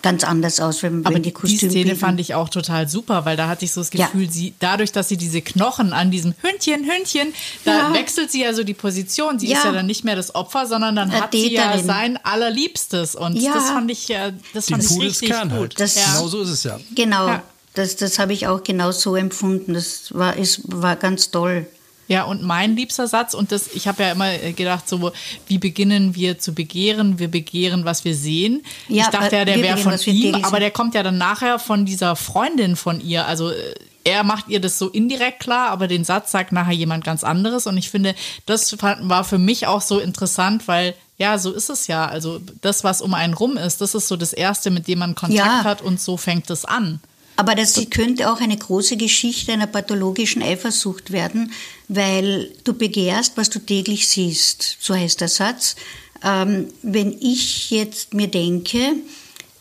ganz 0.03 0.25
anders 0.25 0.61
aus, 0.61 0.83
wenn, 0.83 1.05
Aber 1.05 1.15
wenn 1.15 1.23
die 1.23 1.33
Kostüme. 1.33 1.73
Die 1.73 1.81
Szene 1.81 1.97
fand 1.97 2.21
ich 2.21 2.35
auch 2.35 2.49
total 2.49 2.89
super, 2.89 3.25
weil 3.25 3.37
da 3.37 3.49
hatte 3.49 3.65
ich 3.65 3.73
so 3.73 3.81
das 3.81 3.91
Gefühl, 3.91 4.25
ja. 4.25 4.31
sie, 4.31 4.55
dadurch, 4.59 4.93
dass 4.93 5.09
sie 5.09 5.17
diese 5.17 5.41
Knochen 5.41 5.93
an 5.93 6.11
diesem 6.11 6.35
Hündchen, 6.43 6.85
Hündchen, 6.85 7.33
da 7.65 7.89
ja. 7.89 7.95
wechselt 7.95 8.31
sie 8.31 8.45
also 8.45 8.63
die 8.63 8.75
Position. 8.75 9.39
Sie 9.39 9.49
ja. 9.49 9.59
ist 9.59 9.65
ja 9.65 9.73
dann 9.73 9.87
nicht 9.87 10.05
mehr 10.05 10.17
das 10.17 10.35
Opfer, 10.35 10.67
sondern 10.67 10.97
dann 10.97 11.13
hat 11.13 11.33
sie 11.33 11.53
ja 11.53 11.79
sein 11.79 12.19
allerliebstes. 12.23 13.15
Und 13.15 13.43
das 13.43 13.71
fand 13.71 13.91
ich, 13.91 14.09
das 14.53 14.69
fand 14.69 14.85
ich 14.85 15.01
richtig 15.01 15.31
Kern 15.31 15.49
gut. 15.49 15.59
Halt. 15.59 15.81
Das, 15.81 15.95
Genau 15.95 16.29
so 16.29 16.43
ist 16.43 16.51
es 16.51 16.65
ja. 16.65 16.79
Genau. 16.95 17.41
Das, 17.75 17.97
das 17.97 18.19
habe 18.19 18.33
ich 18.33 18.47
auch 18.47 18.63
genau 18.63 18.91
so 18.91 19.17
empfunden. 19.17 19.75
Das 19.75 20.15
war, 20.15 20.37
ist, 20.37 20.61
war 20.65 20.97
ganz 20.97 21.31
toll. 21.31 21.67
Ja, 22.09 22.25
und 22.25 22.43
mein 22.43 22.77
liebster 22.77 23.09
Satz, 23.09 23.35
und 23.35 23.51
das, 23.51 23.69
ich 23.75 23.89
habe 23.89 24.03
ja 24.03 24.13
immer 24.13 24.37
gedacht, 24.53 24.89
so, 24.89 25.11
wie 25.49 25.59
beginnen 25.59 26.15
wir 26.15 26.39
zu 26.39 26.55
begehren? 26.55 27.19
Wir 27.19 27.29
begehren, 27.29 27.85
was 27.85 28.05
wir 28.05 28.15
sehen. 28.15 28.63
Ja, 28.89 29.05
ich 29.05 29.11
dachte 29.11 29.37
ja, 29.37 29.45
der 29.45 29.61
wäre 29.61 29.77
von 29.77 29.99
ihm, 30.07 30.37
aber 30.37 30.61
der 30.61 30.71
kommt 30.71 30.95
ja 30.95 31.03
dann 31.03 31.19
nachher 31.19 31.59
von 31.59 31.85
dieser 31.85 32.15
Freundin 32.15 32.77
von 32.77 33.01
ihr. 33.01 33.27
Also 33.27 33.51
äh, 33.51 33.75
er 34.05 34.23
macht 34.23 34.49
ihr 34.49 34.61
das 34.61 34.79
so 34.79 34.89
indirekt 34.89 35.41
klar, 35.41 35.71
aber 35.71 35.89
den 35.89 36.05
Satz 36.05 36.31
sagt 36.31 36.53
nachher 36.53 36.73
jemand 36.73 37.03
ganz 37.03 37.25
anderes. 37.25 37.67
Und 37.67 37.77
ich 37.77 37.91
finde, 37.91 38.15
das 38.47 38.77
war 38.81 39.25
für 39.25 39.39
mich 39.39 39.67
auch 39.67 39.81
so 39.81 39.99
interessant, 39.99 40.69
weil 40.69 40.95
ja, 41.19 41.39
so 41.39 41.51
ist 41.51 41.71
es 41.71 41.89
ja. 41.89 42.07
Also 42.07 42.41
das, 42.61 42.85
was 42.85 43.01
um 43.01 43.15
einen 43.15 43.35
rum 43.35 43.57
ist, 43.57 43.81
das 43.81 43.97
ist 43.97 44.07
so 44.07 44.17
das 44.17 44.33
Erste, 44.33 44.71
mit 44.71 44.87
dem 44.87 45.01
man 45.01 45.17
Kontakt 45.17 45.39
ja. 45.39 45.65
hat 45.65 45.83
und 45.83 46.01
so 46.01 46.17
fängt 46.17 46.51
es 46.51 46.65
an. 46.65 47.01
Aber 47.37 47.55
das 47.55 47.79
könnte 47.91 48.31
auch 48.31 48.41
eine 48.41 48.57
große 48.57 48.97
Geschichte 48.97 49.53
einer 49.53 49.67
pathologischen 49.67 50.43
Eifersucht 50.43 51.13
werden, 51.13 51.53
weil 51.89 52.51
du 52.65 52.73
begehrst, 52.73 53.33
was 53.37 53.51
du 53.51 53.59
täglich 53.59 54.09
siehst. 54.09 54.79
So 54.81 54.95
heißt 54.95 55.21
der 55.21 55.29
Satz. 55.29 55.77
Ähm, 56.25 56.69
wenn 56.83 57.13
ich 57.21 57.71
jetzt 57.71 58.15
mir 58.15 58.29
denke, 58.29 58.95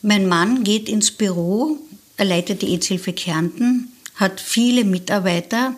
mein 0.02 0.28
Mann 0.28 0.64
geht 0.64 0.88
ins 0.88 1.12
Büro, 1.12 1.78
er 2.16 2.26
leitet 2.26 2.62
die 2.62 2.74
EZ-Hilfe 2.74 3.12
Kärnten, 3.12 3.92
hat 4.16 4.40
viele 4.40 4.86
Mitarbeiter, 4.86 5.76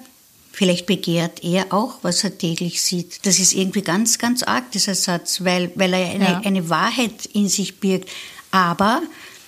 vielleicht 0.51 0.85
begehrt 0.85 1.43
er 1.43 1.73
auch, 1.73 1.99
was 2.03 2.23
er 2.23 2.37
täglich 2.37 2.81
sieht. 2.81 3.25
Das 3.25 3.39
ist 3.39 3.53
irgendwie 3.53 3.81
ganz, 3.81 4.19
ganz 4.19 4.43
arg, 4.43 4.71
dieser 4.71 4.95
Satz, 4.95 5.43
weil, 5.43 5.71
weil 5.75 5.93
er 5.93 6.09
eine, 6.11 6.25
ja. 6.25 6.41
eine 6.41 6.69
Wahrheit 6.69 7.25
in 7.33 7.49
sich 7.49 7.79
birgt. 7.79 8.09
Aber 8.51 9.01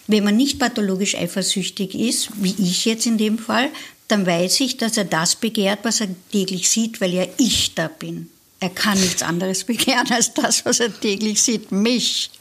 wenn 0.09 0.23
man 0.23 0.35
nicht 0.35 0.57
pathologisch 0.57 1.15
eifersüchtig 1.15 1.93
ist, 1.93 2.31
wie 2.41 2.55
ich 2.57 2.85
jetzt 2.85 3.05
in 3.05 3.19
dem 3.19 3.37
Fall, 3.37 3.69
dann 4.07 4.25
weiß 4.25 4.59
ich, 4.61 4.77
dass 4.77 4.97
er 4.97 5.05
das 5.05 5.35
begehrt, 5.35 5.79
was 5.83 6.01
er 6.01 6.07
täglich 6.31 6.67
sieht, 6.67 6.99
weil 6.99 7.13
ja 7.13 7.25
ich 7.37 7.75
da 7.75 7.87
bin. 7.87 8.27
Er 8.59 8.69
kann 8.71 8.99
nichts 8.99 9.21
anderes 9.21 9.63
begehren 9.65 10.07
als 10.11 10.33
das, 10.33 10.65
was 10.65 10.79
er 10.79 10.99
täglich 10.99 11.43
sieht, 11.43 11.71
mich. 11.71 12.31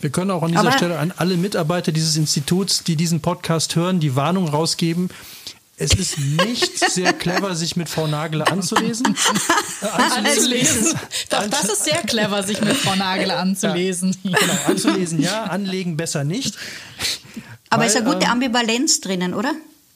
Wir 0.00 0.10
können 0.10 0.32
auch 0.32 0.42
an 0.42 0.50
dieser 0.50 0.60
Aber 0.62 0.72
Stelle 0.72 0.98
an 0.98 1.12
alle 1.16 1.36
Mitarbeiter 1.36 1.92
dieses 1.92 2.16
Instituts, 2.16 2.82
die 2.82 2.96
diesen 2.96 3.20
Podcast 3.20 3.76
hören, 3.76 4.00
die 4.00 4.16
Warnung 4.16 4.48
rausgeben. 4.48 5.08
Es 5.76 5.92
ist 5.92 6.18
nicht 6.18 6.78
sehr 6.90 7.12
clever, 7.12 7.56
sich 7.56 7.74
mit 7.74 7.88
Frau 7.88 8.06
Nagel 8.06 8.42
anzulesen. 8.42 9.16
Äh, 9.82 9.86
anzulesen. 9.86 10.98
Doch, 11.28 11.46
das 11.48 11.64
ist 11.64 11.84
sehr 11.84 12.00
clever, 12.02 12.42
sich 12.42 12.58
mit 12.62 12.74
Frau 12.74 12.94
Nagel 12.94 13.30
anzulesen. 13.30 14.16
Ja, 14.22 14.38
genau, 14.38 14.54
anzulesen 14.66 15.20
ja, 15.20 15.44
anlegen 15.44 15.98
besser 15.98 16.24
nicht. 16.24 16.56
Aber 17.68 17.84
es 17.84 17.94
ist 17.94 18.00
eine 18.00 18.10
gute 18.10 18.24
ähm, 18.24 18.32
Ambivalenz 18.32 19.00
drinnen, 19.02 19.34
oder? 19.34 19.52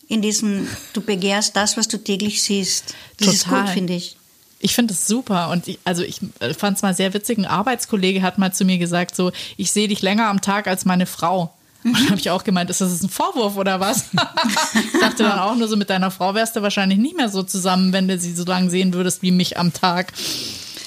In 0.08 0.20
diesem, 0.20 0.68
du 0.92 1.00
begehrst 1.00 1.56
das, 1.56 1.78
was 1.78 1.88
du 1.88 1.96
täglich 1.96 2.42
siehst. 2.42 2.94
Das 3.16 3.28
Total. 3.28 3.34
ist 3.34 3.48
gut, 3.48 3.68
finde 3.70 3.94
ich. 3.94 4.16
Ich 4.60 4.74
finde 4.74 4.92
es 4.92 5.06
super 5.06 5.50
und 5.50 5.68
ich, 5.68 5.78
also 5.84 6.02
ich 6.02 6.20
äh, 6.40 6.52
fand 6.52 6.76
es 6.76 6.82
mal 6.82 6.94
sehr 6.94 7.14
witzig. 7.14 7.38
Ein 7.38 7.46
Arbeitskollege 7.46 8.20
hat 8.20 8.36
mal 8.36 8.52
zu 8.52 8.64
mir 8.64 8.76
gesagt, 8.78 9.16
so 9.16 9.32
ich 9.56 9.72
sehe 9.72 9.88
dich 9.88 10.02
länger 10.02 10.28
am 10.28 10.42
Tag 10.42 10.66
als 10.66 10.84
meine 10.84 11.06
Frau. 11.06 11.54
Und 11.84 11.94
dann 11.94 12.10
habe 12.10 12.18
ich 12.18 12.30
auch 12.30 12.44
gemeint, 12.44 12.70
ist 12.70 12.80
das 12.80 13.02
ein 13.02 13.08
Vorwurf 13.08 13.56
oder 13.56 13.78
was? 13.78 14.06
ich 14.74 15.00
dachte 15.00 15.22
dann 15.22 15.38
auch 15.38 15.54
nur 15.54 15.68
so, 15.68 15.76
mit 15.76 15.90
deiner 15.90 16.10
Frau 16.10 16.34
wärst 16.34 16.56
du 16.56 16.62
wahrscheinlich 16.62 16.98
nicht 16.98 17.16
mehr 17.16 17.28
so 17.28 17.42
zusammen, 17.42 17.92
wenn 17.92 18.08
du 18.08 18.18
sie 18.18 18.34
so 18.34 18.44
lange 18.44 18.68
sehen 18.70 18.92
würdest 18.94 19.22
wie 19.22 19.30
mich 19.30 19.58
am 19.58 19.72
Tag. 19.72 20.12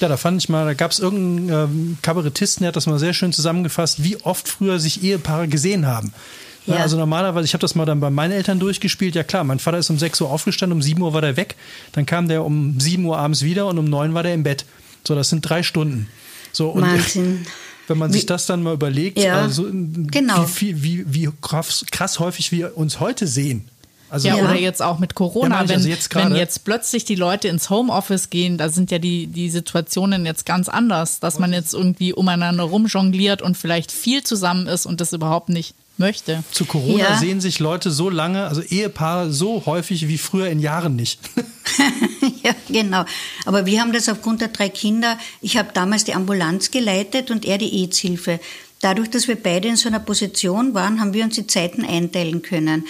Ja, 0.00 0.08
da 0.08 0.16
fand 0.16 0.42
ich 0.42 0.48
mal, 0.48 0.66
da 0.66 0.74
gab 0.74 0.90
es 0.90 0.98
irgendeinen 0.98 1.70
ähm, 1.70 1.98
Kabarettisten, 2.02 2.64
der 2.64 2.68
hat 2.68 2.76
das 2.76 2.86
mal 2.86 2.98
sehr 2.98 3.14
schön 3.14 3.32
zusammengefasst, 3.32 4.02
wie 4.02 4.16
oft 4.22 4.48
früher 4.48 4.78
sich 4.78 5.02
Ehepaare 5.02 5.48
gesehen 5.48 5.86
haben. 5.86 6.12
Ja. 6.66 6.76
Also 6.76 6.96
normalerweise, 6.96 7.44
ich 7.44 7.54
habe 7.54 7.60
das 7.60 7.74
mal 7.74 7.86
dann 7.86 8.00
bei 8.00 8.10
meinen 8.10 8.32
Eltern 8.32 8.60
durchgespielt. 8.60 9.14
Ja 9.14 9.24
klar, 9.24 9.44
mein 9.44 9.58
Vater 9.58 9.78
ist 9.78 9.90
um 9.90 9.98
6 9.98 10.20
Uhr 10.20 10.30
aufgestanden, 10.30 10.76
um 10.76 10.82
7 10.82 11.00
Uhr 11.00 11.12
war 11.12 11.20
der 11.20 11.36
weg. 11.36 11.56
Dann 11.92 12.06
kam 12.06 12.28
der 12.28 12.44
um 12.44 12.78
7 12.78 13.04
Uhr 13.04 13.18
abends 13.18 13.42
wieder 13.42 13.66
und 13.66 13.78
um 13.78 13.86
9 13.86 14.14
war 14.14 14.22
der 14.22 14.34
im 14.34 14.42
Bett. 14.42 14.64
So, 15.06 15.14
das 15.14 15.28
sind 15.28 15.40
drei 15.40 15.62
Stunden. 15.62 16.08
So, 16.52 16.70
und 16.70 16.82
Wahnsinn. 16.82 17.46
Wenn 17.92 17.98
man 17.98 18.10
wie, 18.10 18.14
sich 18.14 18.26
das 18.26 18.46
dann 18.46 18.62
mal 18.62 18.72
überlegt, 18.74 19.18
ja, 19.18 19.42
also, 19.42 19.64
genau. 19.70 20.46
wie, 20.56 20.82
wie, 20.82 21.04
wie, 21.06 21.28
krass, 21.42 21.84
krass 21.90 22.18
häufig 22.18 22.50
wir 22.50 22.76
uns 22.76 23.00
heute 23.00 23.26
sehen. 23.26 23.68
Also, 24.08 24.28
ja, 24.28 24.36
ja, 24.36 24.44
oder 24.44 24.56
jetzt 24.56 24.82
auch 24.82 24.98
mit 24.98 25.14
Corona, 25.14 25.62
ja, 25.62 25.68
wenn, 25.68 25.76
also 25.76 25.88
jetzt 25.88 26.14
wenn 26.14 26.34
jetzt 26.34 26.64
plötzlich 26.64 27.04
die 27.04 27.14
Leute 27.14 27.48
ins 27.48 27.70
Homeoffice 27.70 28.28
gehen, 28.30 28.58
da 28.58 28.68
sind 28.68 28.90
ja 28.90 28.98
die, 28.98 29.26
die 29.26 29.48
Situationen 29.48 30.26
jetzt 30.26 30.46
ganz 30.46 30.68
anders, 30.68 31.20
dass 31.20 31.38
man 31.38 31.52
jetzt 31.52 31.72
irgendwie 31.74 32.12
umeinander 32.12 32.64
rumjongliert 32.64 33.40
und 33.40 33.56
vielleicht 33.56 33.92
viel 33.92 34.22
zusammen 34.22 34.66
ist 34.66 34.84
und 34.84 35.00
das 35.00 35.12
überhaupt 35.12 35.48
nicht 35.48 35.74
möchte. 35.98 36.42
Zu 36.50 36.64
Corona 36.64 36.98
ja. 36.98 37.18
sehen 37.18 37.40
sich 37.40 37.58
Leute 37.58 37.90
so 37.90 38.10
lange, 38.10 38.44
also 38.44 38.62
Ehepaare 38.62 39.32
so 39.32 39.64
häufig 39.66 40.08
wie 40.08 40.18
früher 40.18 40.48
in 40.48 40.58
Jahren 40.58 40.96
nicht. 40.96 41.20
ja, 42.42 42.54
genau. 42.68 43.04
Aber 43.44 43.66
wir 43.66 43.80
haben 43.80 43.92
das 43.92 44.08
aufgrund 44.08 44.40
der 44.40 44.48
drei 44.48 44.68
Kinder. 44.68 45.18
Ich 45.40 45.56
habe 45.56 45.70
damals 45.72 46.04
die 46.04 46.14
Ambulanz 46.14 46.70
geleitet 46.70 47.30
und 47.30 47.44
er 47.44 47.58
die 47.58 47.84
EZ-Hilfe. 47.84 48.40
Dadurch, 48.80 49.10
dass 49.10 49.28
wir 49.28 49.36
beide 49.36 49.68
in 49.68 49.76
so 49.76 49.88
einer 49.88 50.00
Position 50.00 50.74
waren, 50.74 51.00
haben 51.00 51.14
wir 51.14 51.24
uns 51.24 51.36
die 51.36 51.46
Zeiten 51.46 51.84
einteilen 51.84 52.42
können. 52.42 52.84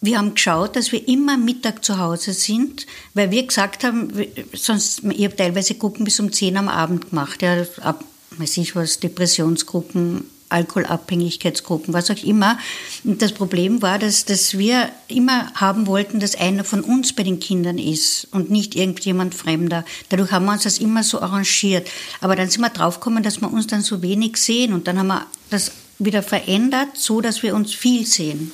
Wir 0.00 0.16
haben 0.18 0.34
geschaut, 0.34 0.76
dass 0.76 0.92
wir 0.92 1.06
immer 1.08 1.36
Mittag 1.36 1.84
zu 1.84 1.98
Hause 1.98 2.32
sind, 2.32 2.86
weil 3.14 3.30
wir 3.30 3.44
gesagt 3.46 3.82
haben, 3.82 4.12
sonst, 4.52 5.02
ich 5.04 5.24
habe 5.24 5.36
teilweise 5.36 5.74
Gruppen 5.74 6.04
bis 6.04 6.20
um 6.20 6.32
10 6.32 6.56
am 6.56 6.68
Abend 6.68 7.10
gemacht, 7.10 7.42
ja, 7.42 7.66
ab, 7.82 8.04
weiß 8.38 8.58
ich 8.58 8.76
was, 8.76 9.00
Depressionsgruppen, 9.00 10.24
Alkoholabhängigkeitsgruppen, 10.48 11.94
was 11.94 12.10
auch 12.10 12.22
immer. 12.22 12.58
Und 13.04 13.22
das 13.22 13.32
Problem 13.32 13.82
war, 13.82 13.98
dass, 13.98 14.24
dass 14.24 14.56
wir 14.56 14.90
immer 15.08 15.52
haben 15.54 15.86
wollten, 15.86 16.20
dass 16.20 16.36
einer 16.36 16.64
von 16.64 16.82
uns 16.82 17.12
bei 17.12 17.22
den 17.22 17.40
Kindern 17.40 17.78
ist 17.78 18.28
und 18.30 18.50
nicht 18.50 18.74
irgendjemand 18.74 19.34
Fremder. 19.34 19.84
Dadurch 20.08 20.30
haben 20.30 20.46
wir 20.46 20.52
uns 20.52 20.62
das 20.62 20.78
immer 20.78 21.02
so 21.02 21.20
arrangiert. 21.20 21.88
Aber 22.20 22.36
dann 22.36 22.48
sind 22.48 22.60
wir 22.60 22.70
draufgekommen, 22.70 23.22
dass 23.22 23.40
wir 23.40 23.52
uns 23.52 23.66
dann 23.66 23.82
so 23.82 24.02
wenig 24.02 24.36
sehen 24.36 24.72
und 24.72 24.86
dann 24.86 24.98
haben 24.98 25.08
wir 25.08 25.26
das 25.50 25.72
wieder 25.98 26.22
verändert, 26.22 26.96
so 26.96 27.20
dass 27.20 27.42
wir 27.42 27.54
uns 27.54 27.74
viel 27.74 28.06
sehen. 28.06 28.52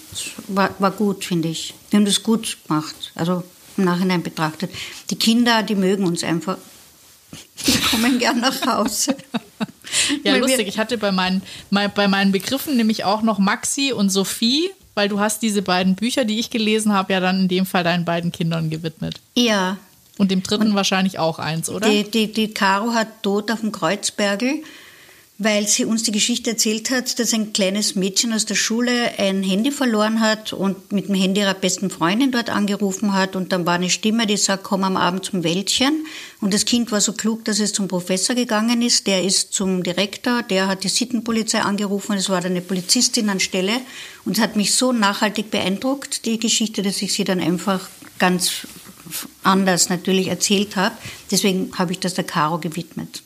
War, 0.49 0.74
war 0.78 0.90
gut, 0.90 1.24
finde 1.24 1.49
ich. 1.49 1.74
Wir 1.90 1.99
haben 1.99 2.07
das 2.07 2.22
gut 2.22 2.57
gemacht, 2.66 3.12
also 3.14 3.45
im 3.76 3.84
Nachhinein 3.84 4.22
betrachtet. 4.22 4.70
Die 5.11 5.16
Kinder, 5.16 5.62
die 5.62 5.74
mögen 5.74 6.07
uns 6.07 6.24
einfach. 6.24 6.59
Die 7.66 7.78
kommen 7.80 8.18
gern 8.18 8.40
nach 8.40 8.66
Hause. 8.66 9.16
Ja, 10.22 10.37
lustig. 10.37 10.68
Ich 10.68 10.78
hatte 10.78 10.99
bei 10.99 11.12
meinen, 11.12 11.43
bei 11.70 12.09
meinen 12.09 12.32
Begriffen 12.32 12.76
nämlich 12.76 13.05
auch 13.05 13.22
noch 13.22 13.39
Maxi 13.39 13.93
und 13.93 14.11
Sophie, 14.11 14.70
weil 14.95 15.09
du 15.09 15.20
hast 15.20 15.43
diese 15.43 15.62
beiden 15.62 15.95
Bücher, 15.95 16.24
die 16.24 16.39
ich 16.39 16.51
gelesen 16.51 16.93
habe, 16.93 17.12
ja 17.12 17.20
dann 17.20 17.41
in 17.41 17.49
dem 17.49 17.66
Fall 17.66 17.85
deinen 17.85 18.05
beiden 18.05 18.32
Kindern 18.32 18.70
gewidmet. 18.70 19.20
Ja. 19.35 19.78
Und 20.16 20.30
dem 20.30 20.43
dritten 20.43 20.68
und 20.68 20.74
wahrscheinlich 20.74 21.18
auch 21.18 21.39
eins, 21.39 21.68
oder? 21.68 21.89
Die, 21.89 22.09
die, 22.09 22.32
die 22.32 22.55
Caro 22.55 22.93
hat 22.93 23.22
Tod 23.22 23.51
auf 23.51 23.61
dem 23.61 23.72
Kreuzbergel 23.72 24.62
weil 25.39 25.66
sie 25.66 25.85
uns 25.85 26.05
die 26.05 26.12
Geschichte 26.12 26.51
erzählt 26.51 26.91
hat, 26.91 27.18
dass 27.18 27.35
ein 27.35 27.53
kleines 27.53 27.97
Mädchen 27.97 28.32
aus 28.32 28.47
der 28.47 28.55
Schule 28.55 29.18
ein 29.18 29.43
Handy 29.43 29.72
verloren 29.72 30.20
hat 30.20 30.53
und 30.53 30.93
mit 30.93 31.09
dem 31.09 31.16
Handy 31.16 31.41
ihrer 31.41 31.55
besten 31.55 31.91
Freundin 31.91 32.30
dort 32.30 32.51
angerufen 32.51 33.14
hat. 33.14 33.35
Und 33.35 33.51
dann 33.51 33.66
war 33.66 33.74
eine 33.74 33.91
Stimme, 33.91 34.28
die 34.28 34.37
sagt, 34.37 34.62
komm 34.62 34.85
am 34.85 34.97
Abend 34.97 35.24
zum 35.24 35.43
Wäldchen. 35.43 36.07
Und 36.41 36.55
das 36.55 36.64
Kind 36.64 36.93
war 36.93 37.01
so 37.01 37.14
klug, 37.14 37.45
dass 37.47 37.59
es 37.59 37.72
zum 37.72 37.89
Professor 37.89 38.37
gegangen 38.37 38.80
ist, 38.80 39.09
der 39.09 39.24
ist 39.24 39.53
zum 39.53 39.82
Direktor, 39.82 40.45
der 40.45 40.68
hat 40.68 40.85
die 40.85 40.89
Sittenpolizei 40.89 41.62
angerufen, 41.62 42.16
es 42.16 42.28
war 42.28 42.41
dann 42.41 42.53
eine 42.53 42.61
Polizistin 42.61 43.28
anstelle 43.28 43.80
und 44.24 44.37
es 44.37 44.43
hat 44.43 44.55
mich 44.55 44.74
so 44.74 44.93
nachhaltig 44.93 45.51
beeindruckt, 45.51 46.26
die 46.26 46.39
Geschichte, 46.39 46.82
dass 46.82 47.03
ich 47.03 47.12
sie 47.12 47.24
dann 47.24 47.41
einfach 47.41 47.89
ganz 48.20 48.68
anders 49.43 49.89
natürlich 49.89 50.28
erzählt 50.28 50.76
habe. 50.76 50.95
Deswegen 51.30 51.76
habe 51.76 51.93
ich 51.93 51.99
das 51.99 52.14
der 52.14 52.24
Caro 52.24 52.59
gewidmet. 52.59 53.22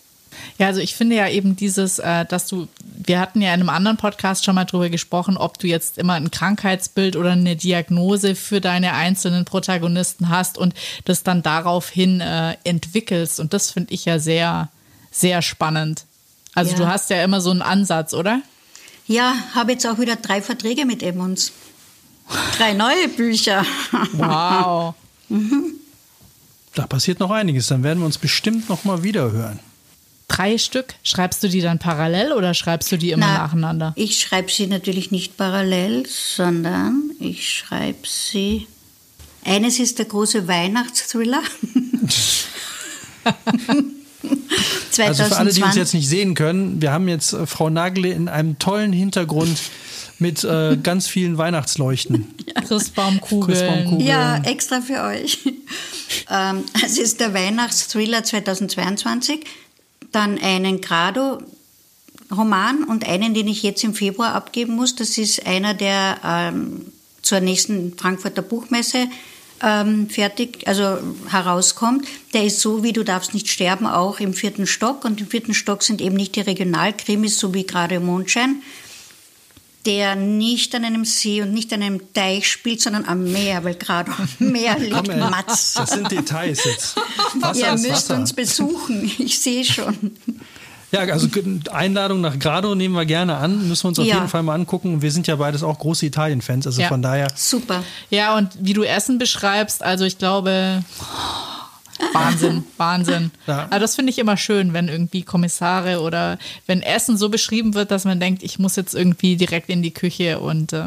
Ja, 0.58 0.66
also 0.66 0.80
ich 0.80 0.94
finde 0.96 1.14
ja 1.14 1.28
eben 1.28 1.54
dieses, 1.54 2.00
äh, 2.00 2.24
dass 2.26 2.48
du, 2.48 2.66
wir 2.84 3.20
hatten 3.20 3.40
ja 3.40 3.54
in 3.54 3.60
einem 3.60 3.68
anderen 3.68 3.96
Podcast 3.96 4.44
schon 4.44 4.56
mal 4.56 4.64
drüber 4.64 4.88
gesprochen, 4.90 5.36
ob 5.36 5.58
du 5.58 5.68
jetzt 5.68 5.98
immer 5.98 6.14
ein 6.14 6.32
Krankheitsbild 6.32 7.14
oder 7.14 7.30
eine 7.32 7.54
Diagnose 7.54 8.34
für 8.34 8.60
deine 8.60 8.94
einzelnen 8.94 9.44
Protagonisten 9.44 10.28
hast 10.30 10.58
und 10.58 10.74
das 11.04 11.22
dann 11.22 11.42
daraufhin 11.44 12.20
äh, 12.20 12.56
entwickelst. 12.64 13.38
Und 13.38 13.52
das 13.54 13.70
finde 13.70 13.94
ich 13.94 14.04
ja 14.04 14.18
sehr, 14.18 14.68
sehr 15.12 15.42
spannend. 15.42 16.04
Also 16.54 16.72
Ja. 16.72 16.78
du 16.78 16.86
hast 16.88 17.08
ja 17.10 17.22
immer 17.22 17.40
so 17.40 17.52
einen 17.52 17.62
Ansatz, 17.62 18.12
oder? 18.12 18.42
Ja, 19.06 19.34
habe 19.54 19.72
jetzt 19.72 19.86
auch 19.86 19.98
wieder 20.00 20.16
drei 20.16 20.42
Verträge 20.42 20.84
mit 20.86 21.04
Emmons. 21.04 21.52
Drei 22.58 22.72
neue 22.74 23.08
Bücher. 23.08 23.64
Wow. 24.12 24.94
Da 26.74 26.86
passiert 26.86 27.20
noch 27.20 27.30
einiges. 27.30 27.68
Dann 27.68 27.82
werden 27.82 28.00
wir 28.00 28.06
uns 28.06 28.18
bestimmt 28.18 28.68
noch 28.68 28.84
mal 28.84 29.02
wieder 29.02 29.30
hören. 29.30 29.60
Drei 30.28 30.58
Stück. 30.58 30.94
Schreibst 31.02 31.42
du 31.42 31.48
die 31.48 31.60
dann 31.60 31.78
parallel 31.78 32.32
oder 32.32 32.54
schreibst 32.54 32.92
du 32.92 32.96
die 32.96 33.10
immer 33.10 33.26
Na, 33.26 33.38
nacheinander? 33.38 33.92
Ich 33.96 34.20
schreibe 34.20 34.50
sie 34.50 34.66
natürlich 34.66 35.10
nicht 35.10 35.36
parallel, 35.36 36.06
sondern 36.06 37.10
ich 37.18 37.50
schreibe 37.50 38.06
sie. 38.06 38.66
Eines 39.44 39.78
ist 39.78 39.98
der 39.98 40.06
große 40.06 40.46
Weihnachtsthriller. 40.46 41.42
Also 45.00 45.24
für 45.24 45.36
alle, 45.36 45.52
die 45.52 45.62
uns 45.62 45.74
2020. 45.74 45.76
jetzt 45.76 45.94
nicht 45.94 46.08
sehen 46.08 46.34
können, 46.34 46.82
wir 46.82 46.92
haben 46.92 47.08
jetzt 47.08 47.32
äh, 47.32 47.46
Frau 47.46 47.70
Nagele 47.70 48.10
in 48.10 48.28
einem 48.28 48.58
tollen 48.58 48.92
Hintergrund 48.92 49.58
mit 50.18 50.42
äh, 50.44 50.76
ganz 50.82 51.06
vielen 51.06 51.38
Weihnachtsleuchten. 51.38 52.34
Christbaumkugeln. 52.66 53.58
Christbaumkugeln. 53.58 54.06
Ja, 54.06 54.38
extra 54.42 54.80
für 54.80 55.02
euch. 55.04 55.38
ähm, 56.30 56.64
es 56.84 56.98
ist 56.98 57.20
der 57.20 57.32
Weihnachtsthriller 57.32 58.24
2022, 58.24 59.44
dann 60.12 60.38
einen 60.38 60.80
Grado-Roman 60.80 62.84
und 62.84 63.06
einen, 63.06 63.34
den 63.34 63.48
ich 63.48 63.62
jetzt 63.62 63.84
im 63.84 63.94
Februar 63.94 64.34
abgeben 64.34 64.74
muss. 64.74 64.94
Das 64.94 65.18
ist 65.18 65.46
einer, 65.46 65.74
der 65.74 66.18
ähm, 66.24 66.86
zur 67.22 67.40
nächsten 67.40 67.96
Frankfurter 67.96 68.42
Buchmesse 68.42 69.08
ähm, 69.62 70.08
fertig, 70.08 70.66
also 70.66 70.98
herauskommt. 71.28 72.06
Der 72.34 72.44
ist 72.44 72.60
so 72.60 72.82
wie 72.82 72.92
Du 72.92 73.04
darfst 73.04 73.34
nicht 73.34 73.48
sterben, 73.48 73.86
auch 73.86 74.20
im 74.20 74.34
vierten 74.34 74.66
Stock. 74.66 75.04
Und 75.04 75.20
im 75.20 75.26
vierten 75.26 75.54
Stock 75.54 75.82
sind 75.82 76.00
eben 76.00 76.16
nicht 76.16 76.36
die 76.36 76.40
Regionalkrimis, 76.40 77.38
so 77.38 77.54
wie 77.54 77.66
gerade 77.66 78.00
Mondschein, 78.00 78.62
der 79.88 80.14
nicht 80.16 80.74
an 80.74 80.84
einem 80.84 81.06
See 81.06 81.40
und 81.40 81.52
nicht 81.54 81.72
an 81.72 81.82
einem 81.82 82.12
Teich 82.12 82.46
spielt, 82.46 82.82
sondern 82.82 83.06
am 83.06 83.24
Meer, 83.32 83.64
weil 83.64 83.74
gerade 83.74 84.12
am 84.12 84.28
Meer 84.38 84.78
liegt 84.78 85.16
Matz. 85.16 85.72
Das 85.74 85.92
sind 85.92 86.10
Details 86.10 86.62
jetzt. 86.64 86.96
Wasser 87.40 87.58
Ihr 87.58 87.72
müsst 87.72 87.90
Wasser. 87.90 88.16
uns 88.16 88.34
besuchen, 88.34 89.10
ich 89.18 89.38
sehe 89.38 89.64
schon. 89.64 90.12
Ja, 90.92 91.00
also 91.00 91.26
Einladung 91.72 92.20
nach 92.20 92.38
Grado 92.38 92.74
nehmen 92.74 92.94
wir 92.94 93.06
gerne 93.06 93.36
an. 93.38 93.66
Müssen 93.68 93.84
wir 93.84 93.88
uns 93.88 93.98
auf 93.98 94.04
Ja. 94.06 94.16
jeden 94.16 94.28
Fall 94.28 94.42
mal 94.42 94.54
angucken. 94.54 95.00
Wir 95.00 95.10
sind 95.10 95.26
ja 95.26 95.36
beides 95.36 95.62
auch 95.62 95.78
große 95.78 96.04
Italien-Fans. 96.06 96.66
Also 96.66 96.82
Ja. 96.82 96.88
von 96.88 97.00
daher. 97.02 97.28
Super. 97.34 97.82
Ja, 98.10 98.36
und 98.36 98.50
wie 98.60 98.74
du 98.74 98.82
Essen 98.84 99.16
beschreibst, 99.18 99.82
also 99.82 100.04
ich 100.04 100.18
glaube, 100.18 100.82
Wahnsinn, 102.12 102.64
Wahnsinn. 102.76 103.30
Ja. 103.46 103.64
Aber 103.64 103.78
das 103.78 103.94
finde 103.94 104.10
ich 104.10 104.18
immer 104.18 104.36
schön, 104.36 104.72
wenn 104.72 104.88
irgendwie 104.88 105.22
Kommissare 105.22 106.00
oder 106.00 106.38
wenn 106.66 106.82
Essen 106.82 107.16
so 107.16 107.28
beschrieben 107.28 107.74
wird, 107.74 107.90
dass 107.90 108.04
man 108.04 108.20
denkt, 108.20 108.42
ich 108.42 108.58
muss 108.58 108.76
jetzt 108.76 108.94
irgendwie 108.94 109.36
direkt 109.36 109.68
in 109.68 109.82
die 109.82 109.92
Küche 109.92 110.40
und 110.40 110.72
äh, 110.72 110.86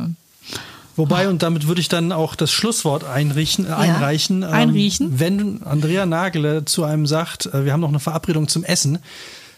Wobei, 0.97 1.29
und 1.29 1.41
damit 1.41 1.67
würde 1.67 1.79
ich 1.79 1.87
dann 1.87 2.11
auch 2.11 2.35
das 2.35 2.51
Schlusswort 2.51 3.05
einrichten, 3.05 3.65
äh, 3.65 3.69
einreichen. 3.69 4.43
ähm, 4.43 4.49
Einriechen? 4.49 5.19
Wenn 5.19 5.63
Andrea 5.63 6.05
Nagele 6.05 6.65
zu 6.65 6.83
einem 6.83 7.07
sagt, 7.07 7.45
äh, 7.47 7.65
wir 7.65 7.73
haben 7.73 7.81
noch 7.81 7.89
eine 7.89 7.99
Verabredung 7.99 8.47
zum 8.47 8.63
Essen, 8.63 8.99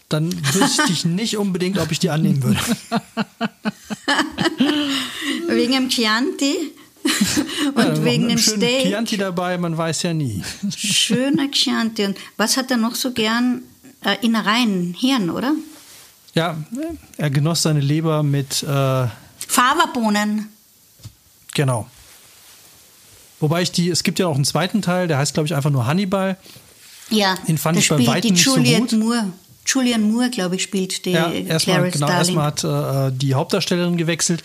dann 0.08 0.32
wüsste 0.54 0.92
ich 0.92 1.04
nicht 1.04 1.36
unbedingt, 1.36 1.78
ob 1.78 1.90
ich 1.90 1.98
die 1.98 2.10
annehmen 2.10 2.42
würde. 2.42 2.58
Wegen 5.48 5.72
dem 5.72 5.88
Chianti 5.88 6.72
und 7.74 7.84
Ja, 7.84 8.04
wegen 8.04 8.28
dem 8.28 8.38
Steak. 8.38 8.82
Chianti 8.82 9.16
dabei, 9.16 9.58
man 9.58 9.76
weiß 9.76 10.02
ja 10.04 10.14
nie. 10.14 10.42
Schöner 10.76 11.50
Chianti. 11.50 12.04
Und 12.06 12.16
was 12.36 12.56
hat 12.56 12.70
er 12.70 12.76
noch 12.78 12.94
so 12.94 13.12
gern? 13.12 13.62
Äh, 14.04 14.16
Innereien, 14.24 14.94
Hirn, 14.98 15.30
oder? 15.30 15.52
Ja, 16.34 16.56
er 17.16 17.30
genoss 17.30 17.62
seine 17.62 17.80
Leber 17.80 18.22
mit, 18.22 18.62
äh, 18.62 18.66
Fava-Bohnen. 19.46 20.48
genau. 21.54 21.88
Wobei 23.40 23.62
ich 23.62 23.72
die, 23.72 23.90
es 23.90 24.02
gibt 24.04 24.18
ja 24.18 24.26
auch 24.26 24.36
einen 24.36 24.44
zweiten 24.44 24.80
Teil, 24.80 25.06
der 25.08 25.18
heißt, 25.18 25.34
glaube 25.34 25.46
ich, 25.46 25.54
einfach 25.54 25.70
nur 25.70 25.86
Hannibal. 25.86 26.38
Ja, 27.10 27.34
Den 27.46 27.58
fand 27.58 27.78
ich 27.78 27.88
bei 27.88 28.06
weitem 28.06 28.22
die 28.22 28.30
nicht 28.32 28.44
so 28.44 28.54
gut. 28.56 28.92
Moore. 28.92 29.32
Julianne 29.66 30.04
Moore, 30.04 30.30
glaube 30.30 30.56
ich, 30.56 30.62
spielt 30.62 31.04
die 31.04 31.10
Ja, 31.12 31.30
erstmal, 31.30 31.76
Clarice 31.76 31.92
genau, 31.94 32.06
Starling. 32.06 32.36
erstmal 32.36 32.46
hat 32.46 33.12
äh, 33.12 33.16
die 33.16 33.34
Hauptdarstellerin 33.34 33.96
gewechselt. 33.96 34.42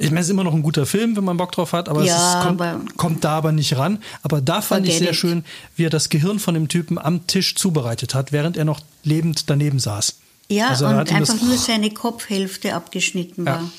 Ich 0.00 0.10
meine, 0.10 0.20
es 0.20 0.26
ist 0.26 0.30
immer 0.30 0.44
noch 0.44 0.54
ein 0.54 0.62
guter 0.62 0.86
Film, 0.86 1.16
wenn 1.16 1.24
man 1.24 1.36
Bock 1.36 1.52
drauf 1.52 1.72
hat, 1.72 1.88
aber 1.88 2.04
Ja, 2.04 2.14
es 2.16 2.34
ist, 2.36 2.46
kommt, 2.46 2.60
aber- 2.60 2.80
kommt 2.96 3.24
da 3.24 3.30
aber 3.36 3.52
nicht 3.52 3.76
ran. 3.76 3.98
Aber 4.22 4.40
da 4.40 4.60
fand 4.62 4.86
ich 4.86 4.98
sehr 4.98 5.12
schön, 5.14 5.44
wie 5.76 5.84
er 5.86 5.90
das 5.90 6.08
Gehirn 6.08 6.38
von 6.38 6.54
dem 6.54 6.68
Typen 6.68 6.98
am 6.98 7.26
Tisch 7.26 7.54
zubereitet 7.56 8.14
hat, 8.14 8.30
während 8.32 8.56
er 8.56 8.64
noch 8.64 8.80
lebend 9.02 9.50
daneben 9.50 9.78
saß. 9.80 10.18
Ja, 10.50 10.68
Also 10.68 10.86
und 10.86 11.12
einfach 11.12 11.40
nur 11.42 11.56
seine 11.58 11.90
Kopfhälfte 11.90 12.74
abgeschnitten 12.74 13.44
Ja. 13.46 13.54
war. 13.56 13.70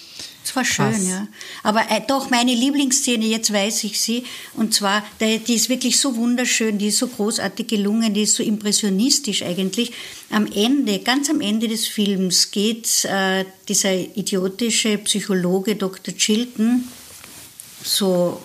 Das 0.49 0.55
war 0.55 0.65
schön, 0.65 0.91
Krass. 0.91 1.07
ja. 1.07 1.27
Aber 1.61 1.81
äh, 1.91 2.01
doch, 2.07 2.31
meine 2.31 2.55
Lieblingsszene, 2.55 3.25
jetzt 3.25 3.53
weiß 3.53 3.83
ich 3.83 4.01
sie, 4.01 4.23
und 4.55 4.73
zwar, 4.73 5.03
die 5.19 5.53
ist 5.53 5.69
wirklich 5.69 5.99
so 5.99 6.15
wunderschön, 6.15 6.79
die 6.79 6.87
ist 6.87 6.97
so 6.97 7.07
großartig 7.07 7.67
gelungen, 7.67 8.15
die 8.15 8.23
ist 8.23 8.33
so 8.33 8.41
impressionistisch 8.41 9.43
eigentlich. 9.43 9.91
Am 10.31 10.47
Ende, 10.51 10.99
ganz 10.99 11.29
am 11.29 11.41
Ende 11.41 11.67
des 11.67 11.87
Films 11.87 12.49
geht 12.49 13.05
äh, 13.05 13.45
dieser 13.67 13.93
idiotische 13.93 14.97
Psychologe 14.97 15.75
Dr. 15.75 16.15
Chilton 16.15 16.85
so 17.83 18.41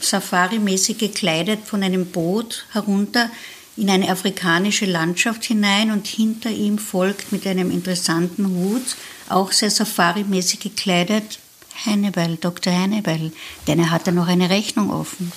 safari-mäßig 0.00 0.98
gekleidet 0.98 1.60
von 1.64 1.84
einem 1.84 2.06
Boot 2.06 2.66
herunter 2.72 3.30
in 3.76 3.88
eine 3.90 4.10
afrikanische 4.10 4.86
Landschaft 4.86 5.44
hinein 5.44 5.92
und 5.92 6.08
hinter 6.08 6.50
ihm 6.50 6.78
folgt 6.78 7.30
mit 7.30 7.46
einem 7.46 7.70
interessanten 7.70 8.48
Hut, 8.48 8.96
auch 9.30 9.52
sehr 9.52 9.70
safari-mäßig 9.70 10.60
gekleidet, 10.60 11.38
Hannibal, 11.86 12.36
Dr. 12.36 12.72
Hannibal, 12.72 13.30
denn 13.66 13.78
er 13.78 13.90
hatte 13.90 14.12
noch 14.12 14.26
eine 14.26 14.50
Rechnung 14.50 14.90
offen. 14.90 15.32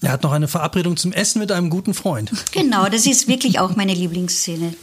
Er 0.00 0.12
hat 0.12 0.22
noch 0.22 0.32
eine 0.32 0.48
Verabredung 0.48 0.96
zum 0.96 1.12
Essen 1.12 1.38
mit 1.38 1.52
einem 1.52 1.70
guten 1.70 1.94
Freund. 1.94 2.30
Genau, 2.52 2.88
das 2.88 3.06
ist 3.06 3.28
wirklich 3.28 3.58
auch 3.60 3.76
meine 3.76 3.94
Lieblingsszene. 3.94 4.74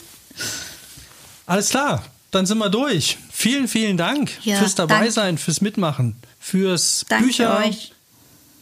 Alles 1.46 1.70
klar, 1.70 2.06
dann 2.32 2.46
sind 2.46 2.58
wir 2.60 2.70
durch. 2.70 3.18
Vielen, 3.32 3.68
vielen 3.68 3.98
Dank 3.98 4.32
Ja, 4.44 4.58
fürs 4.58 4.76
dabei 4.76 5.00
dank- 5.02 5.12
sein, 5.12 5.38
fürs 5.38 5.62
Mitmachen, 5.62 6.16
fürs 6.40 7.06
Danke 7.10 7.26
Bücher, 7.26 7.58
euch. 7.60 7.92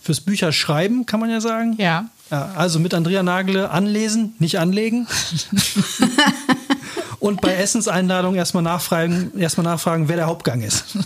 fürs 0.01 0.21
Bücherschreiben, 0.21 1.05
kann 1.05 1.19
man 1.19 1.29
ja 1.29 1.41
sagen. 1.41 1.75
ja. 1.77 2.09
Ja, 2.29 2.51
also 2.57 2.77
mit 2.79 2.93
Andrea 2.93 3.23
Nagele 3.23 3.69
anlesen, 3.69 4.33
nicht 4.39 4.59
anlegen. 4.59 5.07
Und 7.19 7.41
bei 7.41 7.55
Essenseinladung 7.55 8.35
erstmal 8.35 8.63
nachfragen, 8.63 9.31
erstmal 9.37 9.63
nachfragen, 9.65 10.07
wer 10.07 10.17
der 10.17 10.27
Hauptgang 10.27 10.61
ist. 10.61 10.85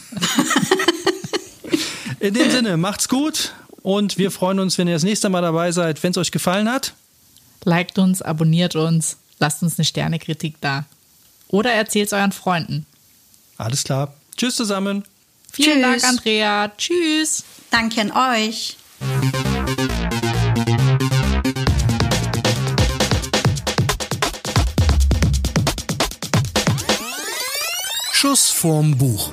In 2.20 2.34
dem 2.34 2.51
Sinne, 2.51 2.78
macht's 2.78 3.07
gut 3.09 3.53
und 3.82 4.18
wir 4.18 4.30
freuen 4.30 4.59
uns, 4.59 4.78
wenn 4.78 4.88
ihr 4.88 4.93
das 4.93 5.03
nächste 5.03 5.30
Mal 5.30 5.41
dabei 5.41 5.72
seid, 5.72 6.03
wenn 6.03 6.12
es 6.12 6.18
euch 6.18 6.32
gefallen 6.32 6.70
hat. 6.70 6.93
Liked 7.64 7.97
uns, 7.97 8.22
abonniert 8.22 8.76
uns, 8.76 9.18
lasst 9.39 9.64
uns 9.64 9.78
eine 9.78 9.86
Sternekritik 9.86 10.55
da. 10.62 10.86
Oder 11.47 11.72
erzählt 11.72 12.07
es 12.07 12.14
euren 12.14 12.32
Freunden. 12.32 12.86
Alles 13.57 13.84
klar. 13.84 14.14
Tschüss 14.38 14.55
zusammen. 14.55 15.03
Vielen 15.51 15.82
Tschüss. 15.82 16.01
Dank, 16.01 16.03
Andrea. 16.03 16.72
Tschüss. 16.78 17.43
Danke 17.70 18.01
an 18.01 18.12
euch. 18.12 18.78
Schuss 28.22 28.51
vorm 28.51 28.95
Buch. 28.99 29.32